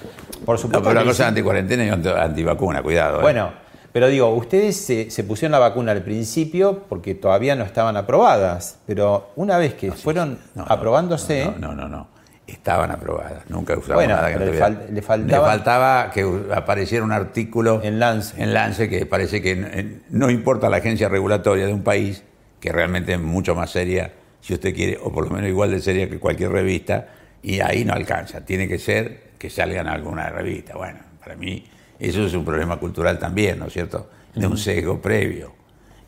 por 0.45 0.57
supuesto. 0.57 0.79
No, 0.79 0.85
pero 0.85 0.99
la 0.99 1.05
cosa 1.05 1.23
es 1.23 1.29
anticuarentena 1.29 1.85
y 1.85 2.09
antivacuna, 2.09 2.83
cuidado. 2.83 3.19
¿eh? 3.19 3.21
Bueno. 3.21 3.67
Pero 3.93 4.09
digo, 4.09 4.29
ustedes 4.35 4.75
se, 4.75 5.23
pusieron 5.23 5.53
la 5.53 5.59
vacuna 5.59 5.93
al 5.93 6.03
principio 6.03 6.83
porque 6.87 7.15
todavía 7.15 7.55
no 7.55 7.63
estaban 7.63 7.97
aprobadas, 7.97 8.77
pero 8.85 9.31
una 9.37 9.57
vez 9.57 9.73
que 9.73 9.91
fueron 9.91 10.37
aprobándose... 10.55 11.51
no, 11.57 11.73
no. 11.73 11.87
no 11.87 12.16
estaban 12.47 12.91
aprobadas, 12.91 13.49
nunca 13.49 13.77
usamos 13.77 14.07
nada 14.07 14.31
que 14.31 14.39
le, 14.39 14.45
le, 14.45 14.57
faltaba, 14.57 14.87
le, 14.89 15.01
faltaba, 15.01 16.11
que 16.11 16.25
apareciera 16.55 17.03
un 17.03 17.11
artículo 17.11 17.81
en 17.83 17.99
Lance. 17.99 18.41
en 18.41 18.53
Lance 18.53 18.87
que 18.87 19.05
parece 19.05 19.41
que 19.41 20.01
no 20.09 20.29
importa 20.29 20.69
la 20.69 20.77
agencia 20.77 21.09
regulatoria 21.09 21.67
de 21.67 21.73
un 21.73 21.83
país, 21.83 22.23
que 22.61 22.71
realmente 22.71 23.13
es 23.13 23.19
mucho 23.19 23.53
más 23.53 23.71
seria, 23.71 24.13
si 24.39 24.53
usted 24.53 24.73
quiere, 24.73 24.97
o 25.01 25.11
por 25.11 25.25
lo 25.25 25.31
menos 25.31 25.49
igual 25.49 25.71
de 25.71 25.81
seria 25.81 26.09
que 26.09 26.19
cualquier 26.19 26.51
revista, 26.51 27.07
y 27.43 27.59
ahí 27.59 27.83
no 27.83 27.93
alcanza, 27.93 28.45
tiene 28.45 28.67
que 28.67 28.79
ser 28.79 29.31
que 29.37 29.49
salgan 29.49 29.87
alguna 29.87 30.29
revista. 30.29 30.75
Bueno, 30.77 30.99
para 31.19 31.35
mí 31.35 31.65
eso 31.99 32.25
es 32.25 32.33
un 32.33 32.45
problema 32.45 32.77
cultural 32.77 33.19
también, 33.19 33.59
¿no 33.59 33.67
es 33.67 33.73
cierto? 33.73 34.09
De 34.33 34.47
un 34.47 34.57
sesgo 34.57 35.01
previo. 35.01 35.53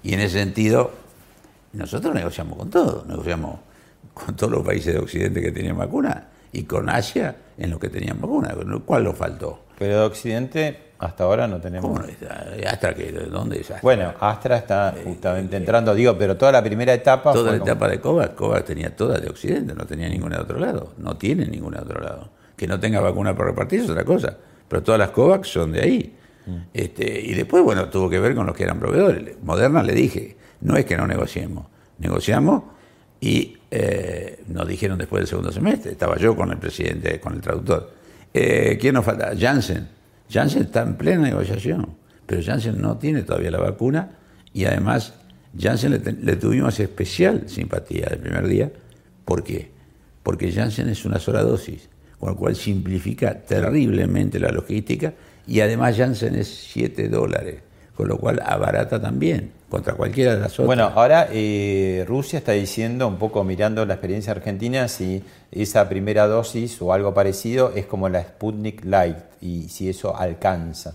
Y 0.04 0.14
en 0.14 0.22
ese 0.22 0.40
sentido, 0.40 0.92
nosotros 1.74 2.16
negociamos 2.16 2.58
con 2.58 2.70
todo, 2.70 3.04
negociamos 3.06 3.60
con 4.14 4.36
todos 4.38 4.54
los 4.54 4.66
países 4.66 4.94
de 4.94 5.00
Occidente 5.00 5.42
que 5.42 5.52
tenían 5.52 5.78
vacuna 5.78 6.29
y 6.52 6.64
con 6.64 6.90
Asia 6.90 7.36
en 7.58 7.70
los 7.70 7.80
que 7.80 7.90
tenían 7.90 8.20
vacuna. 8.20 8.56
¿Cuál 8.86 9.04
lo 9.04 9.14
faltó? 9.14 9.66
Pero 9.78 10.00
de 10.00 10.06
Occidente 10.06 10.90
hasta 11.00 11.24
ahora 11.24 11.48
no 11.48 11.62
tenemos. 11.62 11.90
¿Cómo 11.90 12.06
¿Astra 12.68 12.94
qué? 12.94 13.12
¿Dónde 13.12 13.58
es 13.58 13.72
Astra? 13.72 13.80
Bueno, 13.82 14.14
Astra 14.20 14.58
está 14.58 14.94
eh, 14.98 15.04
justamente 15.06 15.56
entrando, 15.56 15.96
digo, 15.96 16.18
pero 16.18 16.36
toda 16.36 16.52
la 16.52 16.64
primera 16.64 16.94
etapa. 16.94 17.32
Toda 17.32 17.52
la 17.52 17.58
etapa 17.58 17.88
de 17.88 18.00
COVAX, 18.02 18.34
COVAX 18.34 18.66
tenía 18.66 18.96
toda 18.96 19.18
de 19.18 19.30
Occidente, 19.30 19.74
no 19.74 19.86
tenía 19.86 20.10
ninguna 20.10 20.38
de 20.38 20.44
otro 20.44 20.60
lado. 20.60 20.94
No 20.98 21.16
tiene 21.16 21.46
ninguna 21.46 21.78
de 21.78 21.84
otro 21.84 22.02
lado. 22.02 22.30
Que 22.58 22.68
no 22.68 22.80
tenga 22.80 23.00
vacuna 23.00 23.34
por 23.34 23.46
repartir 23.46 23.80
es 23.80 23.90
otra 23.90 24.04
cosa. 24.04 24.36
Pero 24.68 24.84
todas 24.84 25.00
las 25.00 25.12
COVAX 25.12 25.48
son 25.48 25.72
de 25.72 25.82
ahí. 25.82 26.16
Mm. 26.46 26.58
Este, 26.74 27.22
y 27.22 27.34
después, 27.34 27.64
bueno, 27.64 27.88
tuvo 27.90 28.10
que 28.10 28.20
ver 28.20 28.36
con 28.36 28.46
los 28.46 28.56
que 28.56 28.64
eran 28.64 28.80
proveedores. 28.80 29.42
Moderna 29.42 29.82
le 29.82 29.94
dije, 29.94 30.36
no 30.62 30.76
es 30.76 30.84
que 30.84 30.98
no 30.98 31.08
negociemos, 31.08 31.66
negociamos 32.00 32.64
y 33.22 33.58
eh, 33.72 34.44
nos 34.48 34.68
dijeron 34.68 34.98
después 34.98 35.22
del 35.22 35.28
segundo 35.28 35.52
semestre, 35.52 35.92
estaba 35.92 36.18
yo 36.18 36.36
con 36.36 36.52
el 36.52 36.58
presidente, 36.58 37.20
con 37.20 37.34
el 37.34 37.42
traductor. 37.42 37.92
Eh, 38.34 38.78
¿Quién 38.80 38.94
nos 38.94 39.06
falta? 39.06 39.34
Janssen. 39.38 39.88
Janssen 40.30 40.64
está 40.64 40.84
en 40.84 40.96
plena 40.96 41.24
negociación, 41.24 41.96
pero 42.26 42.42
Janssen 42.42 42.80
no 42.80 42.98
tiene 42.98 43.24
todavía 43.24 43.52
la 43.52 43.60
vacuna 43.60 44.12
y 44.54 44.66
además 44.66 45.14
Janssen 45.58 46.02
le, 46.22 46.36
tuvimos 46.36 46.80
especial 46.80 47.44
simpatía 47.48 48.08
el 48.12 48.20
primer 48.20 48.48
día. 48.48 48.72
¿Por 49.26 49.44
qué? 49.44 49.72
Porque 50.24 50.52
Janssen 50.52 50.90
es 50.90 51.06
una 51.06 51.20
sola 51.20 51.42
dosis, 51.42 51.90
con 52.20 52.30
lo 52.30 52.36
cual 52.36 52.56
simplifica 52.56 53.42
terriblemente 53.42 54.40
la 54.40 54.52
logística 54.52 55.14
y 55.48 55.62
además 55.62 55.98
Janssen 55.98 56.36
es 56.36 56.48
7 56.48 57.10
dólares, 57.10 57.62
con 58.00 58.08
lo 58.08 58.18
cual 58.18 58.42
abarata 58.46 59.02
también 59.02 59.52
contra 59.68 59.94
cualquiera 59.94 60.34
de 60.34 60.40
las 60.40 60.54
otras. 60.54 60.68
Bueno, 60.68 60.90
ahora 60.96 61.28
eh, 61.34 62.06
Rusia 62.08 62.40
está 62.40 62.54
diciendo, 62.54 63.10
un 63.10 63.18
poco 63.18 63.44
mirando 63.44 63.86
la 63.86 63.96
experiencia 63.96 64.32
argentina, 64.32 64.88
si 64.88 65.22
esa 65.52 65.90
primera 65.90 66.26
dosis 66.26 66.82
o 66.82 66.94
algo 66.94 67.14
parecido 67.14 67.74
es 67.76 67.86
como 67.86 68.08
la 68.08 68.24
Sputnik 68.24 68.86
Light 68.86 69.18
y 69.42 69.68
si 69.68 69.90
eso 69.90 70.16
alcanza. 70.16 70.94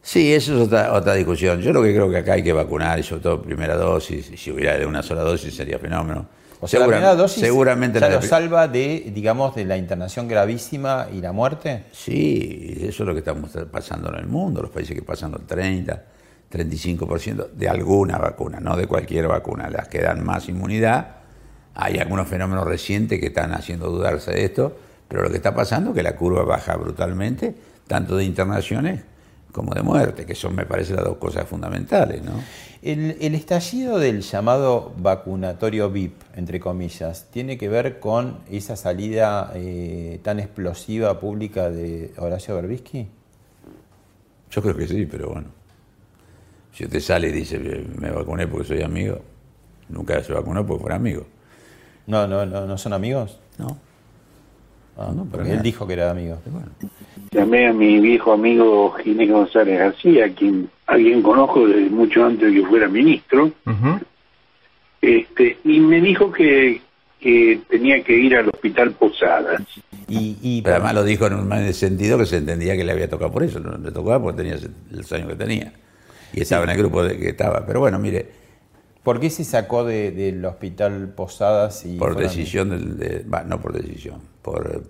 Sí, 0.00 0.32
eso 0.32 0.54
es 0.54 0.68
otra, 0.68 0.92
otra 0.92 1.14
discusión. 1.14 1.60
Yo 1.60 1.72
lo 1.72 1.82
que 1.82 1.92
creo 1.92 2.08
que 2.08 2.18
acá 2.18 2.34
hay 2.34 2.44
que 2.44 2.52
vacunar, 2.52 3.00
y 3.00 3.02
sobre 3.02 3.22
todo 3.22 3.42
primera 3.42 3.74
dosis, 3.74 4.30
y 4.30 4.36
si 4.36 4.52
hubiera 4.52 4.78
de 4.78 4.86
una 4.86 5.02
sola 5.02 5.22
dosis 5.22 5.52
sería 5.52 5.80
fenómeno. 5.80 6.28
O 6.60 6.68
sea, 6.68 6.80
la 6.80 6.86
primera 6.86 7.14
dosis 7.14 7.42
seguramente 7.42 8.00
ya 8.00 8.10
lo 8.10 8.20
salva 8.20 8.68
de, 8.68 9.10
digamos, 9.14 9.54
de 9.54 9.64
la 9.64 9.78
internación 9.78 10.28
gravísima 10.28 11.08
y 11.12 11.20
la 11.20 11.32
muerte. 11.32 11.84
Sí, 11.92 12.78
eso 12.82 13.02
es 13.02 13.06
lo 13.06 13.14
que 13.14 13.20
estamos 13.20 13.50
pasando 13.70 14.10
en 14.10 14.16
el 14.20 14.26
mundo, 14.26 14.60
los 14.60 14.70
países 14.70 14.94
que 14.94 15.02
pasan 15.02 15.32
los 15.32 15.46
30, 15.46 16.04
35% 16.52 17.50
de 17.52 17.68
alguna 17.68 18.18
vacuna, 18.18 18.60
no 18.60 18.76
de 18.76 18.86
cualquier 18.86 19.26
vacuna, 19.26 19.70
las 19.70 19.88
que 19.88 20.00
dan 20.00 20.22
más 20.24 20.48
inmunidad. 20.48 21.16
Hay 21.74 21.98
algunos 21.98 22.28
fenómenos 22.28 22.66
recientes 22.66 23.20
que 23.20 23.28
están 23.28 23.52
haciendo 23.54 23.88
dudarse 23.88 24.32
de 24.32 24.44
esto, 24.44 24.76
pero 25.08 25.22
lo 25.22 25.30
que 25.30 25.36
está 25.36 25.54
pasando 25.54 25.90
es 25.90 25.96
que 25.96 26.02
la 26.02 26.14
curva 26.16 26.44
baja 26.44 26.76
brutalmente, 26.76 27.54
tanto 27.86 28.16
de 28.16 28.24
internaciones 28.24 29.00
como 29.52 29.74
de 29.74 29.82
muerte, 29.82 30.26
que 30.26 30.34
son, 30.34 30.54
me 30.54 30.66
parece, 30.66 30.94
las 30.94 31.04
dos 31.04 31.16
cosas 31.16 31.48
fundamentales. 31.48 32.22
¿no? 32.22 32.32
El, 32.82 33.34
estallido 33.34 33.98
del 33.98 34.22
llamado 34.22 34.92
vacunatorio 34.96 35.90
VIP, 35.90 36.22
entre 36.36 36.60
comillas, 36.60 37.28
¿tiene 37.30 37.58
que 37.58 37.68
ver 37.68 38.00
con 38.00 38.38
esa 38.50 38.76
salida 38.76 39.52
eh, 39.54 40.20
tan 40.22 40.40
explosiva 40.40 41.18
pública 41.20 41.70
de 41.70 42.12
Horacio 42.16 42.54
Berbisky? 42.56 43.08
Yo 44.50 44.62
creo 44.62 44.76
que 44.76 44.86
sí, 44.86 45.06
pero 45.06 45.30
bueno. 45.30 45.48
Si 46.72 46.84
usted 46.84 47.00
sale 47.00 47.28
y 47.28 47.32
dice, 47.32 47.58
me 47.58 48.10
vacuné 48.10 48.46
porque 48.46 48.68
soy 48.68 48.82
amigo, 48.82 49.20
nunca 49.88 50.22
se 50.22 50.32
vacunó 50.32 50.64
porque 50.66 50.80
fuera 50.80 50.96
amigo. 50.96 51.26
No, 52.06 52.26
no, 52.26 52.46
no, 52.46 52.66
¿no 52.66 52.78
son 52.78 52.92
amigos? 52.92 53.38
No. 53.58 53.76
Ah, 55.00 55.12
no, 55.16 55.24
porque 55.24 55.52
él 55.52 55.62
dijo 55.62 55.86
que 55.86 55.94
era 55.94 56.10
amigo. 56.10 56.38
Llamé 57.30 57.68
a 57.68 57.72
mi 57.72 57.98
viejo 58.00 58.32
amigo 58.32 58.90
Ginés 58.92 59.30
González 59.30 59.78
García, 59.78 60.34
quien 60.34 60.68
alguien 60.86 61.22
conozco 61.22 61.66
desde 61.66 61.88
mucho 61.88 62.24
antes 62.26 62.52
de 62.52 62.60
que 62.60 62.66
fuera 62.66 62.86
ministro, 62.86 63.50
este, 65.00 65.56
y 65.64 65.80
me 65.80 66.02
dijo 66.02 66.30
que, 66.30 66.82
que 67.18 67.60
tenía 67.70 68.04
que 68.04 68.14
ir 68.14 68.36
al 68.36 68.48
hospital 68.48 68.90
Posadas. 68.92 69.62
Y, 70.06 70.60
Pero 70.62 70.76
además 70.76 70.94
lo 70.94 71.04
dijo 71.04 71.26
en 71.26 71.34
un 71.34 71.72
sentido 71.72 72.18
que 72.18 72.26
se 72.26 72.36
entendía 72.36 72.76
que 72.76 72.84
le 72.84 72.92
había 72.92 73.08
tocado 73.08 73.32
por 73.32 73.42
eso, 73.42 73.58
no 73.58 73.78
le 73.78 73.92
tocaba 73.92 74.20
porque 74.20 74.42
tenía 74.42 74.56
el 74.56 75.14
años 75.14 75.28
que 75.28 75.36
tenía. 75.36 75.72
Y 76.34 76.42
estaba 76.42 76.64
en 76.64 76.70
el 76.70 76.76
grupo 76.76 77.02
de 77.02 77.16
que 77.16 77.30
estaba. 77.30 77.64
Pero 77.64 77.80
bueno, 77.80 77.98
mire, 77.98 78.28
¿Por 79.02 79.18
qué 79.18 79.30
se 79.30 79.44
sacó 79.44 79.84
del 79.84 80.44
hospital 80.44 81.14
Posadas? 81.16 81.86
Y 81.86 81.96
por 81.96 82.16
decisión, 82.16 82.98
del, 82.98 83.24
no 83.46 83.60
por 83.60 83.72
decisión, 83.72 84.20
por, 84.42 84.82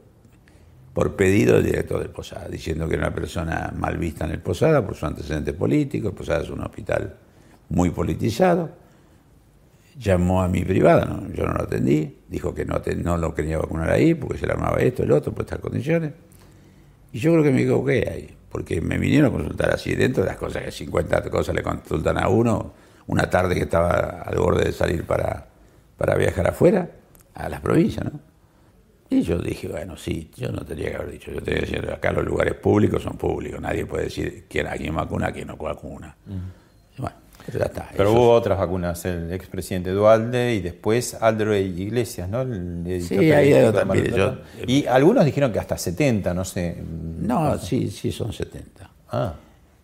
por 0.92 1.16
pedido 1.16 1.54
del 1.56 1.64
director 1.64 2.00
del 2.00 2.10
Posada, 2.10 2.48
diciendo 2.48 2.88
que 2.88 2.94
era 2.94 3.06
una 3.06 3.14
persona 3.14 3.72
mal 3.76 3.96
vista 3.98 4.24
en 4.24 4.32
el 4.32 4.40
Posada 4.40 4.84
por 4.84 4.94
su 4.94 5.06
antecedente 5.06 5.52
político. 5.52 6.08
El 6.08 6.14
Posada 6.14 6.42
es 6.42 6.50
un 6.50 6.60
hospital 6.60 7.16
muy 7.68 7.90
politizado. 7.90 8.70
Llamó 9.98 10.42
a 10.42 10.48
mi 10.48 10.64
privada, 10.64 11.20
yo 11.34 11.46
no 11.46 11.52
lo 11.52 11.62
atendí, 11.62 12.18
dijo 12.28 12.54
que 12.54 12.64
no, 12.64 12.80
no 13.02 13.16
lo 13.18 13.34
quería 13.34 13.58
vacunar 13.58 13.90
ahí 13.90 14.14
porque 14.14 14.38
se 14.38 14.46
le 14.46 14.52
armaba 14.52 14.78
esto, 14.78 15.02
el 15.02 15.12
otro, 15.12 15.32
por 15.32 15.44
estas 15.44 15.58
condiciones. 15.58 16.12
Y 17.12 17.18
yo 17.18 17.32
creo 17.32 17.42
que 17.42 17.50
me 17.50 17.62
equivoqué 17.62 18.08
ahí, 18.08 18.36
porque 18.50 18.80
me 18.80 18.98
vinieron 18.98 19.30
a 19.30 19.32
consultar 19.32 19.70
así, 19.74 19.94
dentro 19.94 20.22
de 20.22 20.28
las 20.28 20.38
cosas 20.38 20.62
que 20.62 20.70
50 20.70 21.28
cosas 21.28 21.54
le 21.54 21.62
consultan 21.62 22.18
a 22.18 22.28
uno, 22.28 22.72
una 23.08 23.28
tarde 23.28 23.56
que 23.56 23.62
estaba 23.62 24.22
al 24.22 24.38
borde 24.38 24.64
de 24.64 24.72
salir 24.72 25.04
para, 25.04 25.48
para 25.98 26.14
viajar 26.14 26.46
afuera, 26.46 26.88
a 27.34 27.48
las 27.48 27.60
provincias, 27.60 28.04
¿no? 28.04 28.29
Y 29.10 29.22
yo 29.22 29.38
dije, 29.38 29.66
bueno, 29.66 29.96
sí, 29.96 30.30
yo 30.36 30.52
no 30.52 30.64
tenía 30.64 30.90
que 30.90 30.96
haber 30.96 31.10
dicho, 31.10 31.32
yo 31.32 31.42
que 31.42 31.56
decir, 31.56 31.90
acá 31.90 32.12
los 32.12 32.24
lugares 32.24 32.54
públicos 32.54 33.02
son 33.02 33.16
públicos, 33.16 33.60
nadie 33.60 33.84
puede 33.84 34.04
decir 34.04 34.44
quién, 34.48 34.68
a 34.68 34.74
quién 34.74 34.94
vacuna, 34.94 35.26
a 35.26 35.32
quién 35.32 35.48
no 35.48 35.56
vacuna. 35.56 36.14
Bueno, 36.96 37.16
pero 37.44 37.58
ya 37.58 37.64
está. 37.64 37.88
Pero 37.96 38.12
hubo 38.12 38.30
otras 38.30 38.56
vacunas, 38.56 39.04
el 39.06 39.32
expresidente 39.32 39.90
Dualde 39.90 40.54
y 40.54 40.60
después 40.60 41.14
Aldro 41.14 41.56
Iglesias, 41.56 42.28
¿no? 42.28 42.44
sí, 43.00 43.32
ahí 43.32 43.52
hay 43.52 43.72
también. 43.72 44.14
y 44.64 44.86
algunos 44.86 45.24
dijeron 45.24 45.52
que 45.52 45.58
hasta 45.58 45.76
70, 45.76 46.32
no 46.32 46.44
sé. 46.44 46.76
No, 47.20 47.58
sí, 47.58 47.90
sí, 47.90 48.12
son 48.12 48.32
70. 48.32 48.90
Ah. 49.10 49.34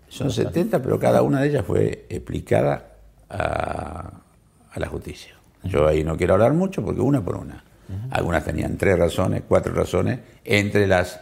Son 0.09 0.31
70, 0.31 0.81
pero 0.81 1.01
cada 1.01 1.23
una 1.23 1.41
de 1.41 1.49
ellas 1.49 1.65
fue 1.67 2.07
explicada 2.09 2.93
a, 3.29 4.21
la 4.77 4.87
justicia. 4.87 5.35
Yo 5.65 5.89
ahí 5.89 6.05
no 6.05 6.17
quiero 6.17 6.35
hablar 6.35 6.53
mucho 6.53 6.85
porque 6.85 7.01
una 7.01 7.25
por 7.25 7.37
una. 7.37 7.65
Algunas 8.11 8.45
tenían 8.45 8.77
tres 8.77 8.99
razones, 8.99 9.43
cuatro 9.47 9.73
razones 9.73 10.19
entre 10.45 10.87
las 10.87 11.21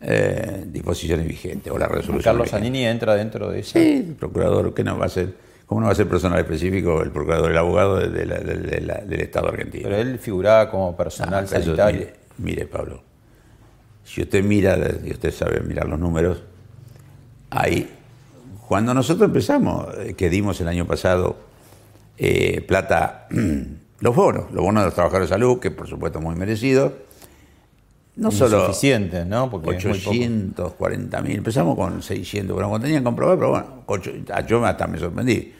eh, 0.00 0.64
disposiciones 0.66 1.26
vigentes 1.26 1.72
o 1.72 1.78
la 1.78 1.88
resolución. 1.88 2.22
Carlos 2.22 2.50
Zanini 2.50 2.84
entra 2.84 3.14
dentro 3.14 3.50
de 3.50 3.60
eso. 3.60 3.78
Sí, 3.78 4.04
el 4.08 4.14
procurador, 4.14 4.74
¿qué 4.74 4.84
no 4.84 4.98
va 4.98 5.06
a 5.06 5.08
ser? 5.08 5.34
¿Cómo 5.66 5.80
no 5.80 5.86
va 5.86 5.92
a 5.92 5.96
ser 5.96 6.08
personal 6.08 6.38
específico 6.38 7.02
el 7.02 7.10
procurador, 7.10 7.50
el 7.50 7.58
abogado 7.58 7.96
del 7.96 9.20
Estado 9.20 9.48
argentino? 9.48 9.84
Pero 9.84 9.96
él 9.96 10.18
figuraba 10.18 10.70
como 10.70 10.96
personal 10.96 11.44
ah, 11.44 11.46
sanitario. 11.46 12.08
mire, 12.38 12.66
Pablo, 12.66 13.02
si 14.04 14.22
usted 14.22 14.44
mira, 14.44 14.78
y 15.04 15.10
usted 15.10 15.32
sabe 15.32 15.60
mirar 15.60 15.88
los 15.88 15.98
números, 15.98 16.42
ahí, 17.50 17.90
cuando 18.68 18.94
nosotros 18.94 19.26
empezamos, 19.28 19.88
eh, 19.98 20.14
que 20.14 20.30
dimos 20.30 20.60
el 20.60 20.68
año 20.68 20.86
pasado 20.86 21.36
eh, 22.16 22.60
plata, 22.60 23.26
los 24.00 24.14
bonos, 24.14 24.50
los 24.52 24.62
bonos 24.62 24.82
de 24.82 24.86
los 24.86 24.94
trabajadores 24.94 25.28
de 25.28 25.34
salud, 25.34 25.58
que 25.58 25.70
por 25.70 25.86
supuesto 25.88 26.20
muy 26.20 26.34
merecidos. 26.34 26.92
No 28.16 28.30
solo. 28.30 28.66
Suficientes, 28.66 29.26
¿no? 29.26 29.50
Porque 29.50 29.70
840 29.70 31.22
mil. 31.22 31.36
Empezamos 31.36 31.76
con 31.76 32.02
600, 32.02 32.54
bueno, 32.54 32.70
cuando 32.70 32.86
tenían 32.86 33.04
comprobado, 33.04 33.38
pero 33.38 33.50
bueno, 33.86 34.46
yo 34.46 34.64
hasta 34.64 34.86
me 34.86 34.98
sorprendí. 34.98 35.52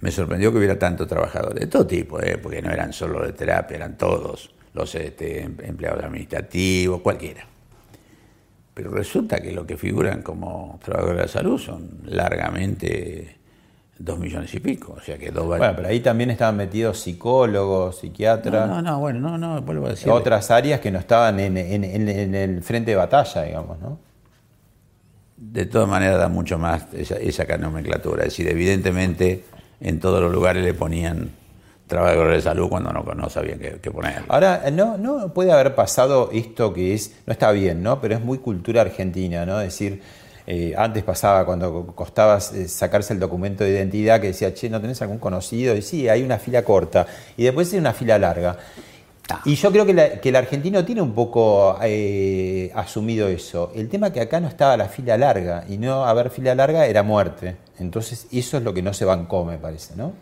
Me 0.00 0.10
sorprendió 0.10 0.50
que 0.50 0.58
hubiera 0.58 0.78
tantos 0.78 1.06
trabajadores, 1.06 1.60
de 1.60 1.66
todo 1.66 1.86
tipo, 1.86 2.20
¿eh? 2.20 2.38
porque 2.38 2.62
no 2.62 2.70
eran 2.70 2.92
solo 2.92 3.24
de 3.24 3.32
terapia, 3.32 3.76
eran 3.76 3.96
todos 3.96 4.50
los 4.72 4.94
este, 4.94 5.42
em, 5.42 5.56
empleados 5.62 6.02
administrativos, 6.02 7.00
cualquiera. 7.02 7.46
Pero 8.74 8.90
resulta 8.90 9.40
que 9.40 9.52
los 9.52 9.66
que 9.66 9.76
figuran 9.76 10.22
como 10.22 10.80
trabajadores 10.82 11.16
de 11.18 11.22
la 11.22 11.28
salud 11.28 11.58
son 11.58 12.00
largamente 12.04 13.39
dos 14.00 14.18
millones 14.18 14.52
y 14.54 14.60
pico. 14.60 14.94
O 14.96 15.00
sea 15.00 15.18
que 15.18 15.30
dos 15.30 15.46
Bueno, 15.46 15.72
pero 15.76 15.88
ahí 15.88 16.00
también 16.00 16.30
estaban 16.30 16.56
metidos 16.56 16.98
psicólogos, 16.98 17.98
psiquiatras. 17.98 18.68
No, 18.68 18.80
no, 18.80 18.98
bueno, 18.98 19.20
no, 19.20 19.38
no, 19.38 19.60
vuelvo 19.62 19.86
a 19.86 19.90
decir. 19.90 20.10
Otras 20.10 20.50
áreas 20.50 20.80
que 20.80 20.90
no 20.90 20.98
estaban 20.98 21.38
en, 21.38 21.56
el 22.34 22.62
frente 22.62 22.92
de 22.92 22.96
batalla, 22.96 23.42
digamos, 23.42 23.78
¿no? 23.78 23.98
De 25.36 25.66
todas 25.66 25.88
maneras 25.88 26.18
da 26.18 26.28
mucho 26.28 26.58
más 26.58 26.86
esa, 26.92 27.16
esa 27.16 27.44
nomenclatura. 27.56 28.22
Es 28.22 28.30
decir, 28.30 28.48
evidentemente 28.48 29.44
en 29.80 30.00
todos 30.00 30.20
los 30.20 30.32
lugares 30.32 30.64
le 30.64 30.74
ponían 30.74 31.30
trabajadores 31.86 32.36
de 32.36 32.42
salud 32.42 32.68
cuando 32.68 32.92
no, 32.92 33.02
no 33.02 33.28
sabían 33.28 33.58
qué, 33.58 33.90
poner. 33.90 34.22
Ahora, 34.28 34.70
no, 34.72 34.96
no 34.96 35.34
puede 35.34 35.52
haber 35.52 35.74
pasado 35.74 36.30
esto 36.32 36.72
que 36.72 36.94
es, 36.94 37.16
no 37.26 37.32
está 37.32 37.50
bien, 37.52 37.82
¿no? 37.82 38.00
Pero 38.00 38.14
es 38.14 38.22
muy 38.22 38.38
cultura 38.38 38.82
argentina, 38.82 39.44
¿no? 39.44 39.60
Es 39.60 39.68
decir, 39.68 40.00
eh, 40.52 40.74
antes 40.76 41.04
pasaba 41.04 41.46
cuando 41.46 41.86
costaba 41.94 42.38
eh, 42.38 42.66
sacarse 42.66 43.12
el 43.12 43.20
documento 43.20 43.62
de 43.62 43.70
identidad 43.70 44.20
que 44.20 44.26
decía, 44.28 44.52
che, 44.52 44.68
¿no 44.68 44.80
tenés 44.80 45.00
algún 45.00 45.18
conocido? 45.18 45.76
Y 45.76 45.82
sí, 45.82 46.08
hay 46.08 46.24
una 46.24 46.38
fila 46.38 46.64
corta. 46.64 47.06
Y 47.36 47.44
después 47.44 47.72
hay 47.72 47.78
una 47.78 47.92
fila 47.92 48.18
larga. 48.18 48.58
Y 49.44 49.54
yo 49.54 49.70
creo 49.70 49.86
que, 49.86 50.20
el 50.28 50.34
argentino 50.36 50.84
tiene 50.84 51.02
un 51.02 51.14
poco 51.14 51.78
eh, 51.80 52.72
asumido 52.74 53.28
eso. 53.28 53.70
El 53.76 53.88
tema 53.88 54.12
que 54.12 54.20
acá 54.20 54.40
no 54.40 54.48
estaba 54.48 54.76
la 54.76 54.88
fila 54.88 55.16
larga 55.16 55.66
y 55.68 55.78
no 55.78 56.04
haber 56.04 56.30
fila 56.30 56.52
larga 56.56 56.84
era 56.86 57.04
muerte. 57.04 57.54
Entonces 57.78 58.26
eso 58.32 58.56
es 58.56 58.64
lo 58.64 58.74
que 58.74 58.82
no 58.82 58.92
se 58.92 59.04
bancó, 59.04 59.44
me 59.44 59.56
parece, 59.56 59.94
¿no? 59.94 60.14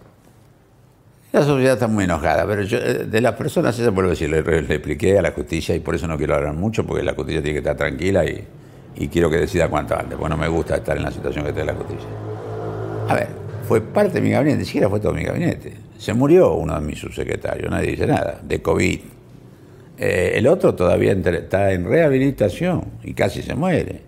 La 1.33 1.43
sociedad 1.43 1.73
está 1.73 1.89
muy 1.89 2.05
enojada, 2.05 2.47
pero 2.47 2.63
yo, 2.65 2.79
de 2.79 3.21
las 3.23 3.33
personas, 3.33 3.79
eso 3.79 3.93
vuelvo 3.93 4.11
a 4.11 4.13
decir, 4.13 4.29
le, 4.29 4.43
le, 4.43 4.75
expliqué 4.75 5.19
a 5.19 5.23
la 5.23 5.31
justicia 5.31 5.75
y 5.75 5.81
por 5.81 5.95
eso 5.95 6.07
no 6.07 6.19
quiero 6.19 6.35
hablar 6.35 6.53
mucho, 6.53 6.85
porque 6.87 7.03
la 7.03 7.15
justicia 7.15 7.43
tiene 7.43 7.55
que 7.55 7.59
estar 7.59 7.77
tranquila 7.77 8.27
y, 8.27 8.47
y 8.99 9.09
quiero 9.09 9.31
que 9.31 9.37
decida 9.37 9.69
cuánto 9.69 9.97
antes, 9.97 10.19
porque 10.19 10.31
no 10.31 10.37
me 10.37 10.49
gusta 10.49 10.77
estar 10.77 10.97
en 10.97 11.05
la 11.05 11.13
situación 11.13 11.45
que 11.45 11.51
está 11.51 11.65
la 11.65 11.75
justicia. 11.75 12.09
A 13.09 13.15
ver, 13.15 13.29
fue 13.67 13.81
parte 13.81 14.15
de 14.15 14.21
mi 14.21 14.31
gabinete, 14.31 14.59
ni 14.59 14.65
siquiera 14.65 14.89
fue 14.89 14.99
todo 14.99 15.13
mi 15.13 15.23
gabinete. 15.23 15.73
Se 15.97 16.13
murió 16.13 16.55
uno 16.55 16.75
de 16.75 16.81
mis 16.85 16.99
subsecretarios, 16.99 17.71
nadie 17.71 17.93
dice 17.93 18.07
nada, 18.09 18.41
de 18.43 18.61
COVID. 18.61 19.01
Eh, 19.99 20.33
el 20.35 20.47
otro 20.49 20.75
todavía 20.75 21.13
está 21.13 21.73
en 21.73 21.85
rehabilitación 21.85 22.85
y 23.05 23.15
casi 23.15 23.43
se 23.43 23.55
muere. 23.55 24.03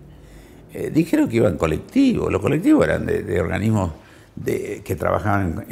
Eh, 0.73 0.91
dijeron 0.93 1.29
que 1.29 1.37
iban 1.37 1.57
colectivos, 1.57 2.31
los 2.31 2.41
colectivos 2.41 2.85
eran 2.85 3.05
de, 3.05 3.39
organismos 3.39 3.91
que 4.43 4.95
trabajaban 4.97 5.65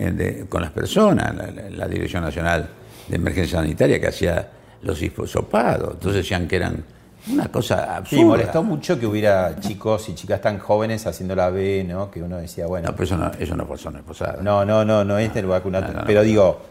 con 0.50 0.62
las 0.62 0.72
personas, 0.72 1.34
la, 1.72 1.88
Dirección 1.88 2.24
Nacional 2.24 2.70
de 3.08 3.16
Emergencia 3.16 3.60
Sanitaria 3.60 4.00
que 4.00 4.08
hacía 4.08 4.50
los 4.82 5.02
hisopados, 5.02 5.94
entonces 5.94 6.24
decían 6.24 6.48
que 6.48 6.58
eran 6.58 6.84
una 7.28 7.52
cosa 7.52 7.98
absurda. 7.98 8.22
Sí, 8.22 8.26
molestó 8.26 8.64
mucho 8.64 9.00
que 9.00 9.06
hubiera 9.06 9.60
chicos 9.60 10.10
y 10.10 10.16
chicas 10.16 10.42
tan 10.42 10.60
jóvenes 10.60 11.06
haciendo 11.06 11.36
la 11.36 11.50
B, 11.50 11.86
¿no? 11.88 12.10
Que 12.10 12.22
uno 12.22 12.38
decía, 12.38 12.68
bueno. 12.68 12.88
No, 12.88 12.94
pero 12.94 13.04
eso 13.04 13.18
no, 13.18 13.32
eso 13.38 13.56
no 13.56 13.66
fue 13.66 13.78
zona 13.78 14.02
posada. 14.02 14.42
No, 14.42 14.66
no, 14.66 14.86
no, 14.86 15.04
no 15.04 15.18
es 15.18 15.34
del 15.34 15.46
vacunatorio. 15.46 16.02
pero 16.06 16.24
digo. 16.24 16.62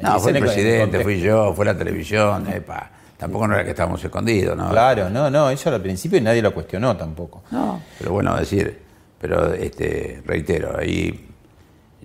No, 0.00 0.20
fue 0.20 0.32
el 0.32 0.40
presidente, 0.40 1.02
fui 1.02 1.20
yo, 1.20 1.54
fue 1.54 1.64
la 1.64 1.76
televisión, 1.76 2.46
epa. 2.52 2.90
Tampoco 3.16 3.48
no 3.48 3.54
era 3.54 3.64
que 3.64 3.70
estábamos 3.70 4.04
escondidos, 4.04 4.56
¿no? 4.56 4.68
Claro, 4.68 5.08
no, 5.08 5.30
no, 5.30 5.48
eso 5.48 5.74
al 5.74 5.80
principio 5.80 6.20
nadie 6.20 6.42
lo 6.42 6.52
cuestionó 6.52 6.96
tampoco. 6.96 7.44
No, 7.50 7.80
pero 7.98 8.12
bueno, 8.12 8.36
decir, 8.36 8.78
pero 9.18 9.54
este, 9.54 10.22
reitero, 10.26 10.76
ahí 10.78 11.28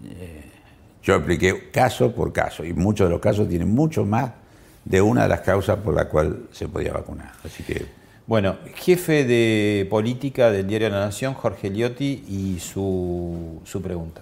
eh, 0.06 0.52
yo 1.04 1.16
expliqué 1.16 1.70
caso 1.70 2.14
por 2.14 2.32
caso 2.32 2.64
y 2.64 2.74
muchos 2.74 3.08
de 3.08 3.12
los 3.12 3.20
casos 3.20 3.50
tienen 3.50 3.70
mucho 3.70 4.06
más 4.06 4.32
de 4.86 5.02
una 5.02 5.24
de 5.24 5.30
las 5.30 5.42
causas 5.42 5.78
por 5.78 5.94
la 5.94 6.10
cual 6.10 6.44
se 6.52 6.68
podía 6.68 6.94
vacunar. 6.94 7.32
Así 7.44 7.64
que 7.64 8.02
bueno, 8.32 8.56
jefe 8.76 9.26
de 9.26 9.86
política 9.90 10.52
del 10.52 10.66
diario 10.66 10.90
La 10.90 11.02
Nación, 11.02 11.34
Jorge 11.34 11.70
Liotti, 11.70 12.24
y 12.30 12.60
su, 12.60 13.60
su 13.66 13.82
pregunta. 13.82 14.22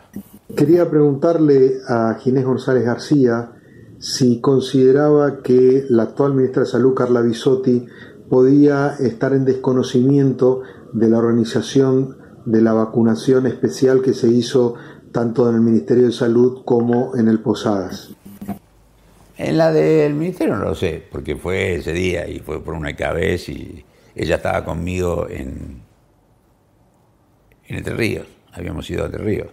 Quería 0.55 0.89
preguntarle 0.89 1.73
a 1.87 2.15
Ginés 2.19 2.43
González 2.43 2.85
García 2.85 3.51
si 3.99 4.39
consideraba 4.41 5.43
que 5.43 5.85
la 5.89 6.03
actual 6.03 6.33
ministra 6.33 6.63
de 6.63 6.69
Salud, 6.69 6.95
Carla 6.95 7.21
Bisotti, 7.21 7.85
podía 8.29 8.95
estar 8.99 9.33
en 9.33 9.45
desconocimiento 9.45 10.61
de 10.93 11.07
la 11.07 11.19
organización 11.19 12.17
de 12.45 12.61
la 12.61 12.73
vacunación 12.73 13.45
especial 13.45 14.01
que 14.01 14.13
se 14.13 14.27
hizo 14.27 14.73
tanto 15.11 15.47
en 15.49 15.55
el 15.55 15.61
Ministerio 15.61 16.07
de 16.07 16.13
Salud 16.13 16.63
como 16.65 17.15
en 17.15 17.27
el 17.27 17.41
Posadas. 17.41 18.15
En 19.39 19.57
la 19.57 19.71
del 19.71 20.15
Ministerio 20.15 20.57
no 20.57 20.65
lo 20.65 20.75
sé, 20.75 21.01
porque 21.09 21.37
fue 21.37 21.75
ese 21.75 21.93
día 21.93 22.27
y 22.27 22.39
fue 22.39 22.61
por 22.61 22.73
una 22.73 22.93
cabeza 22.93 23.53
y 23.53 23.85
ella 24.13 24.35
estaba 24.35 24.65
conmigo 24.65 25.27
en, 25.29 25.81
en 27.65 27.77
Entre 27.77 27.93
Ríos, 27.93 28.27
habíamos 28.51 28.89
ido 28.89 29.03
a 29.03 29.05
Entre 29.05 29.23
Ríos. 29.23 29.47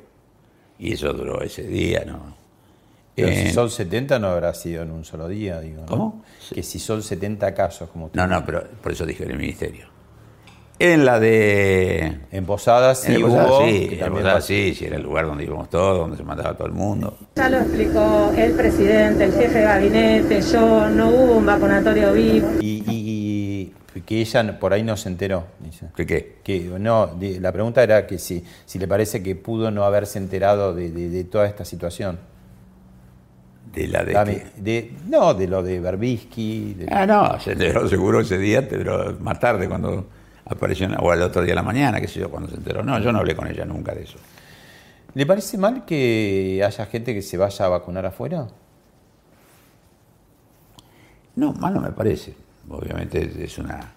Y 0.81 0.93
eso 0.93 1.13
duró 1.13 1.41
ese 1.41 1.63
día, 1.63 2.03
¿no? 2.05 2.37
Pero 3.15 3.29
si 3.29 3.51
son 3.53 3.71
70 3.71 4.19
no 4.19 4.27
habrá 4.27 4.53
sido 4.55 4.83
en 4.83 4.91
un 4.91 5.05
solo 5.05 5.29
día, 5.29 5.61
digo. 5.61 5.87
¿Cómo? 5.87 6.25
Que 6.53 6.65
si 6.65 6.81
son 6.81 7.01
70 7.01 7.55
casos, 7.55 7.89
como 7.89 8.11
No, 8.13 8.27
no, 8.27 8.45
pero 8.45 8.65
por 8.83 8.91
eso 8.91 9.07
dije 9.07 9.23
en 9.23 9.31
el 9.31 9.39
ministerio. 9.39 9.87
En 10.79 11.07
la 11.07 11.19
de. 11.19 12.19
En 12.31 12.45
Posadas 12.45 13.01
sí 13.01 13.15
en 13.15 13.25
hubo. 13.25 13.67
sí, 13.67 13.89
en 13.99 14.13
Posadas 14.13 14.45
sí, 14.45 14.75
sí, 14.75 14.85
era 14.85 14.97
el 14.97 15.03
lugar 15.03 15.25
donde 15.27 15.45
íbamos 15.45 15.71
todos, 15.71 15.97
donde 15.99 16.19
se 16.19 16.23
mandaba 16.23 16.55
todo 16.55 16.67
el 16.67 16.75
mundo. 16.75 17.17
Ya 17.37 17.49
lo 17.49 17.59
explicó 17.59 18.31
el 18.37 18.53
presidente, 18.53 19.25
el 19.25 19.33
jefe 19.33 19.59
de 19.59 19.65
gabinete, 19.65 20.41
yo, 20.43 20.89
no 20.91 21.09
hubo 21.09 21.37
un 21.39 21.47
vacunatorio 21.47 22.13
VIP. 22.13 22.45
Y, 22.61 22.85
y, 22.91 23.73
y 23.95 24.01
que 24.03 24.21
ella 24.21 24.59
por 24.61 24.75
ahí 24.75 24.83
no 24.83 24.99
se 24.99 25.09
enteró, 25.09 25.47
dice. 25.61 25.87
¿Qué 25.97 26.05
qué? 26.05 26.37
Que, 26.45 26.61
no, 26.79 27.07
de- 27.07 27.41
la 27.41 27.53
pregunta 27.53 27.83
era 27.83 28.07
que 28.07 28.19
si, 28.19 28.45
si 28.67 28.79
le 28.79 28.87
parece 28.87 29.23
que 29.23 29.35
pudo 29.35 29.71
no 29.71 29.85
haberse 29.85 30.19
enterado 30.19 30.75
de, 30.75 30.91
de- 30.91 31.09
de 31.09 31.25
toda 31.25 31.47
esta 31.47 31.65
situación. 31.65 32.19
De 33.73 33.89
la 33.89 34.05
de. 34.05 34.13
Dame- 34.13 34.43
de- 34.59 34.93
no, 35.09 35.33
de 35.33 35.49
lo 35.49 35.63
de 35.63 35.81
Berbisky. 35.81 36.75
de- 36.75 36.89
Ah, 36.91 37.07
no, 37.07 37.41
se 37.41 37.53
enteró 37.53 37.89
seguro 37.89 38.21
ese 38.21 38.37
día, 38.37 38.69
pero 38.69 39.17
más 39.21 39.41
tarde 39.41 39.67
cuando 39.69 40.07
apareció, 40.47 40.89
o 41.01 41.13
el 41.13 41.23
otro 41.23 41.43
día 41.43 41.53
a 41.53 41.57
la 41.57 41.63
mañana, 41.63 42.01
qué 42.01 42.09
sé 42.09 42.21
yo, 42.21 42.31
cuando 42.31 42.49
se 42.49 42.57
enteró. 42.57 42.83
No, 42.83 42.99
yo 43.01 43.13
no 43.13 43.19
hablé 43.19 43.35
con 43.37 43.47
ella 43.49 43.65
nunca 43.65 43.95
de 43.95 44.03
eso. 44.05 44.19
¿Le 45.15 45.27
parece 45.27 45.59
mal 45.59 45.85
que 45.85 46.63
haya 46.65 46.87
gente 46.87 47.15
que 47.15 47.23
se 47.23 47.37
vaya 47.37 47.65
a 47.65 47.69
vacunar 47.69 48.05
afuera? 48.07 48.47
No, 51.37 51.53
mal 51.53 51.75
no 51.75 51.81
me 51.81 51.91
parece. 51.93 52.35
Obviamente 52.69 53.31
es 53.45 53.59
una, 53.59 53.95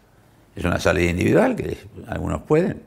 es 0.56 0.64
una 0.64 0.80
salida 0.80 1.10
individual 1.10 1.56
que 1.56 1.78
algunos 2.08 2.42
pueden, 2.44 2.82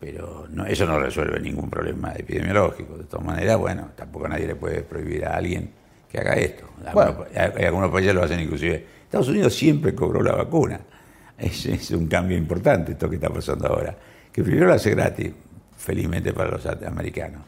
pero 0.00 0.46
no, 0.50 0.66
eso 0.66 0.84
no 0.86 0.98
resuelve 0.98 1.40
ningún 1.40 1.70
problema 1.70 2.12
epidemiológico. 2.12 2.96
De 2.98 3.04
todas 3.04 3.24
maneras, 3.24 3.56
bueno, 3.58 3.90
tampoco 3.96 4.28
nadie 4.28 4.46
le 4.46 4.54
puede 4.56 4.82
prohibir 4.82 5.24
a 5.26 5.36
alguien 5.36 5.70
que 6.10 6.18
haga 6.18 6.34
esto. 6.34 6.68
Algunos, 6.86 7.26
hay- 7.34 7.64
algunos 7.64 7.90
países 7.90 8.14
lo 8.14 8.22
hacen 8.22 8.40
inclusive. 8.40 8.84
Estados 9.04 9.28
Unidos 9.28 9.54
siempre 9.54 9.94
cobró 9.94 10.22
la 10.22 10.32
vacuna. 10.32 10.80
Es, 11.38 11.66
es 11.66 11.90
un 11.92 12.06
cambio 12.08 12.36
importante 12.36 12.92
esto 12.92 13.08
que 13.08 13.16
está 13.16 13.28
pasando 13.30 13.68
ahora. 13.68 13.94
Que 14.32 14.42
primero 14.42 14.66
lo 14.66 14.74
hace 14.74 14.90
gratis, 14.90 15.30
felizmente 15.76 16.32
para 16.32 16.50
los 16.50 16.66
americanos. 16.66 17.42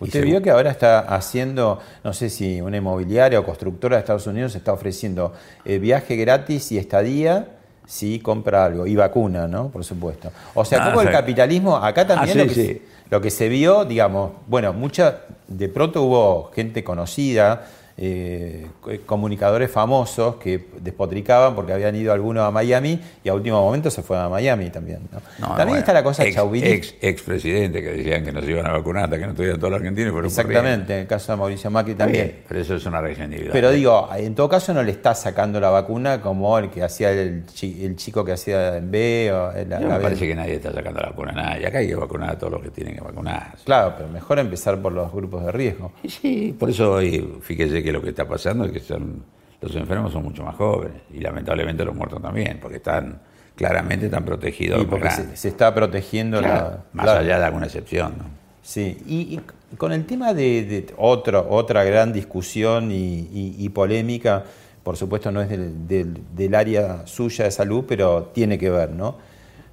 Usted 0.00 0.24
vio 0.24 0.42
que 0.42 0.50
ahora 0.50 0.70
está 0.70 1.00
haciendo, 1.00 1.78
no 2.02 2.12
sé 2.12 2.28
si 2.28 2.60
una 2.60 2.76
inmobiliaria 2.76 3.38
o 3.40 3.44
constructora 3.44 3.96
de 3.96 4.00
Estados 4.00 4.26
Unidos 4.26 4.54
está 4.54 4.72
ofreciendo 4.72 5.32
eh, 5.64 5.78
viaje 5.78 6.16
gratis 6.16 6.72
y 6.72 6.78
estadía 6.78 7.48
si 7.86 8.18
compra 8.18 8.64
algo 8.64 8.86
y 8.86 8.96
vacuna, 8.96 9.46
¿no? 9.46 9.68
Por 9.68 9.84
supuesto. 9.84 10.32
O 10.54 10.64
sea, 10.64 10.82
Ah, 10.82 10.88
como 10.88 11.02
el 11.02 11.08
o 11.08 11.10
sea- 11.10 11.20
capitalismo, 11.20 11.76
acá 11.76 12.06
también 12.06 12.38
Ah, 12.40 12.42
lo, 12.42 12.48
que, 12.48 12.54
sí. 12.54 12.82
Lo 13.10 13.20
que 13.20 13.30
se 13.30 13.48
vio, 13.48 13.84
digamos, 13.84 14.32
bueno, 14.46 14.72
mucha, 14.72 15.20
de 15.46 15.68
pronto 15.68 16.02
hubo 16.02 16.50
gente 16.54 16.82
conocida, 16.82 17.66
eh, 17.96 18.66
co- 18.80 18.90
comunicadores 19.06 19.70
famosos 19.70 20.36
que 20.36 20.66
despotricaban 20.80 21.54
porque 21.54 21.72
habían 21.72 21.94
ido 21.94 22.12
algunos 22.12 22.44
a 22.44 22.50
Miami 22.50 22.98
y 23.22 23.28
a 23.28 23.34
último 23.34 23.60
momento 23.62 23.90
se 23.90 24.02
fueron 24.02 24.26
a 24.26 24.28
Miami 24.28 24.70
también. 24.70 25.00
¿no? 25.12 25.20
No, 25.38 25.46
también 25.48 25.66
bueno, 25.68 25.78
está 25.78 25.92
la 25.92 26.02
cosa 26.02 26.24
ex, 26.24 26.34
chauvinista. 26.34 26.74
ex, 26.74 26.94
expresidente 27.00 27.82
que 27.82 27.90
decían 27.92 28.24
que 28.24 28.32
nos 28.32 28.44
iban 28.48 28.66
a 28.66 28.72
vacunar 28.72 29.04
hasta 29.04 29.16
que 29.18 29.24
no 29.24 29.30
estuvieran 29.30 29.58
todos 29.60 29.70
los 29.72 29.80
argentinos. 29.80 30.12
Pero 30.12 30.26
Exactamente, 30.26 30.94
en 30.94 31.00
el 31.02 31.06
caso 31.06 31.32
de 31.32 31.38
Mauricio 31.38 31.70
Macri 31.70 31.94
también. 31.94 32.40
Pero 32.48 32.60
eso 32.60 32.74
es 32.74 32.86
una 32.86 33.00
individual. 33.10 33.50
Pero 33.52 33.70
digo, 33.70 34.08
en 34.16 34.34
todo 34.34 34.48
caso 34.48 34.74
no 34.74 34.82
le 34.82 34.90
está 34.90 35.14
sacando 35.14 35.60
la 35.60 35.70
vacuna 35.70 36.20
como 36.20 36.58
el 36.58 36.70
que 36.70 36.82
hacía 36.82 37.12
el, 37.12 37.44
chi- 37.46 37.84
el 37.84 37.94
chico 37.96 38.24
que 38.24 38.32
hacía 38.32 38.76
en 38.78 38.90
B 38.90 39.30
o 39.32 39.52
la 39.68 39.78
me 39.80 39.86
B. 39.96 40.00
parece 40.02 40.26
que 40.26 40.34
nadie 40.34 40.54
está 40.54 40.72
sacando 40.72 41.00
la 41.00 41.10
vacuna 41.10 41.30
a 41.32 41.34
nadie. 41.34 41.66
Acá 41.66 41.78
hay 41.78 41.86
que 41.88 41.94
vacunar 41.94 42.30
a 42.30 42.38
todos 42.38 42.54
los 42.54 42.62
que 42.62 42.70
tienen 42.70 42.94
que 42.96 43.00
vacunar. 43.02 43.54
Claro, 43.64 43.94
pero 43.96 44.08
mejor 44.08 44.38
empezar 44.40 44.80
por 44.80 44.92
los 44.92 45.12
grupos 45.12 45.44
de 45.44 45.52
riesgo. 45.52 45.92
Sí, 46.08 46.56
por 46.58 46.70
eso 46.70 46.92
hoy, 46.92 47.38
fíjese 47.42 47.82
que 47.84 47.92
lo 47.92 48.02
que 48.02 48.08
está 48.10 48.26
pasando 48.26 48.64
es 48.64 48.72
que 48.72 48.80
son, 48.80 49.22
los 49.60 49.74
enfermos 49.76 50.12
son 50.12 50.24
mucho 50.24 50.42
más 50.42 50.56
jóvenes 50.56 51.02
y 51.12 51.18
lamentablemente 51.20 51.84
los 51.84 51.94
muertos 51.94 52.20
también, 52.20 52.58
porque 52.60 52.76
están 52.78 53.20
claramente 53.56 54.06
están 54.06 54.24
protegidos. 54.24 54.82
Y 54.82 54.86
porque 54.86 55.10
se, 55.10 55.36
se 55.36 55.48
está 55.48 55.72
protegiendo 55.74 56.38
Claro, 56.40 56.54
la. 56.70 56.84
más 56.92 57.04
claro. 57.04 57.20
allá 57.20 57.38
de 57.38 57.44
alguna 57.44 57.66
excepción. 57.66 58.14
¿no? 58.18 58.24
Sí, 58.62 58.98
y, 59.06 59.34
y 59.36 59.76
con 59.76 59.92
el 59.92 60.06
tema 60.06 60.34
de, 60.34 60.64
de 60.64 60.86
otro, 60.96 61.46
otra 61.50 61.84
gran 61.84 62.12
discusión 62.12 62.90
y, 62.90 63.28
y- 63.32 63.56
y 63.58 63.68
polémica, 63.68 64.42
por 64.82 64.96
supuesto 64.96 65.30
no 65.30 65.40
es 65.42 65.48
del, 65.48 65.86
del- 65.86 66.20
del 66.34 66.54
área 66.54 67.06
suya 67.06 67.44
de 67.44 67.50
salud, 67.50 67.84
pero 67.86 68.24
tiene 68.34 68.58
que 68.58 68.70
ver, 68.70 68.90
¿no? 68.90 69.16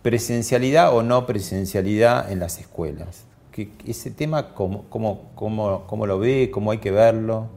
Presencialidad 0.02 0.96
o 0.96 1.04
no 1.04 1.26
presencialidad 1.26 2.32
en 2.32 2.40
las 2.40 2.60
escuelas. 2.60 3.24
Que 3.52 3.70
ese 3.86 4.12
tema, 4.12 4.54
¿cómo, 4.54 4.86
cómo, 4.90 5.30
cómo, 5.36 5.84
cómo 5.88 6.06
lo 6.08 6.18
ve? 6.20 6.50
¿Cómo 6.52 6.72
hay 6.72 6.80
que 6.80 6.92
verlo? 6.92 7.48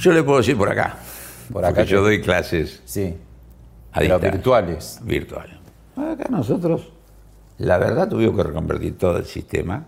Yo 0.00 0.12
le 0.12 0.22
puedo 0.22 0.38
decir 0.38 0.56
por 0.56 0.70
acá. 0.70 0.96
Por 1.52 1.64
acá 1.64 1.74
porque 1.74 1.90
yo 1.90 2.02
doy 2.02 2.20
clases 2.22 2.80
Sí, 2.84 3.14
a 3.92 3.98
pero 4.00 4.14
distancia. 4.16 4.30
virtuales. 4.30 5.00
Virtuales. 5.02 5.56
Acá 5.96 6.26
nosotros, 6.30 6.92
la 7.58 7.76
verdad, 7.78 8.08
tuvimos 8.08 8.36
que 8.36 8.42
reconvertir 8.44 8.96
todo 8.96 9.18
el 9.18 9.26
sistema 9.26 9.86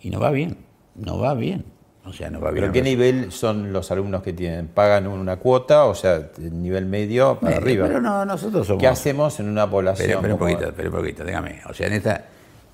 y 0.00 0.10
no 0.10 0.20
va 0.20 0.30
bien. 0.30 0.56
No 0.94 1.18
va 1.18 1.34
bien. 1.34 1.64
O 2.06 2.12
sea, 2.12 2.30
no 2.30 2.40
va 2.40 2.50
bien. 2.50 2.62
¿Pero 2.64 2.72
qué 2.72 2.82
nivel 2.82 3.32
son 3.32 3.72
los 3.72 3.90
alumnos 3.90 4.22
que 4.22 4.32
tienen? 4.32 4.68
¿Pagan 4.68 5.06
una 5.06 5.36
cuota? 5.38 5.86
O 5.86 5.94
sea, 5.94 6.16
el 6.38 6.62
nivel 6.62 6.86
medio 6.86 7.38
para 7.40 7.56
arriba. 7.56 7.86
Pero 7.86 8.00
no, 8.00 8.24
nosotros 8.24 8.66
somos. 8.66 8.80
¿Qué 8.80 8.86
hacemos 8.86 9.40
en 9.40 9.48
una 9.48 9.68
población? 9.68 10.06
Pero, 10.08 10.20
pero 10.20 10.34
un 10.34 10.38
poquito, 10.40 10.72
pero 10.76 10.90
un 10.90 10.96
poquito, 10.96 11.24
dígame. 11.24 11.60
O 11.68 11.74
sea, 11.74 11.86
en 11.88 11.94
esta. 11.94 12.24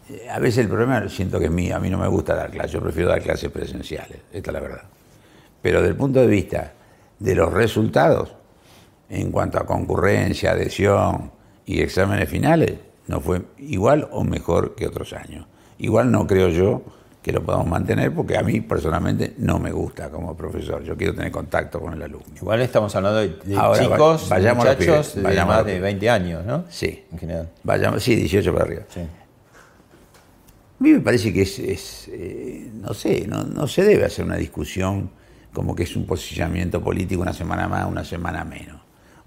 eh, 0.09 0.29
A 0.31 0.39
veces 0.41 0.59
el 0.65 0.69
problema 0.69 1.09
siento 1.09 1.39
que 1.39 1.45
es 1.47 1.51
mío. 1.51 1.77
A 1.77 1.79
mí 1.81 1.89
no 1.91 1.99
me 1.99 2.09
gusta 2.09 2.35
dar 2.35 2.51
clases. 2.51 2.73
Yo 2.73 2.81
prefiero 2.81 3.09
dar 3.09 3.23
clases 3.23 3.51
presenciales. 3.51 4.19
Esta 4.33 4.51
es 4.51 4.55
la 4.55 4.61
verdad. 4.61 4.83
Pero 5.63 5.79
desde 5.81 5.91
el 5.91 5.97
punto 5.97 6.21
de 6.21 6.27
vista 6.27 6.73
de 7.19 7.35
los 7.35 7.53
resultados, 7.53 8.35
en 9.09 9.31
cuanto 9.31 9.59
a 9.59 9.67
concurrencia, 9.67 10.53
adhesión 10.53 11.33
y 11.67 11.81
exámenes 11.81 12.29
finales, 12.29 12.75
no 13.09 13.21
fue 13.21 13.43
igual 13.59 14.09
o 14.13 14.25
mejor 14.25 14.75
que 14.75 14.87
otros 14.87 15.13
años. 15.13 15.47
Igual 15.79 16.11
no 16.13 16.27
creo 16.27 16.49
yo 16.49 16.83
que 17.23 17.33
lo 17.33 17.43
podamos 17.45 17.67
mantener 17.67 18.15
porque 18.15 18.39
a 18.39 18.43
mí 18.43 18.61
personalmente 18.63 19.35
no 19.39 19.59
me 19.59 19.73
gusta 19.73 20.09
como 20.11 20.35
profesor. 20.37 20.83
Yo 20.85 20.97
quiero 20.97 21.15
tener 21.15 21.31
contacto 21.31 21.79
con 21.81 21.93
el 21.93 22.03
alumno. 22.03 22.27
Igual 22.37 22.61
estamos 22.63 22.95
hablando 22.97 23.19
de, 23.19 23.29
de 23.45 23.57
Ahora, 23.57 23.81
va- 23.89 23.93
chicos, 23.95 24.29
vayamos 24.31 24.65
muchachos 24.65 24.87
pibes, 24.87 25.15
de 25.17 25.23
vayamos 25.23 25.55
más 25.57 25.65
de 25.67 25.73
pibes. 25.73 25.83
20 25.83 26.11
años, 26.11 26.47
¿no? 26.47 26.65
Sí. 26.71 27.05
En 27.13 27.19
general. 27.19 27.51
Vayamos, 27.63 28.03
sí, 28.03 28.15
18 28.15 28.53
para 28.53 28.65
arriba. 28.65 28.83
Sí. 28.89 29.01
A 29.01 30.83
mí 30.83 30.93
me 30.93 31.01
parece 31.01 31.33
que 31.33 31.43
es, 31.43 31.59
es, 31.59 32.09
eh, 32.13 32.71
no 32.75 32.95
sé, 32.95 33.27
no, 33.27 33.45
no 33.45 33.67
se 33.67 33.83
debe 33.85 34.05
hacer 34.07 34.25
una 34.25 34.37
discusión 34.37 35.11
como 35.53 35.75
que 35.75 35.83
es 35.85 35.97
un 35.97 36.07
posicionamiento 36.07 36.81
político 36.81 37.23
una 37.23 37.33
semana 37.33 37.67
más, 37.69 37.87
una 37.89 38.05
semana 38.05 38.45
menos. 38.45 38.77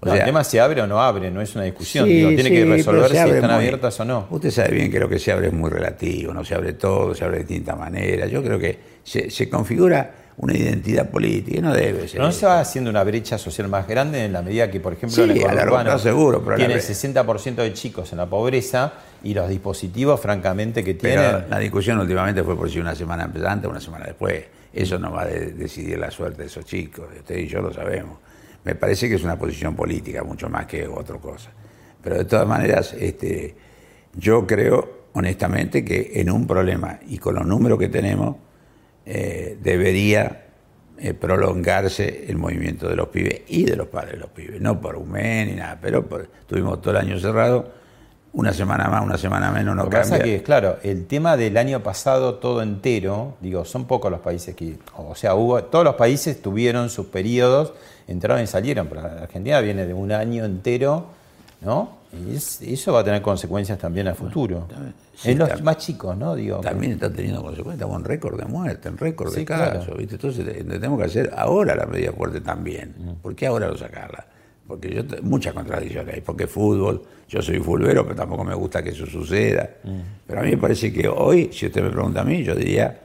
O 0.00 0.06
No, 0.06 0.12
sea, 0.12 0.20
el 0.20 0.26
tema 0.26 0.44
se 0.44 0.60
abre 0.60 0.82
o 0.82 0.86
no 0.86 1.00
abre, 1.00 1.30
no 1.30 1.40
es 1.40 1.54
una 1.54 1.64
discusión. 1.64 2.06
sí, 2.06 2.12
digo, 2.14 2.28
tiene 2.28 2.42
sí, 2.44 2.50
que 2.50 2.64
resolver 2.66 3.10
si 3.10 3.16
están 3.16 3.40
muy- 3.42 3.50
abiertas 3.54 3.98
o 4.00 4.04
no. 4.04 4.26
Usted 4.30 4.50
sabe 4.50 4.70
bien 4.74 4.90
que 4.90 5.00
lo 5.00 5.08
que 5.08 5.18
se 5.18 5.32
abre 5.32 5.46
es 5.48 5.52
muy 5.54 5.70
relativo, 5.70 6.34
no 6.34 6.44
se 6.44 6.54
abre 6.54 6.74
todo, 6.74 7.14
se 7.14 7.24
abre 7.24 7.38
de 7.38 7.44
distintas 7.44 7.78
maneras. 7.78 8.30
Yo 8.30 8.42
creo 8.42 8.58
que 8.58 8.78
se, 9.02 9.30
se 9.30 9.48
configura 9.48 10.14
una 10.36 10.52
identidad 10.54 11.08
política 11.10 11.58
y 11.58 11.62
no 11.62 11.72
debe 11.72 12.06
ser. 12.08 12.20
No 12.20 12.32
se 12.32 12.44
va 12.44 12.60
haciendo 12.60 12.90
una 12.90 13.02
brecha 13.04 13.38
social 13.38 13.68
más 13.68 13.86
grande 13.86 14.24
en 14.24 14.32
la 14.32 14.42
medida 14.42 14.70
que, 14.70 14.80
por 14.80 14.92
ejemplo, 14.92 15.14
Sí, 15.14 15.22
en 15.22 15.30
el 15.30 15.98
seguro, 16.00 16.40
pero 16.40 16.50
la 16.50 16.56
tiene 16.56 16.74
el 16.74 16.80
vez- 16.80 16.90
60% 16.90 17.62
de 17.62 17.72
chicos 17.72 18.10
en 18.12 18.18
la 18.18 18.26
pobreza 18.26 18.92
y 19.22 19.32
los 19.32 19.48
dispositivos, 19.48 20.20
francamente, 20.20 20.82
que 20.84 20.94
Pero 20.94 21.22
tienen. 21.22 21.44
la 21.48 21.58
discusión 21.60 21.98
últimamente 22.00 22.42
fue 22.42 22.56
por 22.56 22.68
si 22.68 22.78
una 22.80 22.94
semana 22.94 23.30
antes 23.46 23.70
una 23.70 23.80
semana 23.80 24.06
después. 24.06 24.44
Eso 24.74 24.98
no 24.98 25.12
va 25.12 25.22
a 25.22 25.26
de- 25.26 25.52
decidir 25.52 25.98
la 25.98 26.10
suerte 26.10 26.42
de 26.42 26.48
esos 26.48 26.64
chicos. 26.64 27.06
Usted 27.16 27.38
y 27.38 27.46
yo 27.46 27.60
lo 27.62 27.72
sabemos. 27.72 28.18
Me 28.64 28.74
parece 28.74 29.08
que 29.08 29.14
es 29.16 29.22
una 29.24 29.38
posición 29.38 29.76
política 29.76 30.22
mucho 30.24 30.48
más 30.48 30.66
que 30.66 30.86
otra 30.86 31.18
cosa. 31.18 31.50
Pero 32.02 32.16
de 32.18 32.24
todas 32.24 32.46
maneras, 32.48 32.94
este, 32.98 33.54
yo 34.14 34.46
creo 34.46 35.04
honestamente 35.12 35.84
que 35.84 36.12
en 36.14 36.30
un 36.30 36.46
problema 36.46 36.98
y 37.06 37.18
con 37.18 37.34
los 37.36 37.46
números 37.46 37.78
que 37.78 37.88
tenemos, 37.88 38.36
eh, 39.06 39.56
debería 39.62 40.46
eh, 40.98 41.12
prolongarse 41.14 42.24
el 42.28 42.36
movimiento 42.36 42.88
de 42.88 42.96
los 42.96 43.08
pibes 43.08 43.42
y 43.48 43.64
de 43.64 43.76
los 43.76 43.88
padres 43.88 44.12
de 44.14 44.18
los 44.18 44.30
pibes. 44.30 44.60
No 44.60 44.80
por 44.80 44.96
un 44.96 45.10
mes 45.12 45.46
ni 45.48 45.54
nada, 45.54 45.78
pero 45.80 46.06
por, 46.06 46.28
tuvimos 46.46 46.80
todo 46.80 46.92
el 46.92 46.96
año 46.98 47.18
cerrado. 47.20 47.72
Una 48.34 48.52
semana 48.52 48.88
más, 48.88 49.04
una 49.04 49.16
semana 49.16 49.52
menos, 49.52 49.76
no 49.76 49.84
Lo 49.84 49.90
que 49.90 49.96
cambia. 49.98 50.10
pasa 50.18 50.24
que, 50.24 50.42
claro, 50.42 50.78
el 50.82 51.06
tema 51.06 51.36
del 51.36 51.56
año 51.56 51.80
pasado 51.84 52.34
todo 52.34 52.62
entero, 52.62 53.34
digo, 53.40 53.64
son 53.64 53.84
pocos 53.84 54.10
los 54.10 54.20
países 54.20 54.56
que, 54.56 54.76
o 54.96 55.14
sea, 55.14 55.36
hubo, 55.36 55.62
todos 55.64 55.84
los 55.84 55.94
países 55.94 56.42
tuvieron 56.42 56.90
sus 56.90 57.06
periodos, 57.06 57.72
entraron 58.08 58.42
y 58.42 58.48
salieron, 58.48 58.88
pero 58.88 59.02
la 59.02 59.22
Argentina 59.22 59.60
viene 59.60 59.86
de 59.86 59.94
un 59.94 60.10
año 60.10 60.44
entero, 60.44 61.06
¿no? 61.60 62.02
Y 62.12 62.34
es- 62.36 62.60
eso 62.62 62.92
va 62.92 63.00
a 63.00 63.04
tener 63.04 63.22
consecuencias 63.22 63.78
también 63.78 64.08
a 64.08 64.14
futuro. 64.16 64.66
sí, 65.16 65.30
en 65.30 65.38
los 65.38 65.62
más 65.62 65.76
chicos, 65.78 66.16
¿no? 66.16 66.34
Digo, 66.34 66.58
También 66.58 66.92
está 66.92 67.12
teniendo 67.12 67.40
consecuencias, 67.40 67.76
estamos 67.82 67.98
en 68.00 68.04
récord 68.04 68.36
de 68.38 68.46
muerte, 68.46 68.88
en 68.88 68.98
récord 68.98 69.30
Sí, 69.30 69.40
de 69.40 69.44
claro. 69.44 69.78
casos, 69.78 69.96
¿viste? 69.96 70.16
Entonces 70.16 70.44
tenemos 70.66 70.98
que 70.98 71.04
hacer 71.04 71.32
ahora 71.36 71.76
la 71.76 71.86
medida 71.86 72.10
fuerte 72.12 72.40
también. 72.40 72.94
Mm. 72.98 73.10
¿Por 73.22 73.36
qué 73.36 73.46
ahora 73.46 73.68
no 73.68 73.76
sacarla? 73.76 74.26
Porque 74.66 74.94
yo, 74.94 75.04
te- 75.06 75.20
mucha 75.20 75.52
contradicción 75.52 76.08
hay, 76.08 76.20
porque 76.22 76.46
fútbol, 76.46 77.02
yo 77.28 77.42
soy 77.42 77.58
fulbero, 77.60 78.02
pero 78.04 78.16
tampoco 78.16 78.44
me 78.44 78.54
gusta 78.54 78.82
que 78.82 78.90
eso 78.90 79.04
suceda. 79.06 79.68
Mm. 79.84 79.98
Pero 80.26 80.40
a 80.40 80.42
mí 80.42 80.50
me 80.52 80.56
parece 80.58 80.92
que 80.92 81.06
hoy, 81.08 81.50
si 81.52 81.66
usted 81.66 81.82
me 81.82 81.90
pregunta 81.90 82.22
a 82.22 82.24
mí, 82.24 82.42
yo 82.42 82.54
diría, 82.54 82.98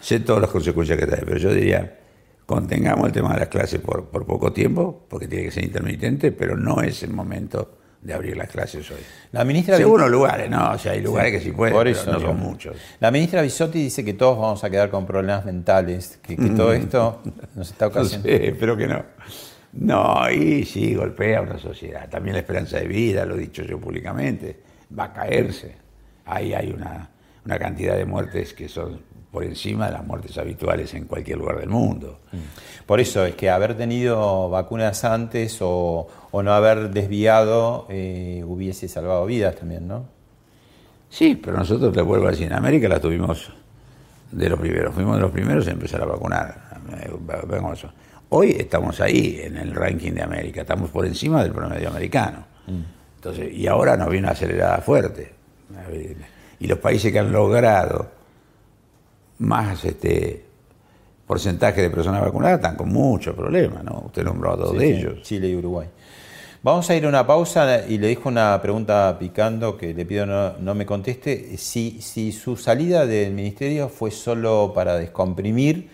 sé 0.00 0.20
todas 0.20 0.42
las 0.42 0.50
consecuencias 0.50 0.98
que 0.98 1.06
trae, 1.06 1.22
pero 1.24 1.38
yo 1.38 1.52
diría, 1.52 1.98
contengamos 2.44 3.06
el 3.06 3.12
tema 3.12 3.32
de 3.34 3.40
las 3.40 3.48
clases 3.48 3.80
por, 3.80 4.04
por 4.06 4.26
poco 4.26 4.52
tiempo, 4.52 5.04
porque 5.08 5.26
tiene 5.28 5.44
que 5.46 5.50
ser 5.50 5.64
intermitente, 5.64 6.30
pero 6.32 6.56
no 6.56 6.82
es 6.82 7.02
el 7.02 7.10
momento 7.10 7.74
de 8.02 8.14
abrir 8.14 8.36
las 8.36 8.48
clases 8.48 8.88
hoy. 8.90 8.98
La 9.32 9.44
ministra 9.44 9.76
Según 9.76 10.00
los 10.00 10.10
lugares, 10.10 10.48
no, 10.48 10.72
o 10.72 10.78
sea, 10.78 10.92
hay 10.92 11.00
lugares 11.00 11.32
que 11.32 11.40
sí 11.40 11.50
pueden, 11.52 11.74
por 11.74 11.84
pero 11.84 11.98
eso, 11.98 12.12
no 12.12 12.20
son 12.20 12.38
muchos. 12.38 12.76
La 13.00 13.10
ministra 13.10 13.42
Bisotti 13.42 13.82
dice 13.82 14.04
que 14.04 14.12
todos 14.14 14.38
vamos 14.38 14.62
a 14.62 14.70
quedar 14.70 14.88
con 14.90 15.04
problemas 15.04 15.44
mentales, 15.44 16.18
que, 16.22 16.36
que 16.36 16.50
todo 16.50 16.68
Mm. 16.68 16.72
esto 16.82 17.22
nos 17.56 17.70
está 17.70 17.86
No 17.86 17.90
ocasionando. 17.90 18.28
sé, 18.28 18.48
espero 18.48 18.76
que 18.76 18.86
no. 18.86 19.02
No, 19.72 20.30
y 20.30 20.64
sí, 20.64 20.94
golpea 20.94 21.38
a 21.38 21.42
una 21.42 21.58
sociedad. 21.58 22.08
También 22.08 22.34
la 22.34 22.40
esperanza 22.40 22.78
de 22.78 22.86
vida, 22.86 23.24
lo 23.24 23.36
he 23.36 23.40
dicho 23.40 23.62
yo 23.62 23.78
públicamente, 23.78 24.60
va 24.98 25.04
a 25.04 25.12
caerse. 25.12 25.76
Ahí 26.24 26.54
hay 26.54 26.70
una, 26.70 27.10
una 27.44 27.58
cantidad 27.58 27.96
de 27.96 28.04
muertes 28.04 28.54
que 28.54 28.68
son 28.68 29.00
por 29.30 29.44
encima 29.44 29.86
de 29.86 29.92
las 29.92 30.06
muertes 30.06 30.38
habituales 30.38 30.94
en 30.94 31.04
cualquier 31.04 31.38
lugar 31.38 31.58
del 31.60 31.68
mundo. 31.68 32.20
Por 32.86 32.98
eso 32.98 33.24
es 33.26 33.34
que 33.34 33.50
haber 33.50 33.76
tenido 33.76 34.48
vacunas 34.48 35.04
antes 35.04 35.58
o, 35.60 36.08
o 36.30 36.42
no 36.42 36.52
haber 36.52 36.90
desviado 36.90 37.86
eh, 37.90 38.42
hubiese 38.46 38.88
salvado 38.88 39.26
vidas 39.26 39.56
también, 39.56 39.86
¿no? 39.86 40.06
Sí, 41.10 41.40
pero 41.42 41.56
nosotros, 41.56 41.92
te 41.94 42.02
vuelvo 42.02 42.26
a 42.28 42.30
decir, 42.30 42.46
en 42.46 42.54
América 42.54 42.88
la 42.88 43.00
tuvimos 43.00 43.50
de 44.30 44.48
los 44.48 44.58
primeros. 44.58 44.94
Fuimos 44.94 45.16
de 45.16 45.22
los 45.22 45.30
primeros 45.30 45.66
en 45.66 45.74
empezar 45.74 46.02
a 46.02 46.06
vacunar. 46.06 46.80
Eh, 47.00 47.10
vemos 47.46 47.78
eso. 47.78 47.92
Hoy 48.30 48.56
estamos 48.58 49.00
ahí 49.00 49.40
en 49.42 49.56
el 49.56 49.74
ranking 49.74 50.12
de 50.12 50.22
América, 50.22 50.60
estamos 50.60 50.90
por 50.90 51.06
encima 51.06 51.42
del 51.42 51.52
promedio 51.52 51.88
americano. 51.88 52.44
Entonces, 53.16 53.52
y 53.52 53.66
ahora 53.66 53.96
nos 53.96 54.10
viene 54.10 54.26
una 54.26 54.32
acelerada 54.32 54.78
fuerte. 54.78 55.32
Y 56.60 56.66
los 56.66 56.78
países 56.78 57.10
que 57.12 57.18
han 57.18 57.32
logrado 57.32 58.10
más 59.38 59.84
este 59.84 60.44
porcentaje 61.26 61.80
de 61.82 61.90
personas 61.90 62.20
vacunadas 62.20 62.56
están 62.56 62.76
con 62.76 62.90
muchos 62.90 63.34
problemas, 63.34 63.82
¿no? 63.84 64.02
Usted 64.06 64.24
nombró 64.24 64.52
a 64.52 64.56
dos 64.56 64.72
Sí, 64.72 64.78
de 64.78 64.84
sí, 64.86 64.92
ellos. 64.92 65.22
Chile 65.22 65.48
y 65.48 65.56
Uruguay. 65.56 65.88
Vamos 66.62 66.90
a 66.90 66.96
ir 66.96 67.04
a 67.06 67.08
una 67.08 67.26
pausa 67.26 67.86
y 67.86 67.98
le 67.98 68.08
dejo 68.08 68.28
una 68.28 68.60
pregunta 68.60 69.16
picando 69.18 69.76
que 69.76 69.94
le 69.94 70.04
pido 70.04 70.26
no, 70.26 70.54
no 70.58 70.74
me 70.74 70.84
conteste. 70.84 71.56
Si, 71.56 72.02
si 72.02 72.32
su 72.32 72.56
salida 72.56 73.06
del 73.06 73.32
ministerio 73.32 73.88
fue 73.88 74.10
solo 74.10 74.72
para 74.74 74.96
descomprimir 74.96 75.88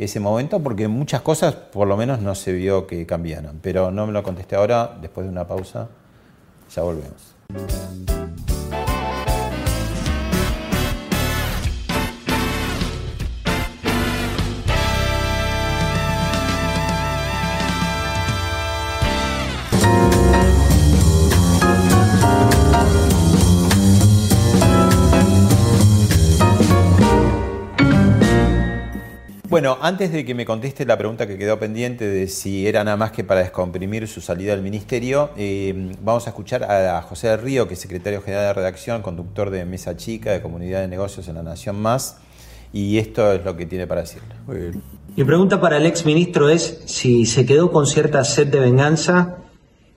ese 0.00 0.18
momento, 0.18 0.60
porque 0.60 0.88
muchas 0.88 1.20
cosas 1.20 1.54
por 1.54 1.86
lo 1.86 1.96
menos 1.96 2.20
no 2.20 2.34
se 2.34 2.52
vio 2.52 2.86
que 2.86 3.04
cambiaran. 3.06 3.58
Pero 3.60 3.90
no 3.90 4.06
me 4.06 4.12
lo 4.12 4.22
contesté 4.22 4.56
ahora, 4.56 4.96
después 5.00 5.26
de 5.26 5.30
una 5.30 5.46
pausa, 5.46 5.88
ya 6.74 6.82
volvemos. 6.82 8.19
Bueno, 29.60 29.76
antes 29.82 30.10
de 30.10 30.24
que 30.24 30.34
me 30.34 30.46
conteste 30.46 30.86
la 30.86 30.96
pregunta 30.96 31.26
que 31.26 31.36
quedó 31.36 31.58
pendiente 31.58 32.08
de 32.08 32.28
si 32.28 32.66
era 32.66 32.82
nada 32.82 32.96
más 32.96 33.12
que 33.12 33.24
para 33.24 33.40
descomprimir 33.40 34.08
su 34.08 34.22
salida 34.22 34.52
del 34.52 34.62
ministerio, 34.62 35.32
eh, 35.36 35.92
vamos 36.00 36.26
a 36.26 36.30
escuchar 36.30 36.64
a 36.64 37.02
José 37.02 37.28
del 37.28 37.42
Río, 37.42 37.68
que 37.68 37.74
es 37.74 37.80
secretario 37.80 38.22
general 38.22 38.46
de 38.46 38.52
redacción, 38.54 39.02
conductor 39.02 39.50
de 39.50 39.66
Mesa 39.66 39.98
Chica, 39.98 40.32
de 40.32 40.40
Comunidad 40.40 40.80
de 40.80 40.88
Negocios 40.88 41.28
en 41.28 41.34
La 41.34 41.42
Nación 41.42 41.78
Más, 41.78 42.16
y 42.72 42.96
esto 42.96 43.34
es 43.34 43.44
lo 43.44 43.54
que 43.54 43.66
tiene 43.66 43.86
para 43.86 44.00
decirle. 44.00 44.34
Mi 45.14 45.24
pregunta 45.24 45.60
para 45.60 45.76
el 45.76 45.84
ex 45.84 46.06
ministro 46.06 46.48
es 46.48 46.80
si 46.86 47.26
se 47.26 47.44
quedó 47.44 47.70
con 47.70 47.86
cierta 47.86 48.24
sed 48.24 48.46
de 48.46 48.60
venganza 48.60 49.40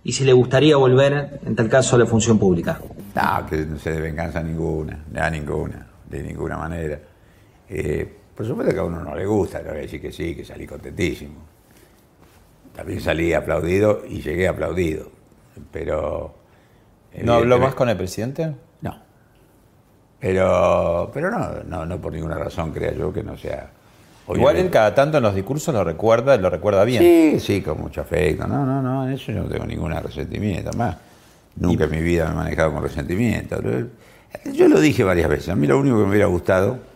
y 0.04 0.12
si 0.12 0.26
le 0.26 0.34
gustaría 0.34 0.76
volver, 0.76 1.40
en 1.46 1.56
tal 1.56 1.70
caso, 1.70 1.96
a 1.96 2.00
la 2.00 2.06
función 2.06 2.38
pública. 2.38 2.82
No, 3.16 3.46
que 3.50 3.60
no 3.60 3.80
se 3.80 3.94
de 3.94 4.02
venganza 4.02 4.44
ninguna, 4.44 5.06
a 5.16 5.30
ninguna, 5.30 5.88
de 6.10 6.22
ninguna 6.22 6.58
manera. 6.58 7.00
Eh, 7.70 8.23
por 8.36 8.46
supuesto 8.46 8.74
que 8.74 8.80
a 8.80 8.84
uno 8.84 9.02
no 9.02 9.16
le 9.16 9.26
gusta, 9.26 9.62
le 9.62 9.70
voy 9.70 9.78
a 9.78 9.82
decir 9.82 10.02
que 10.02 10.12
sí, 10.12 10.36
que 10.36 10.44
salí 10.44 10.66
contentísimo. 10.66 11.36
También 12.76 13.02
salí 13.02 13.34
aplaudido 13.34 14.02
y 14.08 14.22
llegué 14.22 14.48
aplaudido, 14.48 15.10
pero... 15.72 16.34
¿No 17.22 17.34
habló 17.34 17.60
más 17.60 17.76
con 17.76 17.90
el 17.90 17.98
presidente? 17.98 18.52
No. 18.82 18.98
Pero, 20.20 21.12
pero 21.14 21.30
no, 21.30 21.64
no, 21.64 21.86
no 21.86 22.02
por 22.02 22.14
ninguna 22.14 22.36
razón, 22.36 22.72
crea 22.72 22.94
yo, 22.94 23.14
que 23.14 23.22
no 23.24 23.38
sea... 23.38 23.70
Igual 24.34 24.56
él 24.56 24.70
cada 24.70 24.96
tanto 24.96 25.18
en 25.18 25.24
los 25.24 25.36
discursos 25.36 25.74
lo 25.74 25.84
recuerda, 25.84 26.38
lo 26.38 26.50
recuerda 26.50 26.86
bien. 26.86 27.04
Sí, 27.04 27.40
sí, 27.40 27.62
con 27.62 27.82
mucho 27.82 28.02
afecto. 28.02 28.48
No, 28.48 28.66
no, 28.66 28.82
no, 28.82 29.06
en 29.06 29.14
eso 29.14 29.34
yo 29.34 29.44
no 29.44 29.50
tengo 29.50 29.66
ningún 29.66 29.92
resentimiento. 29.92 30.72
Más, 30.78 30.96
nunca 31.58 31.84
en 31.84 31.92
mi 31.92 32.02
vida 32.02 32.28
me 32.28 32.32
he 32.32 32.36
manejado 32.36 32.72
con 32.72 32.82
resentimiento. 32.82 33.62
Yo 34.54 34.68
lo 34.70 34.80
dije 34.80 35.04
varias 35.04 35.30
veces. 35.30 35.50
A 35.50 35.56
mí 35.56 35.68
lo 35.68 35.78
único 35.78 35.98
que 35.98 36.04
me 36.04 36.10
hubiera 36.10 36.28
gustado 36.28 36.93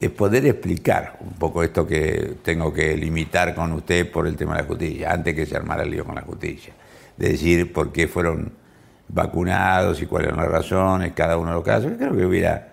es 0.00 0.10
poder 0.10 0.46
explicar 0.46 1.16
un 1.20 1.32
poco 1.32 1.62
esto 1.62 1.86
que 1.86 2.34
tengo 2.44 2.72
que 2.72 2.96
limitar 2.96 3.54
con 3.54 3.72
usted 3.72 4.10
por 4.10 4.26
el 4.26 4.36
tema 4.36 4.54
de 4.56 4.62
la 4.62 4.68
justicia, 4.68 5.12
antes 5.12 5.34
que 5.34 5.44
se 5.44 5.56
armara 5.56 5.82
el 5.82 5.90
lío 5.90 6.04
con 6.04 6.14
la 6.14 6.22
justicia. 6.22 6.72
De 7.16 7.30
decir 7.30 7.72
por 7.72 7.90
qué 7.92 8.06
fueron 8.06 8.52
vacunados 9.08 10.00
y 10.00 10.06
cuáles 10.06 10.28
eran 10.28 10.40
las 10.40 10.50
razones, 10.52 11.12
cada 11.14 11.36
uno 11.36 11.48
de 11.48 11.54
los 11.54 11.64
casos. 11.64 11.92
Creo 11.98 12.16
que 12.16 12.24
hubiera 12.24 12.68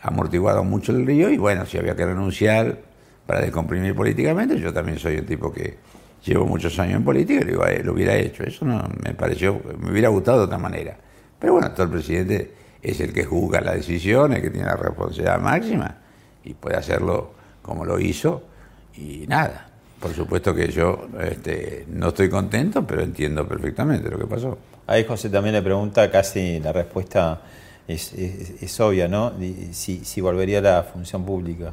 amortiguado 0.00 0.62
mucho 0.62 0.92
el 0.92 1.04
río 1.04 1.28
y 1.30 1.38
bueno, 1.38 1.66
si 1.66 1.76
había 1.76 1.96
que 1.96 2.06
renunciar 2.06 2.78
para 3.26 3.40
descomprimir 3.40 3.94
políticamente, 3.94 4.58
yo 4.58 4.72
también 4.72 4.98
soy 4.98 5.16
un 5.16 5.26
tipo 5.26 5.52
que 5.52 5.76
llevo 6.24 6.46
muchos 6.46 6.78
años 6.78 6.96
en 6.96 7.04
política 7.04 7.44
y 7.46 7.52
iba- 7.52 7.68
lo 7.82 7.94
hubiera 7.94 8.14
hecho. 8.14 8.44
Eso 8.44 8.64
no 8.64 8.88
me 9.04 9.14
pareció, 9.14 9.60
me 9.78 9.90
hubiera 9.90 10.08
gustado 10.08 10.38
de 10.38 10.44
otra 10.44 10.58
manera. 10.58 10.96
Pero 11.38 11.54
bueno, 11.54 11.72
todo 11.72 11.84
el 11.84 11.90
presidente 11.90 12.52
es 12.80 13.00
el 13.00 13.12
que 13.12 13.24
juzga 13.24 13.60
las 13.60 13.74
decisiones, 13.74 14.40
que 14.40 14.50
tiene 14.50 14.66
la 14.66 14.76
responsabilidad 14.76 15.40
máxima 15.40 15.96
y 16.44 16.54
puede 16.54 16.76
hacerlo 16.76 17.32
como 17.62 17.84
lo 17.84 17.98
hizo 17.98 18.42
y 18.96 19.26
nada. 19.28 19.66
Por 20.00 20.14
supuesto 20.14 20.54
que 20.54 20.68
yo 20.68 21.08
este, 21.20 21.84
no 21.88 22.08
estoy 22.08 22.30
contento, 22.30 22.86
pero 22.86 23.02
entiendo 23.02 23.46
perfectamente 23.46 24.08
lo 24.10 24.18
que 24.18 24.26
pasó. 24.26 24.56
Ahí 24.86 25.04
José 25.04 25.28
también 25.28 25.54
le 25.54 25.62
pregunta, 25.62 26.10
casi 26.10 26.58
la 26.60 26.72
respuesta 26.72 27.42
es, 27.86 28.12
es- 28.14 28.62
es 28.62 28.80
obvia, 28.80 29.08
¿no? 29.08 29.32
Si, 29.72 30.04
si 30.04 30.20
volvería 30.20 30.58
a 30.58 30.62
la 30.62 30.82
función 30.82 31.24
pública. 31.24 31.72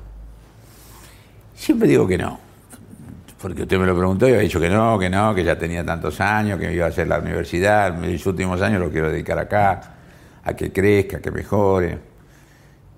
Siempre 1.55 1.87
digo 1.87 2.07
que 2.07 2.17
no. 2.17 2.39
Porque 3.41 3.63
usted 3.63 3.77
me 3.79 3.85
lo 3.85 3.95
preguntó 3.95 4.27
y 4.27 4.31
había 4.31 4.41
dicho 4.43 4.59
que 4.59 4.69
no, 4.69 4.97
que 4.99 5.09
no, 5.09 5.33
que 5.33 5.43
ya 5.43 5.57
tenía 5.57 5.85
tantos 5.85 6.19
años, 6.21 6.59
que 6.59 6.73
iba 6.73 6.85
a 6.85 6.89
hacer 6.89 7.07
la 7.07 7.19
universidad. 7.19 7.95
Mis 7.95 8.25
últimos 8.25 8.61
años 8.61 8.79
los 8.81 8.91
quiero 8.91 9.09
dedicar 9.11 9.37
acá, 9.37 9.93
a 10.43 10.53
que 10.55 10.71
crezca, 10.71 11.17
a 11.17 11.19
que 11.21 11.31
mejore. 11.31 11.99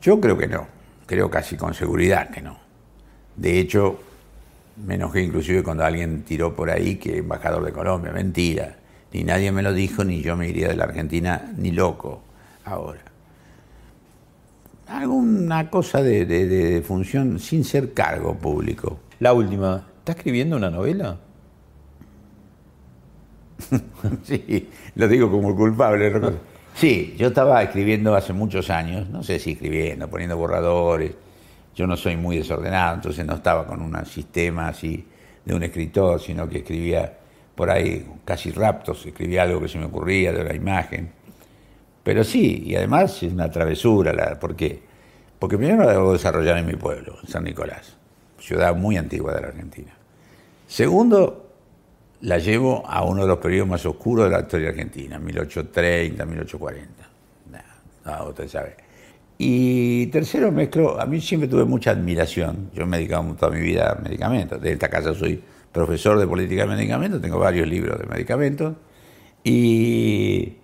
Yo 0.01 0.19
creo 0.19 0.37
que 0.37 0.47
no. 0.47 0.65
Creo 1.09 1.27
casi 1.31 1.57
con 1.57 1.73
seguridad 1.73 2.29
que 2.29 2.39
no. 2.39 2.55
De 3.35 3.59
hecho, 3.59 3.99
me 4.85 4.93
enojé 4.93 5.23
inclusive 5.23 5.63
cuando 5.63 5.83
alguien 5.83 6.21
tiró 6.21 6.55
por 6.55 6.69
ahí 6.69 6.97
que 6.97 7.17
embajador 7.17 7.65
de 7.65 7.71
Colombia. 7.71 8.11
Mentira. 8.11 8.75
Ni 9.11 9.23
nadie 9.23 9.51
me 9.51 9.63
lo 9.63 9.73
dijo, 9.73 10.03
ni 10.03 10.21
yo 10.21 10.37
me 10.37 10.47
iría 10.47 10.67
de 10.67 10.75
la 10.75 10.83
Argentina, 10.83 11.51
ni 11.57 11.71
loco 11.71 12.21
ahora. 12.63 12.99
Alguna 14.87 15.71
cosa 15.71 16.03
de, 16.03 16.27
de- 16.27 16.45
de 16.47 16.81
función 16.83 17.39
sin 17.39 17.63
ser 17.63 17.91
cargo 17.95 18.35
público. 18.35 18.99
La 19.19 19.33
última, 19.33 19.87
¿está 19.97 20.11
escribiendo 20.11 20.57
una 20.57 20.69
novela? 20.69 21.17
sí, 24.23 24.69
lo 24.93 25.07
digo 25.07 25.31
como 25.31 25.55
culpable. 25.55 26.11
¿no? 26.11 26.31
Sí, 26.79 27.13
yo 27.17 27.27
estaba 27.27 27.61
escribiendo 27.61 28.15
hace 28.15 28.31
muchos 28.31 28.69
años, 28.69 29.09
no 29.09 29.21
sé 29.21 29.37
si 29.37 29.51
escribiendo, 29.51 30.09
poniendo 30.09 30.37
borradores. 30.37 31.11
Yo 31.75 31.85
no 31.85 31.97
soy 31.97 32.15
muy 32.15 32.37
desordenado, 32.37 32.95
entonces 32.95 33.25
no 33.25 33.33
estaba 33.33 33.67
con 33.67 33.81
un 33.81 34.05
sistema 34.05 34.69
así 34.69 35.05
de 35.43 35.53
un 35.53 35.61
escritor, 35.63 36.21
sino 36.21 36.47
que 36.47 36.59
escribía 36.59 37.17
por 37.53 37.69
ahí 37.69 38.09
casi 38.23 38.51
raptos, 38.51 39.05
escribía 39.05 39.43
algo 39.43 39.59
que 39.59 39.67
se 39.67 39.77
me 39.77 39.87
ocurría 39.87 40.31
de 40.31 40.41
la 40.41 40.55
imagen. 40.55 41.11
Pero 42.01 42.23
sí, 42.23 42.63
y 42.67 42.75
además 42.77 43.23
es 43.23 43.33
una 43.33 43.51
travesura, 43.51 44.13
la, 44.13 44.39
¿por 44.39 44.55
qué? 44.55 44.81
Porque 45.37 45.57
primero 45.57 45.83
la 45.83 45.91
debo 45.91 46.13
desarrollar 46.13 46.59
en 46.59 46.65
mi 46.65 46.77
pueblo, 46.77 47.17
San 47.27 47.43
Nicolás, 47.43 47.97
ciudad 48.39 48.73
muy 48.73 48.95
antigua 48.95 49.33
de 49.33 49.41
la 49.41 49.47
Argentina. 49.47 49.91
Segundo, 50.65 51.48
la 52.21 52.37
llevo 52.37 52.83
a 52.85 53.03
uno 53.03 53.21
de 53.21 53.27
los 53.27 53.37
periodos 53.37 53.69
más 53.69 53.85
oscuros 53.85 54.25
de 54.25 54.31
la 54.31 54.41
historia 54.41 54.69
argentina, 54.69 55.19
1830, 55.19 56.25
1840. 56.25 57.09
No, 58.05 58.29
usted 58.29 58.47
sabe. 58.47 58.75
Y 59.37 60.07
tercero, 60.07 60.51
mezclo, 60.51 60.99
a 60.99 61.05
mí 61.05 61.21
siempre 61.21 61.47
tuve 61.47 61.63
mucha 61.63 61.91
admiración, 61.91 62.71
yo 62.73 62.85
me 62.85 62.97
he 62.97 62.99
dedicado 62.99 63.23
toda 63.35 63.51
mi 63.51 63.61
vida 63.61 63.91
a 63.91 63.95
medicamentos, 64.01 64.61
de 64.61 64.73
esta 64.73 64.89
casa 64.89 65.13
soy 65.13 65.41
profesor 65.71 66.19
de 66.19 66.27
política 66.27 66.63
de 66.63 66.75
medicamentos, 66.75 67.21
tengo 67.21 67.39
varios 67.39 67.67
libros 67.67 67.97
de 67.99 68.05
medicamentos, 68.05 68.75
y 69.41 70.57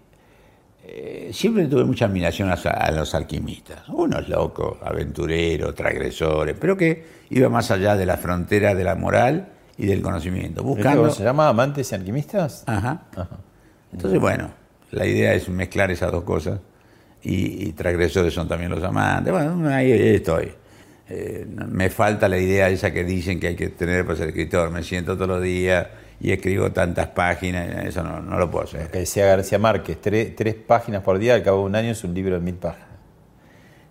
eh, 0.83 1.29
siempre 1.31 1.67
tuve 1.67 1.85
mucha 1.85 2.05
admiración 2.05 2.49
a, 2.51 2.91
los 2.91 3.15
alquimistas, 3.15 3.87
unos 3.87 4.27
locos, 4.27 4.77
aventureros, 4.83 5.73
transgresores, 5.73 6.57
pero 6.59 6.75
que 6.75 7.05
iba 7.29 7.47
más 7.47 7.71
allá 7.71 7.95
de 7.95 8.05
la 8.05 8.17
frontera 8.17 8.75
de 8.75 8.83
la 8.83 8.95
moral 8.95 9.54
y 9.77 9.85
del 9.85 10.01
conocimiento. 10.01 10.63
Buscando... 10.63 11.09
¿Se 11.11 11.23
llama 11.23 11.49
amantes 11.49 11.91
y 11.91 11.95
alquimistas? 11.95 12.63
Ajá. 12.65 13.03
Entonces, 13.91 14.19
bueno, 14.19 14.49
la 14.91 15.05
idea 15.05 15.33
es 15.33 15.49
mezclar 15.49 15.91
esas 15.91 16.11
dos 16.11 16.23
cosas 16.23 16.59
y, 17.23 17.71
transgresores 17.73 18.33
son 18.33 18.47
también 18.47 18.71
los 18.71 18.83
amantes. 18.83 19.33
Bueno, 19.33 19.67
ahí, 19.69 19.91
estoy. 19.91 20.51
Eh, 21.07 21.45
me 21.47 21.89
falta 21.89 22.27
la 22.27 22.37
idea 22.37 22.69
esa 22.69 22.91
que 22.91 23.03
dicen 23.03 23.39
que 23.39 23.47
hay 23.47 23.55
que 23.55 23.69
tener 23.69 24.05
para 24.05 24.17
ser 24.17 24.29
escritor. 24.29 24.71
Me 24.71 24.83
siento 24.83 25.15
todos 25.15 25.27
los 25.27 25.41
días 25.41 25.87
y 26.19 26.31
escribo 26.31 26.71
tantas 26.71 27.07
páginas, 27.07 27.85
eso 27.85 28.03
no, 28.03 28.37
lo 28.37 28.49
puedo 28.49 28.65
hacer. 28.65 28.89
que 28.89 28.99
decía 28.99 29.25
García 29.25 29.59
Márquez, 29.59 29.99
tres, 30.01 30.55
páginas 30.55 31.03
por 31.03 31.19
día, 31.19 31.33
al 31.35 31.43
cabo 31.43 31.59
de 31.59 31.65
un 31.65 31.75
año 31.75 31.91
es 31.91 32.03
un 32.03 32.13
libro 32.13 32.35
de 32.35 32.41
mil 32.41 32.55
páginas. 32.55 32.89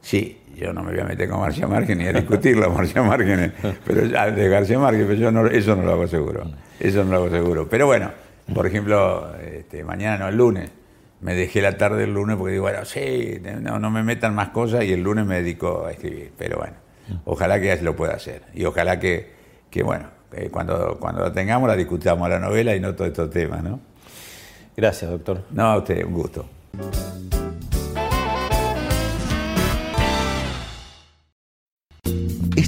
Sí, 0.00 0.40
yo 0.54 0.72
no 0.72 0.82
me 0.82 0.92
voy 0.92 1.00
a 1.00 1.04
meter 1.04 1.28
con 1.28 1.42
García 1.42 1.66
Márquez 1.66 1.96
ni 1.96 2.06
a 2.06 2.12
discutirlo 2.12 2.66
a 2.66 2.74
García 2.74 3.02
Márquez, 3.04 3.52
pero 3.84 4.02
de 4.02 4.48
García 4.48 4.78
Márquez, 4.78 5.04
pero 5.06 5.18
yo 5.18 5.30
no, 5.30 5.46
eso 5.46 5.76
no 5.76 5.82
lo 5.82 5.92
hago 5.92 6.06
seguro. 6.06 6.44
Eso 6.80 7.04
no 7.04 7.10
lo 7.10 7.16
hago 7.16 7.30
seguro. 7.30 7.68
Pero 7.68 7.86
bueno, 7.86 8.10
por 8.52 8.66
ejemplo, 8.66 9.34
este, 9.36 9.84
mañana 9.84 10.18
no, 10.18 10.28
el 10.28 10.36
lunes, 10.36 10.70
me 11.20 11.34
dejé 11.34 11.62
la 11.62 11.76
tarde 11.76 12.04
el 12.04 12.14
lunes 12.14 12.36
porque 12.36 12.52
digo, 12.52 12.64
bueno, 12.64 12.84
sí, 12.84 13.40
no, 13.60 13.78
no 13.78 13.90
me 13.90 14.02
metan 14.02 14.34
más 14.34 14.48
cosas 14.50 14.84
y 14.84 14.92
el 14.92 15.02
lunes 15.02 15.24
me 15.24 15.36
dedico 15.36 15.86
a 15.86 15.92
escribir. 15.92 16.32
Pero 16.36 16.58
bueno, 16.58 16.74
ojalá 17.24 17.60
que 17.60 17.76
lo 17.82 17.96
pueda 17.96 18.14
hacer. 18.14 18.42
Y 18.54 18.64
ojalá 18.64 19.00
que, 19.00 19.32
que 19.70 19.82
bueno, 19.82 20.06
cuando, 20.50 20.98
cuando 21.00 21.22
la 21.22 21.32
tengamos 21.32 21.68
la 21.68 21.76
discutamos 21.76 22.28
la 22.28 22.38
novela 22.38 22.74
y 22.74 22.80
no 22.80 22.94
todos 22.94 23.08
estos 23.10 23.30
temas, 23.30 23.62
¿no? 23.62 23.80
Gracias, 24.76 25.10
doctor. 25.10 25.44
No, 25.50 25.64
a 25.64 25.78
usted, 25.78 26.04
un 26.04 26.12
gusto. 26.12 26.46